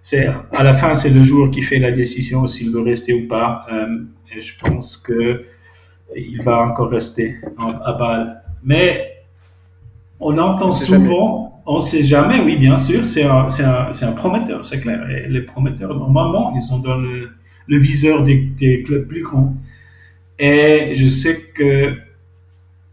c'est 0.00 0.28
à 0.52 0.62
la 0.62 0.72
fin 0.72 0.94
c'est 0.94 1.10
le 1.10 1.24
joueur 1.24 1.50
qui 1.50 1.62
fait 1.62 1.80
la 1.80 1.90
décision 1.90 2.46
s'il 2.46 2.72
veut 2.72 2.82
rester 2.82 3.12
ou 3.12 3.26
pas. 3.26 3.66
Euh, 3.72 4.04
et 4.32 4.40
je 4.40 4.56
pense 4.58 4.96
que 4.96 5.44
il 6.14 6.40
va 6.42 6.60
encore 6.60 6.90
rester 6.90 7.34
à 7.58 7.92
Bâle. 7.94 8.40
Mais 8.62 9.24
on 10.20 10.38
entend 10.38 10.70
souvent, 10.70 11.60
on 11.66 11.78
ne 11.78 11.80
sait 11.82 12.04
jamais, 12.04 12.38
oui 12.40 12.56
bien 12.56 12.76
sûr, 12.76 13.04
c'est 13.04 13.24
un, 13.24 13.48
un, 13.48 13.90
un, 13.90 14.12
prometteur, 14.12 14.64
c'est 14.64 14.80
clair. 14.80 15.10
Et 15.10 15.28
les 15.28 15.40
prometteurs 15.42 15.96
normalement 15.96 16.52
ils 16.54 16.62
sont 16.62 16.78
dans 16.78 16.98
le, 16.98 17.30
le 17.66 17.78
viseur 17.78 18.22
des, 18.22 18.36
des 18.36 18.84
clubs 18.84 19.08
plus 19.08 19.22
grands. 19.22 19.56
Et 20.38 20.92
je 20.94 21.06
sais 21.08 21.40
que 21.52 22.05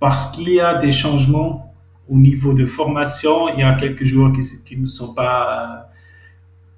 parce 0.04 0.32
qu'il 0.32 0.50
y 0.50 0.60
a 0.60 0.74
des 0.74 0.92
changements 0.92 1.74
au 2.10 2.18
niveau 2.18 2.52
de 2.52 2.66
formation. 2.66 3.48
Il 3.54 3.62
y 3.62 3.64
a 3.64 3.74
quelques 3.76 4.04
joueurs 4.04 4.34
qui, 4.66 4.76
ne 4.76 4.86
sont 4.86 5.14
pas 5.14 5.38
euh, 5.48 5.98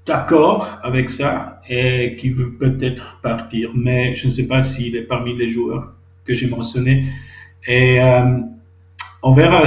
d'accord 0.06 0.78
avec 0.84 1.10
ça 1.10 1.60
et 1.68 2.18
qui 2.18 2.30
veulent 2.30 2.56
peut-être 2.56 3.20
partir, 3.24 3.72
mais 3.74 4.14
je 4.14 4.28
ne 4.28 4.32
sais 4.32 4.48
pas 4.48 4.62
s'il 4.62 4.96
est 4.96 5.08
parmi 5.14 5.36
les 5.36 5.50
joueurs 5.50 5.94
que 6.24 6.36
j'ai 6.36 6.48
mentionnés. 6.48 7.06
Et 7.66 8.00
euh, 8.00 8.42
on 9.24 9.34
verra. 9.34 9.64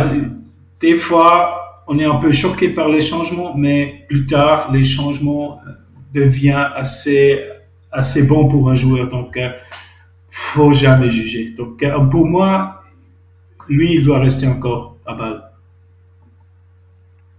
Des 0.78 0.94
fois, 0.94 1.82
on 1.88 1.98
est 1.98 2.04
un 2.04 2.18
peu 2.18 2.30
choqué 2.30 2.68
par 2.68 2.88
les 2.88 3.00
changements, 3.00 3.56
mais 3.56 4.04
plus 4.08 4.24
tard, 4.26 4.70
les 4.72 4.84
changements 4.84 5.58
euh, 5.66 5.72
deviennent 6.14 6.68
assez, 6.76 7.40
assez 7.90 8.22
bons 8.24 8.46
pour 8.46 8.70
un 8.70 8.76
joueur. 8.76 9.08
Donc, 9.08 9.36
ne 9.36 9.48
faut 10.28 10.72
jamais 10.72 11.10
juger. 11.10 11.54
Donc, 11.58 11.84
pour 12.12 12.24
moi, 12.24 12.77
lui, 13.68 13.94
il 13.94 14.04
doit 14.04 14.20
rester 14.20 14.46
encore 14.46 14.96
à 15.06 15.14
Bâle. 15.14 15.42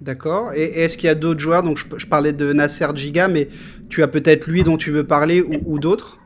D'accord. 0.01 0.53
Et 0.55 0.63
est-ce 0.63 0.97
qu'il 0.97 1.07
y 1.07 1.09
a 1.09 1.15
d'autres 1.15 1.41
joueurs? 1.41 1.61
Donc, 1.61 1.77
je, 1.77 2.05
parlais 2.05 2.31
de 2.31 2.53
Nasser 2.53 2.87
Giga, 2.95 3.27
mais 3.27 3.49
tu 3.89 4.01
as 4.01 4.07
peut-être 4.07 4.47
lui 4.47 4.63
dont 4.63 4.77
tu 4.77 4.91
veux 4.91 5.03
parler 5.03 5.41
ou, 5.41 5.77
d'autres? 5.77 6.19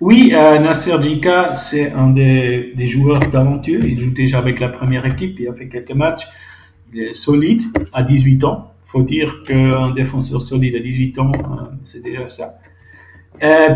Oui, 0.00 0.32
euh, 0.34 0.58
Nasser 0.58 0.94
Giga, 1.02 1.52
c'est 1.52 1.92
un 1.92 2.08
des, 2.10 2.72
joueurs 2.86 3.20
d'aventure. 3.20 3.84
Il 3.84 3.98
joue 3.98 4.10
déjà 4.10 4.38
avec 4.38 4.58
la 4.58 4.68
première 4.68 5.04
équipe. 5.04 5.38
Il 5.38 5.48
a 5.48 5.52
fait 5.52 5.68
quelques 5.68 5.92
matchs. 5.92 6.26
Il 6.94 7.02
est 7.02 7.12
solide 7.12 7.62
à 7.92 8.02
18 8.02 8.44
ans. 8.44 8.72
Il 8.84 8.90
faut 8.90 9.02
dire 9.02 9.42
qu'un 9.46 9.90
défenseur 9.90 10.40
solide 10.40 10.76
à 10.76 10.80
18 10.80 11.18
ans, 11.18 11.32
euh, 11.34 11.64
c'est 11.82 12.02
déjà 12.02 12.28
ça. 12.28 12.54
Euh, 13.42 13.68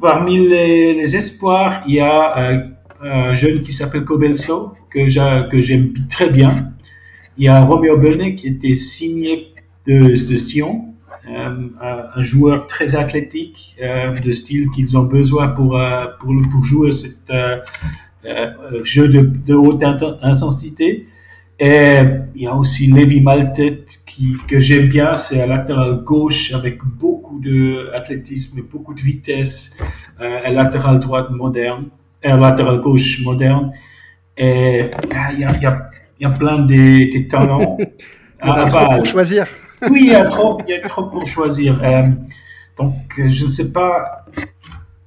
parmi 0.00 0.48
les, 0.48 1.16
espoirs, 1.16 1.82
il 1.86 1.94
y 1.94 2.00
a 2.00 2.62
un 3.02 3.32
jeune 3.34 3.62
qui 3.62 3.72
s'appelle 3.72 4.04
Cobelso, 4.04 4.74
que 4.90 5.08
j'aime 5.08 5.92
très 6.08 6.30
bien. 6.30 6.72
Il 7.36 7.44
y 7.44 7.48
a 7.48 7.60
Romeo 7.60 7.96
Benet 7.96 8.34
qui 8.34 8.48
était 8.48 8.74
signé 8.74 9.52
de, 9.86 10.28
de 10.28 10.36
Sion, 10.36 10.88
euh, 11.30 11.68
un 12.16 12.22
joueur 12.22 12.66
très 12.66 12.96
athlétique, 12.96 13.76
euh, 13.82 14.14
de 14.14 14.32
style 14.32 14.70
qu'ils 14.70 14.96
ont 14.96 15.02
besoin 15.02 15.48
pour, 15.48 15.78
euh, 15.78 16.06
pour, 16.20 16.32
pour, 16.50 16.64
jouer 16.64 16.90
ce 16.90 17.06
jeu 18.82 19.08
de, 19.08 19.20
de, 19.20 19.54
haute 19.54 19.82
intensité. 19.82 21.06
Et 21.60 21.98
il 22.34 22.42
y 22.42 22.46
a 22.46 22.54
aussi 22.54 22.86
Levi 22.86 23.20
Maltet 23.20 23.84
qui, 24.06 24.36
que 24.46 24.58
j'aime 24.58 24.88
bien, 24.88 25.16
c'est 25.16 25.42
un 25.42 25.46
latéral 25.46 26.02
gauche 26.04 26.54
avec 26.54 26.78
beaucoup 26.84 27.40
d'athlétisme, 27.40 28.62
beaucoup 28.70 28.94
de 28.94 29.00
vitesse, 29.00 29.76
un 30.18 30.50
latéral 30.50 30.98
droite 31.00 31.30
moderne 31.30 31.86
un 32.24 32.38
latéral 32.38 32.80
gauche 32.80 33.20
moderne. 33.24 33.72
Et 34.36 34.90
ah, 35.14 35.32
il 35.32 35.40
y, 35.40 35.44
a, 35.44 35.50
y, 35.60 35.66
a, 35.66 35.90
y, 36.20 36.24
a, 36.24 36.30
plein 36.30 36.60
de, 36.60 37.12
de 37.12 37.28
talents. 37.28 37.76
il 38.44 38.48
y 38.48 38.50
a 38.50 38.64
trop 38.64 38.94
pour 38.94 39.06
choisir. 39.06 39.46
oui, 39.90 40.00
il 40.02 40.08
y, 40.08 40.14
a 40.14 40.26
trop, 40.26 40.58
il 40.66 40.70
y 40.70 40.74
a 40.74 40.80
trop 40.80 41.04
pour 41.04 41.26
choisir. 41.26 41.80
Euh, 41.82 42.02
donc, 42.76 42.94
je 43.16 43.46
ne 43.46 43.50
sais 43.50 43.72
pas. 43.72 44.24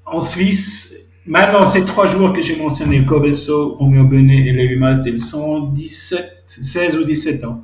En 0.05 0.19
Suisse, 0.19 0.93
maintenant, 1.25 1.65
ces 1.65 1.85
trois 1.85 2.07
joueurs 2.07 2.33
que 2.33 2.41
j'ai 2.41 2.57
mentionnés, 2.57 3.05
Cobesso, 3.05 3.75
Romeo 3.75 4.03
Benet 4.03 4.47
et 4.47 4.51
Levi 4.51 4.75
Malte, 4.75 5.05
ils 5.07 5.21
sont 5.21 5.69
17, 5.69 6.43
16 6.47 6.97
ou 6.97 7.03
17 7.05 7.45
ans. 7.45 7.63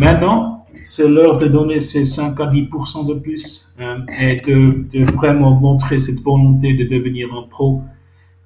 Maintenant, 0.00 0.66
c'est 0.84 1.08
l'heure 1.08 1.36
de 1.38 1.46
donner 1.46 1.80
ces 1.80 2.04
5 2.04 2.40
à 2.40 2.46
10% 2.46 3.06
de 3.06 3.14
plus 3.14 3.74
euh, 3.80 3.98
et 4.18 4.40
de, 4.40 4.86
de, 4.90 5.04
vraiment 5.12 5.50
montrer 5.54 5.98
cette 5.98 6.20
volonté 6.20 6.72
de 6.74 6.84
devenir 6.84 7.28
un 7.34 7.46
pro 7.48 7.82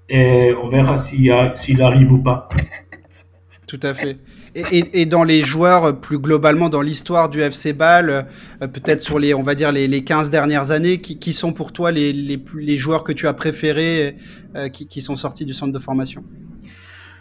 et 0.09 0.53
on 0.63 0.69
verra 0.69 0.97
s'il 0.97 1.83
arrive 1.83 2.13
ou 2.13 2.19
pas. 2.19 2.49
Tout 3.67 3.81
à 3.83 3.95
fait. 3.95 4.19
Et, 4.55 5.07
dans 5.07 5.25
les 5.25 5.45
joueurs, 5.45 5.99
plus 5.99 6.19
globalement 6.19 6.69
dans 6.69 6.83
l'histoire 6.83 7.31
du 7.31 7.41
FC 7.41 7.73
Bâle, 7.73 8.27
euh, 8.61 8.67
peut-être 8.67 9.01
sur 9.01 9.19
les, 9.19 9.33
on 9.33 9.43
va 9.43 9.55
dire, 9.55 9.73
les, 9.73 10.05
15 10.05 10.29
dernières 10.29 10.71
années, 10.71 10.99
qui, 10.99 11.33
sont 11.33 11.55
pour 11.55 11.73
toi 11.73 11.91
les, 11.91 12.13
les, 12.13 12.77
joueurs 12.77 13.03
que 13.03 13.13
tu 13.13 13.27
as 13.27 13.33
préférés, 13.33 14.17
euh, 14.55 14.69
qui, 14.69 15.01
sont 15.01 15.17
sortis 15.17 15.47
du 15.47 15.55
centre 15.55 15.73
de 15.73 15.79
formation? 15.79 16.23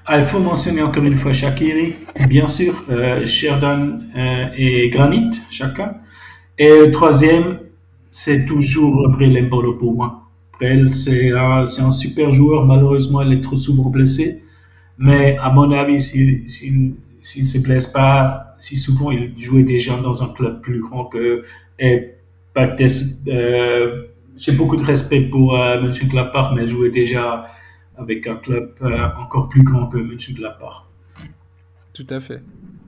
Ah, 0.06 0.20
Il 0.20 0.26
faut 0.26 0.40
mentionner 0.40 0.82
encore 0.82 1.06
une 1.06 1.18
fois 1.18 1.32
Shakiri, 1.32 1.96
bien 2.28 2.48
sûr, 2.48 2.84
euh, 2.90 3.26
Sheridan 3.26 4.00
et 4.58 4.90
Granit, 4.90 5.32
chacun. 5.52 5.94
Et 6.58 6.86
le 6.86 6.92
troisième, 6.92 7.60
c'est 8.12 8.46
toujours 8.46 9.08
Bril 9.08 9.42
Mbolo 9.46 9.76
pour 9.76 9.94
moi 9.94 10.21
c'est 10.90 11.32
un, 11.32 11.92
super 11.92 12.32
joueur. 12.32 12.66
Malheureusement, 12.66 13.22
il 13.22 13.34
est 13.34 13.42
trop 13.42 13.58
souvent 13.58 13.90
blessé. 13.90 14.44
Mais 14.98 15.38
à 15.38 15.50
mon 15.50 15.72
avis, 15.72 16.00
s'il 16.02 16.44
ne 16.44 17.44
se 17.44 17.60
blesse 17.60 17.88
pas 17.88 18.56
si 18.62 18.78
souvent, 18.78 19.12
il 19.12 19.34
jouait 19.42 19.64
déjà 19.64 19.98
dans 19.98 20.24
un 20.24 20.30
club 20.30 20.62
plus 20.62 20.80
grand 20.82 21.06
que. 21.06 21.44
Euh, 21.82 22.00
j'ai 24.38 24.52
beaucoup 24.52 24.76
de 24.76 24.84
respect 24.84 25.22
pour 25.22 25.56
euh, 25.56 25.82
Mönchengladbach, 25.82 26.54
mais 26.56 26.64
il 26.64 26.70
jouait 26.70 26.92
déjà 26.92 27.46
avec 27.98 28.28
un 28.28 28.36
club 28.36 28.74
euh, 28.82 29.08
encore 29.20 29.50
plus 29.50 29.64
grand 29.64 29.88
que 29.88 29.98
Mönchengladbach. 29.98 30.86
Tout 31.94 32.08
à 32.10 32.20
fait. 32.20 32.42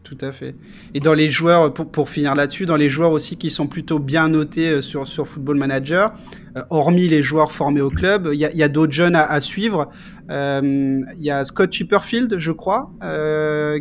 Tout 0.04 0.18
à 0.20 0.34
fait. 0.34 0.56
Et 0.94 1.00
dans 1.00 1.14
les 1.14 1.30
joueurs, 1.30 1.74
pour, 1.74 1.90
pour 1.90 2.10
finir 2.10 2.36
là-dessus, 2.36 2.66
dans 2.66 2.76
les 2.76 2.90
joueurs 2.90 3.12
aussi 3.12 3.38
qui 3.38 3.50
sont 3.50 3.68
plutôt 3.68 4.00
bien 4.00 4.28
notés 4.28 4.70
euh, 4.70 4.82
sur, 4.82 5.08
sur 5.08 5.28
Football 5.28 5.58
Manager, 5.58 6.12
euh, 6.58 6.62
hormis 6.70 7.08
les 7.08 7.22
joueurs 7.22 7.54
formés 7.54 7.80
au 7.80 7.90
club, 7.90 8.30
il 8.34 8.40
y 8.40 8.64
a, 8.64 8.68
d'autres 8.68 8.92
jeunes 8.92 9.16
à, 9.16 9.40
suivre. 9.40 9.90
Euh, 10.30 11.02
il 11.18 11.24
y 11.24 11.32
a 11.32 11.46
Scott 11.46 11.72
Chipperfield, 11.72 12.38
je 12.38 12.52
crois, 12.52 12.92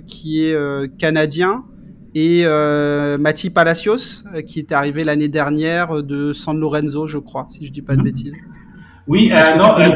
qui 0.06 0.44
est 0.44 0.96
canadien, 0.96 1.64
et 2.14 2.44
Mati 3.18 3.50
Palacios, 3.50 4.24
qui 4.46 4.60
est 4.60 4.70
arrivé 4.70 5.02
l'année 5.02 5.28
dernière 5.28 6.02
de 6.02 6.32
San 6.32 6.58
Lorenzo, 6.58 7.08
je 7.08 7.18
crois, 7.18 7.46
si 7.48 7.66
je 7.66 7.72
dis 7.72 7.82
pas 7.82 7.96
de 7.96 8.02
bêtises. 8.02 8.34
Oui, 9.08 9.30
non, 9.30 9.36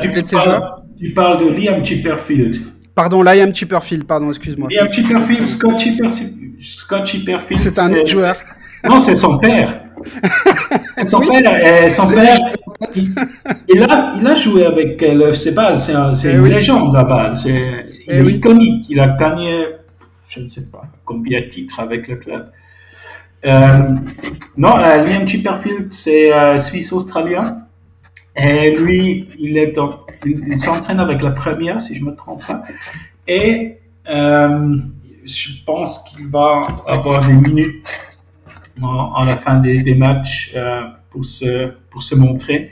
tu, 0.00 0.10
parles, 0.10 0.82
tu, 0.98 1.10
parles, 1.12 1.44
de 1.44 1.50
Liam 1.50 1.84
Chipperfield. 1.84 2.56
Pardon, 2.96 3.22
Liam 3.22 3.54
Chipperfield, 3.54 4.04
pardon, 4.04 4.30
excuse-moi. 4.30 4.68
Liam 4.70 4.88
Chipperfield, 4.90 5.46
Scott 5.46 5.78
Chipperfield. 5.78 6.62
Scott 6.62 7.06
Chipperfield. 7.06 7.60
C'est 7.60 7.78
un 7.78 7.92
autre 7.92 8.08
joueur. 8.08 8.36
Non, 8.88 8.98
c'est 8.98 9.14
son 9.14 9.38
père. 9.38 9.82
son 11.04 11.20
père, 11.20 11.90
son 11.90 12.14
père 12.14 12.38
il, 13.68 13.82
a, 13.82 14.14
il 14.18 14.26
a 14.26 14.34
joué 14.34 14.64
avec 14.64 15.00
le 15.02 15.28
FC 15.28 15.52
Bâle, 15.52 15.78
c'est 15.78 15.92
eh 15.94 16.36
une 16.36 16.46
légende 16.46 16.96
à 16.96 17.04
Bâle, 17.04 17.36
c'est 17.36 17.86
eh 18.08 18.22
iconique. 18.22 18.86
Il 18.88 19.00
a 19.00 19.08
gagné, 19.08 19.66
je 20.28 20.40
ne 20.40 20.48
sais 20.48 20.70
pas 20.70 20.84
combien 21.04 21.40
de 21.42 21.46
titres 21.46 21.80
avec 21.80 22.08
le 22.08 22.16
club. 22.16 22.50
Euh, 23.44 23.78
non, 24.56 24.76
euh, 24.78 25.04
Liam 25.04 25.28
Chipperfield, 25.28 25.92
c'est 25.92 26.32
euh, 26.32 26.56
Suisse-Australien. 26.56 27.65
Et 28.36 28.76
lui, 28.76 29.28
il 29.38 29.56
est 29.56 29.74
il, 30.24 30.60
s'entraîne 30.60 31.00
avec 31.00 31.22
la 31.22 31.30
première, 31.30 31.80
si 31.80 31.94
je 31.94 32.04
me 32.04 32.14
trompe 32.14 32.46
pas. 32.46 32.64
Et 33.26 33.78
euh, 34.08 34.76
je 35.24 35.48
pense 35.64 36.04
qu'il 36.04 36.28
va 36.28 36.84
avoir 36.86 37.26
des 37.26 37.32
minutes 37.32 37.90
à 38.82 39.24
la 39.24 39.36
fin 39.36 39.58
des, 39.58 39.82
des 39.82 39.94
matchs 39.94 40.52
euh, 40.54 40.82
pour, 41.10 41.24
se, 41.24 41.70
pour 41.90 42.02
se 42.02 42.14
montrer. 42.14 42.70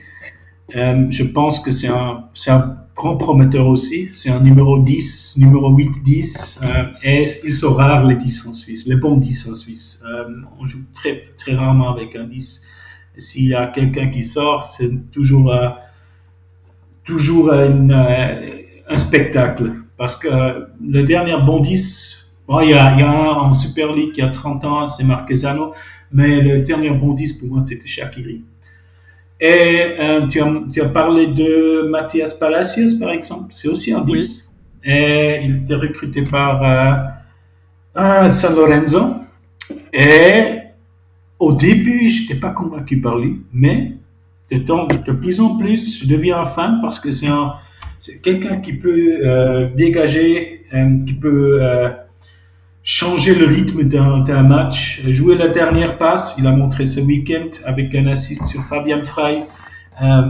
Euh, 0.77 1.07
je 1.11 1.25
pense 1.25 1.61
que 1.61 1.71
c'est 1.71 1.89
un, 1.89 2.25
un, 2.49 2.77
grand 2.97 3.17
prometteur 3.17 3.67
aussi. 3.67 4.09
C'est 4.13 4.31
un 4.31 4.41
numéro 4.41 4.79
10, 4.79 5.37
numéro 5.39 5.75
8, 5.75 6.03
10. 6.03 6.61
Euh, 6.63 6.85
et 7.03 7.25
ils 7.45 7.55
sont 7.55 7.75
rares 7.75 8.07
les 8.07 8.17
10 8.17 8.47
en 8.47 8.53
Suisse, 8.53 8.87
les 8.87 8.97
bons 8.97 9.17
10 9.17 9.49
en 9.49 9.55
Suisse. 9.55 10.03
Euh, 10.09 10.25
on 10.61 10.67
joue 10.67 10.81
très, 10.93 11.25
très 11.37 11.55
rarement 11.55 11.91
avec 11.91 12.15
un 12.17 12.25
10. 12.25 12.63
S'il 13.19 13.49
y 13.49 13.55
a 13.55 13.69
quelqu'un 13.69 14.09
qui 14.11 14.23
sort, 14.23 14.65
c'est 14.65 15.11
toujours, 15.11 15.53
euh, 15.53 15.69
toujours 17.05 17.53
une, 17.53 17.93
un 17.93 18.97
spectacle. 18.97 19.73
Parce 19.97 20.17
que 20.17 20.29
le 20.85 21.03
dernier 21.03 21.37
bon 21.45 21.61
10, 21.61 22.33
bon, 22.49 22.61
il, 22.61 22.71
y 22.71 22.75
a, 22.75 22.95
il 22.95 23.01
y 23.01 23.03
a 23.03 23.11
un 23.11 23.35
en 23.35 23.53
Super 23.53 23.93
League 23.93 24.13
qui 24.13 24.23
a 24.23 24.29
30 24.29 24.65
ans, 24.65 24.87
c'est 24.87 25.05
Marquezano. 25.05 25.73
Mais 26.13 26.41
le 26.41 26.63
dernier 26.63 26.91
bon 26.91 27.13
10 27.13 27.35
pour 27.35 27.49
moi, 27.49 27.61
c'était 27.61 27.87
Shakiri. 27.87 28.43
Et 29.41 29.97
euh, 29.99 30.27
tu, 30.27 30.41
as, 30.41 30.53
tu, 30.73 30.81
as, 30.81 30.89
parlé 30.89 31.27
de 31.27 31.89
Mathias 31.89 32.35
Palacios, 32.35 32.99
par 32.99 33.11
exemple. 33.11 33.49
C'est 33.51 33.69
aussi 33.69 33.93
un 33.93 34.01
10. 34.01 34.55
Et 34.85 35.41
il 35.45 35.63
était 35.63 35.75
recruté 35.75 36.23
par 36.23 36.63
euh, 37.97 38.31
San 38.31 38.55
Lorenzo. 38.55 39.15
Et 39.93 40.59
au 41.45 41.53
début, 41.53 42.09
je 42.09 42.23
n'étais 42.23 42.35
pas 42.35 42.51
convaincu 42.51 43.01
par 43.01 43.19
lui. 43.19 43.41
Mais 43.53 43.93
de, 44.51 44.59
temps, 44.59 44.87
de 44.87 45.13
plus 45.13 45.41
en 45.41 45.57
plus, 45.57 46.03
je 46.03 46.09
deviens 46.09 46.41
un 46.41 46.47
fan 46.47 46.79
parce 46.83 46.99
que 46.99 47.11
c'est 47.11 47.29
quelqu'un 48.23 48.59
qui 48.59 48.75
peut 48.75 49.21
euh, 49.25 49.69
dégager, 49.75 50.67
qui 51.07 51.15
peut 51.15 51.61
changer 52.83 53.35
le 53.35 53.47
rythme 53.47 53.85
d'un 53.85 54.43
match, 54.43 55.03
jouer 55.09 55.37
la 55.37 55.49
dernière 55.49 55.99
passe. 55.99 56.35
Il 56.39 56.47
a 56.47 56.53
montré 56.53 56.85
ce 56.85 57.01
week-end 57.01 57.49
avec 57.65 57.95
un 57.95 58.07
assist 58.09 58.45
sur 58.47 58.63
Fabian 58.65 59.03
Frey. 59.05 59.43
Euh, 60.03 60.23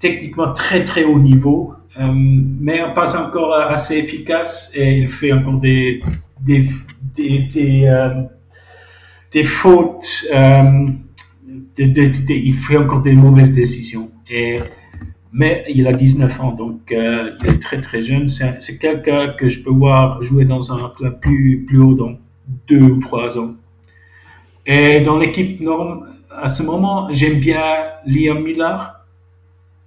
techniquement 0.00 0.52
très 0.52 0.84
très 0.84 1.04
haut 1.04 1.18
niveau, 1.18 1.74
euh, 1.98 2.08
mais 2.12 2.80
pas 2.94 3.16
encore 3.22 3.54
assez 3.54 3.98
efficace 3.98 4.72
et 4.74 4.98
il 4.98 5.08
fait 5.08 5.32
encore 5.32 5.60
des, 5.60 6.02
des, 6.40 6.66
des, 7.14 7.84
euh, 7.84 8.22
des 9.32 9.44
fautes. 9.44 10.26
Euh, 10.32 10.88
il 11.78 12.54
fait 12.54 12.76
encore 12.76 13.00
des 13.00 13.12
mauvaises 13.12 13.54
décisions. 13.54 14.10
Et 14.28 14.56
mais 15.32 15.64
il 15.68 15.86
a 15.86 15.92
19 15.92 16.40
ans, 16.40 16.52
donc 16.52 16.90
euh, 16.90 17.30
il 17.40 17.46
est 17.46 17.62
très 17.62 17.80
très 17.80 18.02
jeune. 18.02 18.26
C'est 18.26 18.78
quelqu'un 18.78 19.28
que 19.28 19.48
je 19.48 19.62
peux 19.62 19.70
voir 19.70 20.22
jouer 20.22 20.44
dans 20.44 20.72
un 20.72 20.92
club 20.96 21.20
plus, 21.20 21.64
plus 21.66 21.78
haut 21.78 21.94
dans 21.94 22.18
deux 22.68 22.82
ou 22.82 22.98
trois 22.98 23.38
ans. 23.38 23.54
Et 24.66 25.00
dans 25.00 25.18
l'équipe 25.18 25.60
norme, 25.60 26.08
à 26.30 26.48
ce 26.48 26.62
moment, 26.62 27.08
j'aime 27.12 27.38
bien 27.38 27.62
Liam 28.06 28.42
Miller. 28.42 28.96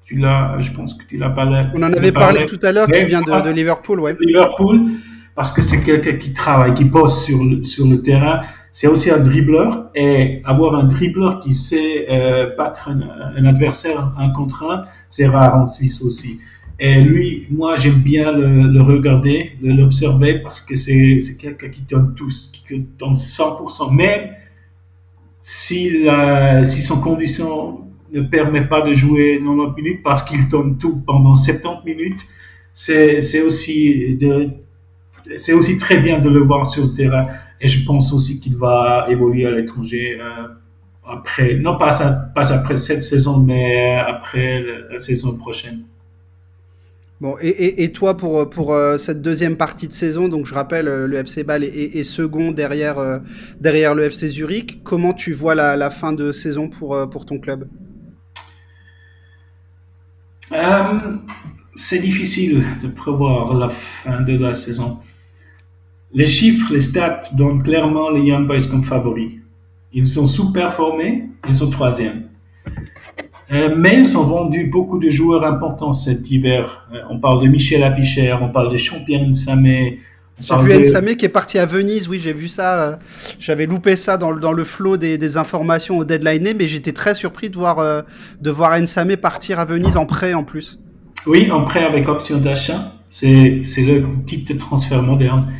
Tu 0.05 0.15
l'as, 0.15 0.59
je 0.59 0.71
pense 0.71 0.93
que 0.93 1.03
tu 1.05 1.17
l'as 1.17 1.29
parlé. 1.29 1.63
On 1.73 1.83
en 1.83 1.93
avait 1.93 2.11
parlé, 2.11 2.45
tout 2.45 2.59
à 2.61 2.71
l'heure, 2.71 2.87
qui 2.87 3.03
vient 3.05 3.21
de, 3.21 3.41
de, 3.41 3.49
Liverpool, 3.49 3.99
ouais. 3.99 4.15
Liverpool, 4.19 4.91
parce 5.35 5.51
que 5.51 5.61
c'est 5.61 5.81
quelqu'un 5.81 6.13
qui 6.13 6.33
travaille, 6.33 6.73
qui 6.73 6.83
bosse 6.83 7.25
sur 7.25 7.43
le, 7.43 7.63
sur 7.63 7.87
le 7.87 8.01
terrain 8.01 8.41
c'est 8.74 8.88
aussi 8.88 9.11
un 9.11 9.19
dribbleur 9.19 9.91
et 9.93 10.41
avoir 10.43 10.74
un 10.74 10.86
dribbleur 10.86 11.39
qui 11.39 11.53
sait 11.53 12.07
euh, 12.09 12.55
battre 12.57 12.89
un, 12.89 13.45
adversaire 13.45 14.11
un 14.17 14.32
contre 14.32 14.63
un, 14.63 14.84
c'est 15.07 15.28
rare 15.28 15.55
en 15.55 15.67
Suisse 15.67 16.01
aussi. 16.01 16.41
Et 16.80 16.99
lui, 16.99 17.45
moi, 17.51 17.76
j'aime 17.76 17.99
bien 17.99 18.32
le, 18.32 18.82
regarder, 18.82 19.51
l'observer 19.61 20.39
parce 20.39 20.59
que 20.59 20.76
c'est 20.76 21.19
quelqu'un 21.39 21.69
qui 21.69 21.84
donne 21.84 22.15
tout, 22.15 22.30
qui 22.67 22.88
donne 22.97 23.13
100%, 23.13 23.93
même 23.93 24.32
si, 25.39 26.07
si 26.63 26.82
son 26.82 26.99
condition 26.99 27.82
ne 28.11 28.21
permet 28.21 28.65
pas 28.67 28.82
de 28.82 28.93
jouer 28.95 29.39
90 29.39 29.82
minutes 29.82 30.03
parce 30.03 30.24
qu'il 30.24 30.49
donne 30.49 30.80
tout 30.80 30.95
pendant 31.05 31.36
70 31.36 31.86
minutes, 31.86 32.21
c'est 32.74 33.41
aussi, 33.43 34.17
aussi 35.53 35.78
très 35.78 35.97
bien 35.97 36.19
de 36.19 36.30
le 36.30 36.39
voir 36.39 36.65
sur 36.65 36.86
le 36.86 36.93
terrain. 36.93 37.28
Et 37.64 37.70
je 37.70 37.86
pense 37.86 38.11
aussi 38.11 38.41
qu'il 38.41 38.57
va 38.57 39.07
évoluer 39.09 39.45
à 39.45 39.51
l'étranger 39.51 40.20
euh, 40.20 40.47
après, 41.07 41.55
non 41.55 41.78
pas, 41.78 41.91
pas, 42.36 42.51
après 42.51 42.76
cette 42.76 43.03
saison, 43.03 43.39
mais 43.39 43.97
après 43.99 44.61
la, 44.91 44.97
saison 44.99 45.38
prochaine. 45.38 45.86
Bon, 47.22 47.38
et, 47.41 47.86
et, 47.86 47.93
toi, 47.93 48.18
pour, 48.18 48.49
pour 48.49 48.74
euh, 48.74 48.97
cette 48.97 49.22
deuxième 49.22 49.55
partie 49.55 49.88
de 49.88 49.93
saison, 49.93 50.28
donc 50.28 50.45
je 50.45 50.53
rappelle, 50.53 50.89
euh, 50.89 51.07
le 51.07 51.20
FC 51.20 51.45
Bâle 51.45 51.64
est, 51.64 52.03
second 52.03 52.51
derrière, 52.51 53.22
derrière 53.61 53.95
le 53.95 54.03
FC 54.03 54.28
Zurich. 54.28 54.84
Comment 54.84 55.14
tu 55.14 55.32
vois 55.32 55.55
la, 55.55 55.78
la 55.78 55.89
fin 55.89 56.11
de 56.11 56.34
saison 56.34 56.68
pour, 56.68 57.09
pour 57.09 57.26
ton 57.26 57.39
club? 57.39 57.70
C'est 61.78 61.99
difficile 61.99 62.66
de 62.82 62.89
prévoir 62.89 63.53
la 63.53 63.70
fin 63.70 64.20
de 64.20 64.38
la 64.38 64.53
saison. 64.53 64.99
Les 66.14 66.28
chiffres, 66.28 66.72
les 66.72 66.82
stats 66.82 67.22
donnent 67.34 67.64
clairement 67.64 68.11
les 68.11 68.22
Young 68.22 68.45
Boys 68.47 68.68
comme 68.70 68.84
favoris. 68.84 69.32
Ils 69.93 70.05
sont 70.05 70.28
sous-performés, 70.28 71.30
ils 71.47 71.55
sont 71.55 71.70
troisième. 71.70 72.24
Euh, 73.51 73.76
mais 73.78 73.99
ils 73.99 74.18
ont 74.18 74.24
vendu 74.24 74.66
beaucoup 74.66 74.99
de 74.99 75.09
joueurs 75.09 75.43
importants 75.43 75.91
cet 75.91 76.30
hiver. 76.32 76.88
Euh, 76.93 76.99
on 77.09 77.20
parle 77.20 77.43
de 77.43 77.47
Michel 77.47 77.84
Apicher, 77.84 78.36
on 78.41 78.49
parle 78.49 78.72
de 78.72 78.78
Champion 78.78 79.34
Samé. 79.34 79.99
J'ai 80.39 80.55
vu 80.57 80.80
de... 80.80 80.84
Samé 80.84 81.18
qui 81.18 81.26
est 81.26 81.30
parti 81.30 81.59
à 81.59 81.66
Venise, 81.66 82.07
oui, 82.07 82.20
j'ai 82.20 82.34
vu 82.34 82.47
ça. 82.47 82.82
Euh, 82.82 82.95
j'avais 83.39 83.66
loupé 83.66 83.95
ça 83.95 84.18
dans, 84.18 84.34
dans 84.34 84.51
le 84.51 84.64
flot 84.64 84.97
des, 84.97 85.18
des, 85.18 85.38
informations 85.38 85.97
au 85.97 86.05
deadline, 86.05 86.53
mais 86.57 86.68
j'étais 86.68 86.93
très 86.93 87.14
surpris 87.14 87.49
de 87.49 87.57
voir, 87.57 88.03
de 88.41 88.49
voir 88.49 88.80
Nsame 88.80 89.18
partir 89.18 89.59
à 89.59 89.66
Venise 89.66 89.97
en 89.97 90.05
prêt 90.05 90.34
en 90.34 90.43
plus. 90.43 90.80
Oui, 91.28 91.51
en 91.51 91.64
prêt 91.64 91.84
avec 91.84 92.07
option 92.07 92.38
d'achat. 92.38 92.93
C'est 93.09 93.61
le 93.78 94.05
type 94.26 94.47
de 94.47 94.57
transfert 94.57 95.03
moderne. 95.03 95.53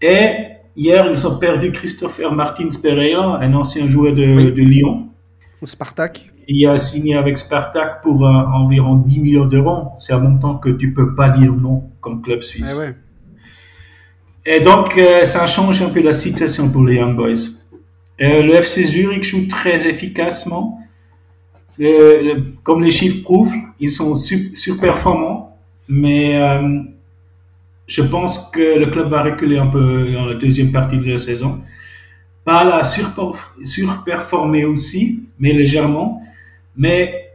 Et 0.00 0.28
hier, 0.76 1.06
ils 1.10 1.26
ont 1.26 1.38
perdu 1.38 1.72
Christopher 1.72 2.32
Martins 2.32 2.68
Pereira, 2.82 3.40
un 3.40 3.54
ancien 3.54 3.86
joueur 3.86 4.12
de, 4.12 4.50
de 4.50 4.62
Lyon. 4.62 5.08
Au 5.62 5.66
Spartak. 5.66 6.30
Il 6.48 6.66
a 6.68 6.78
signé 6.78 7.16
avec 7.16 7.38
Spartak 7.38 8.02
pour 8.02 8.24
euh, 8.24 8.30
environ 8.30 8.96
10 8.96 9.20
millions 9.20 9.46
d'euros. 9.46 9.88
C'est 9.96 10.12
un 10.12 10.20
montant 10.20 10.56
que 10.58 10.68
tu 10.68 10.92
peux 10.92 11.14
pas 11.14 11.28
dire 11.30 11.52
non 11.52 11.90
comme 12.00 12.22
club 12.22 12.42
suisse. 12.42 12.76
ouais. 12.78 12.94
Et 14.44 14.60
donc, 14.60 14.96
euh, 14.96 15.24
ça 15.24 15.44
change 15.46 15.82
un 15.82 15.88
peu 15.88 16.00
la 16.00 16.12
situation 16.12 16.70
pour 16.70 16.84
les 16.84 16.96
Young 16.96 17.16
Boys. 17.16 17.32
Euh, 18.20 18.42
le 18.42 18.54
FC 18.54 18.84
Zurich 18.84 19.24
joue 19.24 19.48
très 19.48 19.88
efficacement. 19.88 20.80
comme 22.62 22.82
les 22.84 22.90
chiffres 22.90 23.22
prouvent, 23.22 23.52
ils 23.80 23.90
sont 23.90 24.14
surperformants, 24.14 25.58
mais 25.88 26.38
je 27.86 28.02
pense 28.02 28.50
que 28.50 28.78
le 28.78 28.86
club 28.86 29.08
va 29.08 29.22
reculer 29.22 29.58
un 29.58 29.68
peu 29.68 30.10
dans 30.12 30.26
la 30.26 30.34
deuxième 30.34 30.72
partie 30.72 30.98
de 30.98 31.04
la 31.04 31.18
saison. 31.18 31.60
Pas 32.44 32.64
la 32.64 32.82
surperformer 32.82 34.64
aussi, 34.64 35.24
mais 35.38 35.52
légèrement. 35.52 36.22
Mais 36.76 37.30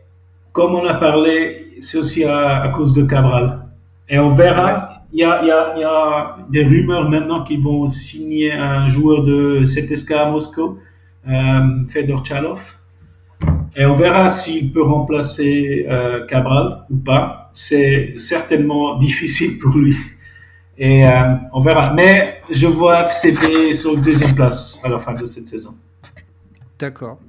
comme 0.52 0.76
on 0.76 0.86
a 0.86 0.94
parlé, 0.94 1.68
c'est 1.80 1.98
aussi 1.98 2.24
à, 2.24 2.72
cause 2.76 2.94
de 2.94 3.04
Cabral. 3.04 3.66
Et 4.10 4.20
on 4.20 4.34
verra. 4.34 4.90
Il 5.14 5.20
y, 5.20 5.24
a, 5.26 5.42
il, 5.42 5.48
y 5.48 5.52
a, 5.52 5.74
il 5.76 5.82
y 5.82 5.84
a, 5.84 6.38
des 6.50 6.64
rumeurs 6.64 7.10
maintenant 7.10 7.44
qu'ils 7.44 7.62
vont 7.62 7.86
signer 7.90 8.54
un 8.54 8.88
joueur 8.88 9.26
de 9.26 9.66
CTSK 9.66 10.12
à 10.12 10.30
Moscou, 10.30 10.80
euh, 11.28 11.88
Fedor 11.90 12.26
Chalov. 12.26 12.62
Et 13.76 13.86
on 13.86 13.94
verra 13.94 14.30
s'il 14.30 14.72
peut 14.72 14.84
remplacer 14.84 15.86
euh, 15.90 16.26
Cabral 16.28 16.86
ou 16.90 16.96
pas. 16.96 17.52
C'est 17.54 18.14
certainement 18.18 18.98
difficile 19.00 19.60
pour 19.60 19.78
lui. 19.78 19.98
Et 20.82 21.06
euh, 21.06 21.36
on 21.54 21.60
verra. 21.60 21.94
Mais 21.94 22.42
je 22.50 22.66
vois 22.66 23.04
FCB 23.04 23.74
sur 23.74 23.96
deuxième 23.98 24.34
place 24.34 24.82
à 24.84 24.90
la 24.90 24.98
fin 24.98 25.14
de 25.14 25.26
cette 25.28 25.48
saison. 25.48 25.76
D'accord. 26.80 27.20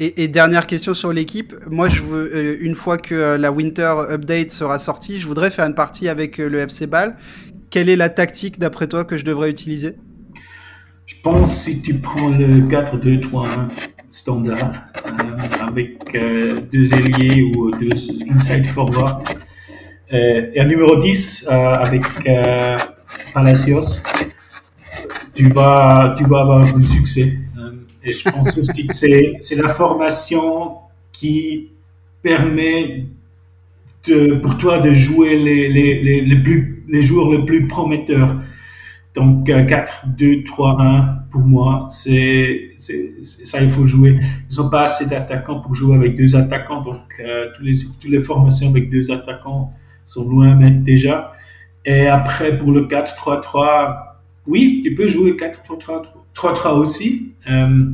Et, 0.00 0.26
dernière 0.26 0.66
question 0.66 0.92
sur 0.92 1.12
l'équipe. 1.12 1.54
Moi, 1.70 1.88
je 1.88 2.02
veux, 2.02 2.30
euh, 2.34 2.56
une 2.60 2.74
fois 2.74 2.98
que 2.98 3.14
euh, 3.14 3.38
la 3.38 3.52
Winter 3.52 3.94
Update 4.10 4.50
sera 4.50 4.80
sortie, 4.80 5.20
je 5.20 5.28
voudrais 5.28 5.50
faire 5.50 5.64
une 5.64 5.76
partie 5.76 6.08
avec 6.08 6.38
le 6.38 6.58
FC 6.58 6.88
Ball. 6.88 7.16
Quelle 7.70 7.88
est 7.88 7.94
la 7.94 8.08
tactique, 8.08 8.58
d'après 8.58 8.88
toi, 8.88 9.04
que 9.04 9.16
je 9.16 9.24
devrais 9.24 9.48
utiliser? 9.48 9.94
Je 11.06 11.14
pense 11.22 11.56
si 11.56 11.82
tu 11.82 11.94
prends 11.94 12.30
le 12.30 12.62
4-2-3-1 12.62 13.68
standard, 14.10 14.72
avec 15.60 16.18
deux 16.72 16.94
ailiers 16.94 17.52
ou 17.54 17.70
deux 17.70 17.96
inside 18.34 18.66
forward, 18.66 19.22
et 20.12 20.60
un 20.60 20.64
numéro 20.66 20.96
10 20.96 21.46
euh, 21.50 21.72
avec 21.72 22.04
euh, 22.26 22.76
Palacios, 23.32 24.02
tu 25.34 25.48
vas, 25.48 26.14
tu 26.18 26.24
vas 26.24 26.40
avoir 26.40 26.76
du 26.76 26.84
succès. 26.84 27.38
et 28.04 28.12
je 28.12 28.28
pense 28.28 28.58
aussi 28.58 28.86
que 28.86 28.94
c'est 28.94 29.56
la 29.56 29.68
formation 29.68 30.72
qui 31.12 31.70
permet 32.22 33.06
pour 34.42 34.58
toi 34.58 34.80
de 34.80 34.92
jouer 34.92 35.38
les, 35.38 35.68
les, 35.68 36.02
les, 36.02 36.20
les, 36.20 36.42
plus, 36.42 36.84
les 36.88 37.02
joueurs 37.02 37.30
les 37.30 37.44
plus 37.44 37.66
prometteurs. 37.66 38.36
Donc 39.14 39.46
4, 39.46 40.06
2, 40.08 40.42
3, 40.44 40.80
1, 40.80 41.18
pour 41.30 41.42
moi, 41.42 41.86
c'est 41.90 42.70
ça 43.22 43.62
il 43.62 43.70
faut 43.70 43.86
jouer. 43.86 44.18
Ils 44.50 44.56
n'ont 44.58 44.68
pas 44.68 44.84
assez 44.84 45.06
d'attaquants 45.06 45.60
pour 45.60 45.74
jouer 45.74 45.96
avec 45.96 46.16
deux 46.16 46.34
attaquants, 46.36 46.82
donc 46.82 47.00
euh, 47.20 47.46
toutes 47.56 48.10
les 48.10 48.20
formations 48.20 48.68
avec 48.68 48.90
deux 48.90 49.10
attaquants 49.10 49.72
sont 50.04 50.28
loin 50.28 50.54
mais 50.54 50.70
déjà. 50.70 51.32
Et 51.84 52.06
après, 52.06 52.56
pour 52.58 52.70
le 52.70 52.86
4-3-3, 52.86 53.96
oui, 54.46 54.82
tu 54.84 54.94
peux 54.94 55.08
jouer 55.08 55.32
4-3-3 55.32 56.70
aussi. 56.74 57.32
Euh, 57.50 57.86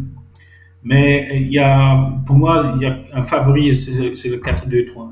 mais 0.84 1.40
il 1.40 1.52
y 1.52 1.58
a, 1.58 2.10
pour 2.26 2.36
moi, 2.36 2.74
il 2.76 2.82
y 2.82 2.86
a 2.86 2.96
un 3.14 3.22
favori, 3.22 3.74
c'est 3.74 4.28
le 4.28 4.36
4-2-3. 4.36 5.08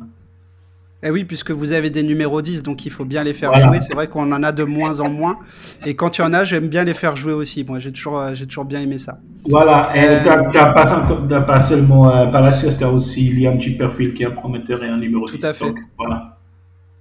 Eh 1.02 1.10
oui, 1.10 1.24
puisque 1.24 1.50
vous 1.50 1.72
avez 1.72 1.90
des 1.90 2.02
numéros 2.02 2.40
10, 2.40 2.62
donc 2.62 2.86
il 2.86 2.90
faut 2.90 3.04
bien 3.04 3.22
les 3.22 3.34
faire 3.34 3.54
jouer. 3.54 3.80
C'est 3.80 3.94
vrai 3.94 4.08
qu'on 4.08 4.32
en 4.32 4.42
a 4.42 4.50
de 4.50 4.64
moins 4.64 5.00
en 5.00 5.10
moins. 5.10 5.38
Et 5.84 5.94
quand 5.94 6.18
il 6.18 6.22
y 6.22 6.24
en 6.24 6.32
a, 6.32 6.44
j'aime 6.44 6.68
bien 6.68 6.84
les 6.84 6.94
faire 6.94 7.14
jouer 7.16 7.32
aussi. 7.32 7.64
Moi, 7.64 7.78
j'ai 7.78 7.92
toujours, 7.92 8.18
euh, 8.18 8.30
j'ai 8.32 8.46
toujours 8.46 8.64
bien 8.64 8.80
aimé 8.80 8.98
ça. 8.98 9.18
Voilà. 9.48 9.92
Et 9.94 10.08
euh... 10.08 10.20
tu 10.50 10.56
n'as 10.58 10.70
pas, 10.72 11.40
pas, 11.42 11.60
seulement 11.60 12.10
euh, 12.10 12.26
Palacios, 12.26 12.70
tu 12.76 12.82
as 12.82 12.90
aussi 12.90 13.30
Liam 13.30 13.60
Chipperfield 13.60 14.14
qui 14.14 14.22
est 14.22 14.26
un 14.26 14.30
prometteur 14.30 14.82
et 14.82 14.88
un 14.88 14.96
numéro 14.96 15.26
10. 15.26 15.38
Tout 15.38 15.46
à 15.46 15.52
fait. 15.52 15.74
voilà. 15.98 16.35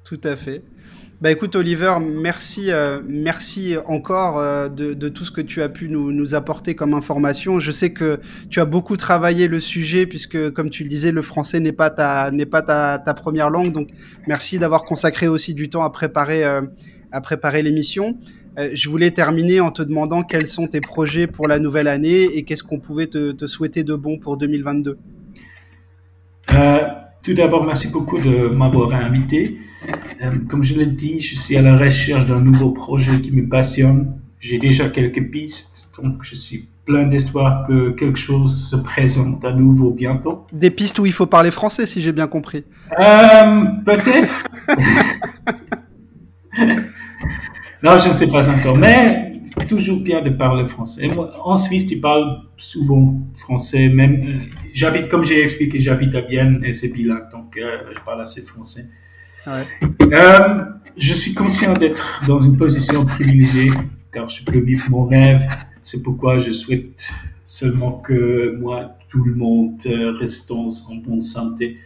Tout 0.06 0.22
à 0.24 0.36
fait. 0.36 0.62
Bah 1.20 1.32
écoute 1.32 1.56
Oliver, 1.56 1.96
merci, 2.00 2.72
euh, 2.72 3.02
merci 3.08 3.76
encore 3.88 4.38
euh, 4.38 4.70
de, 4.70 4.94
de, 4.94 5.10
tout 5.10 5.26
ce 5.26 5.32
que 5.32 5.42
tu 5.42 5.62
as 5.62 5.70
pu 5.70 5.90
nous, 5.90 6.12
nous, 6.12 6.36
apporter 6.36 6.76
comme 6.76 6.94
information. 6.94 7.60
Je 7.60 7.72
sais 7.72 7.92
que 7.92 8.20
tu 8.50 8.60
as 8.60 8.66
beaucoup 8.66 8.98
travaillé 8.98 9.48
le 9.48 9.60
sujet 9.60 10.06
puisque, 10.06 10.52
comme 10.52 10.70
tu 10.70 10.84
le 10.84 10.90
disais, 10.90 11.12
le 11.12 11.24
français 11.24 11.60
n'est 11.60 11.72
pas 11.72 11.90
ta 11.90 12.30
n'est 12.30 12.46
pas 12.46 12.62
ta, 12.62 13.00
ta, 13.00 13.14
première 13.16 13.50
langue. 13.50 13.72
Donc 13.72 13.90
merci 14.28 14.60
d'avoir 14.60 14.84
consacré 14.84 15.28
aussi 15.28 15.56
du 15.56 15.70
temps 15.70 15.84
à 15.84 15.90
préparer 15.90 16.46
euh, 16.46 16.62
à 17.12 17.20
préparer 17.22 17.64
l'émission. 17.64 18.16
Euh, 18.60 18.70
je 18.74 18.90
voulais 18.90 19.12
terminer 19.12 19.60
en 19.60 19.72
te 19.72 19.82
demandant 19.82 20.22
quels 20.22 20.48
sont 20.48 20.68
tes 20.68 20.82
projets 20.82 21.28
pour 21.28 21.48
la 21.48 21.60
nouvelle 21.60 21.88
année 21.88 22.24
et 22.24 22.44
qu'est-ce 22.44 22.64
qu'on 22.64 22.80
pouvait 22.80 23.08
te, 23.08 23.32
te, 23.32 23.48
souhaiter 23.48 23.84
de 23.84 23.96
bon 23.96 24.20
pour 24.20 24.38
2022. 24.38 24.98
Tout 27.26 27.34
d'abord, 27.34 27.66
merci 27.66 27.92
beaucoup 27.92 28.20
de 28.20 28.50
m'avoir 28.50 28.94
invité. 28.94 29.58
Euh, 30.22 30.32
comme 30.48 30.64
je 30.64 30.78
l'ai 30.78 30.86
dit, 30.86 31.20
je 31.22 31.36
suis 31.36 31.58
à 31.58 31.62
la 31.64 31.76
recherche 31.76 32.28
d'un 32.28 32.40
nouveau 32.40 32.70
projet 32.70 33.20
qui 33.20 33.32
me 33.32 33.50
passionne. 33.50 34.14
J'ai 34.40 34.60
déjà 34.60 34.90
quelques 34.90 35.32
pistes, 35.32 35.92
donc 36.00 36.18
je 36.22 36.36
suis 36.36 36.68
plein 36.86 37.08
d'espoir 37.08 37.66
que 37.68 37.90
quelque 37.92 38.20
chose 38.20 38.70
se 38.70 38.76
présente 38.76 39.44
à 39.44 39.52
nouveau 39.52 39.90
bientôt. 39.90 40.46
Des 40.54 40.70
pistes 40.70 41.00
où 41.00 41.08
il 41.08 41.12
faut 41.12 41.26
parler 41.26 41.50
français, 41.50 41.88
si 41.88 42.00
j'ai 42.00 42.12
bien 42.12 42.28
compris. 42.28 42.64
Euh, 43.00 43.64
Peut-être. 43.84 44.44
non, 47.82 47.98
je 47.98 48.10
ne 48.10 48.14
sais 48.14 48.28
pas 48.30 48.48
encore, 48.48 48.78
mais 48.78 49.25
toujours 49.68 50.00
bien 50.00 50.22
de 50.22 50.30
parler 50.30 50.66
français. 50.66 51.10
en 51.44 51.56
Suisse, 51.56 51.88
tu 51.88 51.98
parles 52.00 52.42
souvent 52.58 53.22
français, 53.36 53.90
même. 53.90 54.16
Euh, 54.28 54.58
j'habite, 54.74 55.10
comme 55.10 55.24
j'ai 55.24 55.44
expliqué, 55.44 55.80
j'habite 55.80 56.14
à 56.16 56.22
Vienne 56.22 56.62
et 56.64 56.74
c'est 56.74 56.90
bilingue, 56.90 57.30
donc 57.32 57.58
euh, 57.58 57.78
je 57.96 58.00
parle 58.02 58.22
assez 58.22 58.42
français. 58.42 58.86
Euh, 59.48 60.64
je 60.98 61.14
suis 61.14 61.34
conscient 61.34 61.74
d'être 61.74 62.22
dans 62.28 62.40
une 62.40 62.58
position 62.58 63.06
privilégiée 63.06 63.72
car 64.12 64.30
je 64.30 64.44
peux 64.44 64.60
vivre 64.60 64.90
mon 64.90 65.06
rêve. 65.06 65.44
C'est 65.84 66.02
pourquoi 66.02 66.40
je 66.40 66.52
souhaite 66.52 67.08
seulement 67.46 67.92
que 67.92 68.58
moi, 68.60 68.98
tout 69.10 69.24
le 69.24 69.36
monde, 69.36 69.80
restons 70.20 70.70
en 70.90 70.96
bonne 70.96 71.22
santé. 71.22 71.78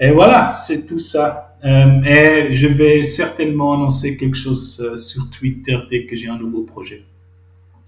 Et 0.00 0.10
voilà, 0.10 0.52
c'est 0.54 0.86
tout 0.86 0.98
ça. 0.98 1.53
Euh, 1.64 2.02
et 2.02 2.52
je 2.52 2.68
vais 2.68 3.02
certainement 3.02 3.74
annoncer 3.74 4.16
quelque 4.16 4.36
chose 4.36 4.94
sur 4.96 5.30
Twitter 5.30 5.76
dès 5.90 6.04
que 6.06 6.14
j'ai 6.14 6.28
un 6.28 6.38
nouveau 6.38 6.62
projet. 6.62 7.04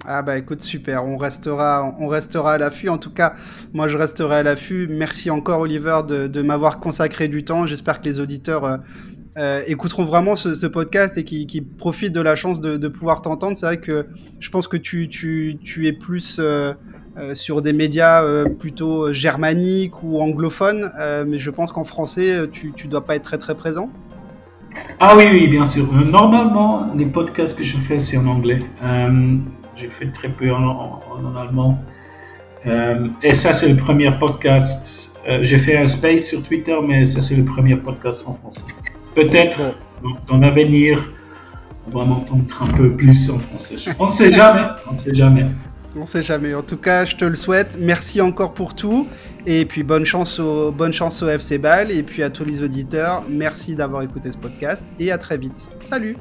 Ah 0.09 0.23
bah 0.23 0.39
écoute, 0.39 0.63
super, 0.63 1.05
on 1.05 1.17
restera, 1.17 1.97
on 1.99 2.07
restera 2.07 2.53
à 2.53 2.59
l'affût. 2.59 2.89
En 2.89 2.99
tout 2.99 3.11
cas, 3.11 3.35
moi 3.73 3.89
je 3.89 3.97
resterai 3.97 4.37
à 4.37 4.43
l'affût. 4.45 4.87
Merci 4.89 5.31
encore 5.31 5.61
Oliver 5.61 6.03
de, 6.07 6.43
m'avoir 6.43 6.79
consacré 6.79 7.27
du 7.27 7.45
temps. 7.45 7.67
J'espère 7.67 8.01
que 8.01 8.05
les 8.05 8.21
auditeurs 8.21 8.65
euh, 8.65 8.77
euh, 9.37 9.63
écouteront 9.67 10.05
vraiment 10.05 10.37
ce, 10.37 10.67
podcast 10.67 11.19
et 11.19 11.25
qui, 11.25 11.61
profitent 11.61 12.13
de 12.13 12.21
la 12.21 12.37
chance 12.37 12.61
de, 12.61 12.89
pouvoir 12.89 13.21
t'entendre. 13.21 13.57
C'est 13.57 13.67
vrai 13.67 13.81
que 13.81 14.07
je 14.39 14.49
pense 14.51 14.69
que 14.69 14.77
tu, 14.77 15.59
es 15.83 15.93
plus 15.93 16.39
euh, 16.39 16.45
euh 16.45 16.75
sur 17.35 17.63
des 17.63 17.73
médias 17.73 18.23
euh, 18.23 18.45
plutôt 18.45 19.13
germaniques 19.13 20.03
ou 20.03 20.21
anglophones, 20.21 20.91
euh, 20.99 21.25
mais 21.27 21.39
je 21.39 21.51
pense 21.51 21.73
qu'en 21.73 21.85
français, 21.85 22.49
tu, 22.53 22.73
tu 22.75 22.89
dois 22.89 23.05
pas 23.05 23.17
être 23.17 23.25
très 23.25 23.39
très 23.39 23.55
présent. 23.55 23.89
Ah 25.01 25.17
oui, 25.17 25.25
oui, 25.31 25.49
bien 25.49 25.65
sûr. 25.65 25.91
Normalement, 25.93 26.93
les 26.95 27.07
podcasts 27.07 27.57
que 27.57 27.65
je 27.65 27.77
fais, 27.79 27.99
c'est 27.99 28.19
en 28.19 28.27
anglais. 28.27 28.61
J'ai 29.75 29.89
fait 29.89 30.07
très 30.13 30.29
peu 30.29 30.51
en, 30.53 30.63
en, 30.65 31.03
en 31.25 31.37
allemand. 31.37 31.79
Euh, 32.67 33.09
et 33.23 33.35
ça, 33.35 33.53
c'est 33.53 33.69
le 33.69 33.77
premier 33.77 34.11
podcast. 34.19 35.15
Euh, 35.29 35.41
J'ai 35.43 35.59
fait 35.59 35.77
un 35.77 35.87
space 35.87 36.25
sur 36.25 36.43
Twitter, 36.43 36.77
mais 36.87 37.05
ça, 37.05 37.21
c'est 37.21 37.37
le 37.37 37.45
premier 37.45 37.77
podcast 37.77 38.25
en 38.27 38.35
français. 38.35 38.67
Peut-être 39.15 39.61
dans 40.29 40.39
l'avenir, 40.39 41.13
on 41.87 41.99
va 41.99 42.05
m'entendre 42.07 42.45
un 42.61 42.67
peu 42.73 42.91
plus 42.91 43.31
en 43.31 43.39
français. 43.39 43.77
On 43.99 44.05
ne 44.05 44.11
sait 44.11 44.33
jamais. 44.33 44.67
On 44.89 44.93
ne 44.93 44.99
sait 44.99 45.15
jamais. 45.15 45.47
On 45.97 46.05
sait 46.05 46.23
jamais. 46.23 46.55
En 46.55 46.63
tout 46.63 46.77
cas, 46.77 47.05
je 47.05 47.17
te 47.17 47.25
le 47.25 47.35
souhaite. 47.35 47.79
Merci 47.81 48.21
encore 48.21 48.53
pour 48.53 48.75
tout. 48.75 49.09
Et 49.47 49.65
puis, 49.65 49.83
bonne 49.83 50.05
chance 50.05 50.39
au, 50.39 50.71
bonne 50.71 50.93
chance 50.93 51.23
au 51.23 51.29
FC 51.29 51.59
Ball. 51.59 51.91
Et 51.91 52.03
puis, 52.03 52.23
à 52.23 52.31
tous 52.31 52.45
les 52.45 52.63
auditeurs, 52.63 53.25
merci 53.29 53.75
d'avoir 53.75 54.03
écouté 54.03 54.31
ce 54.31 54.39
podcast. 54.39 54.87
Et 54.99 55.11
à 55.11 55.19
très 55.19 55.39
vite. 55.39 55.71
Salut 55.85 56.17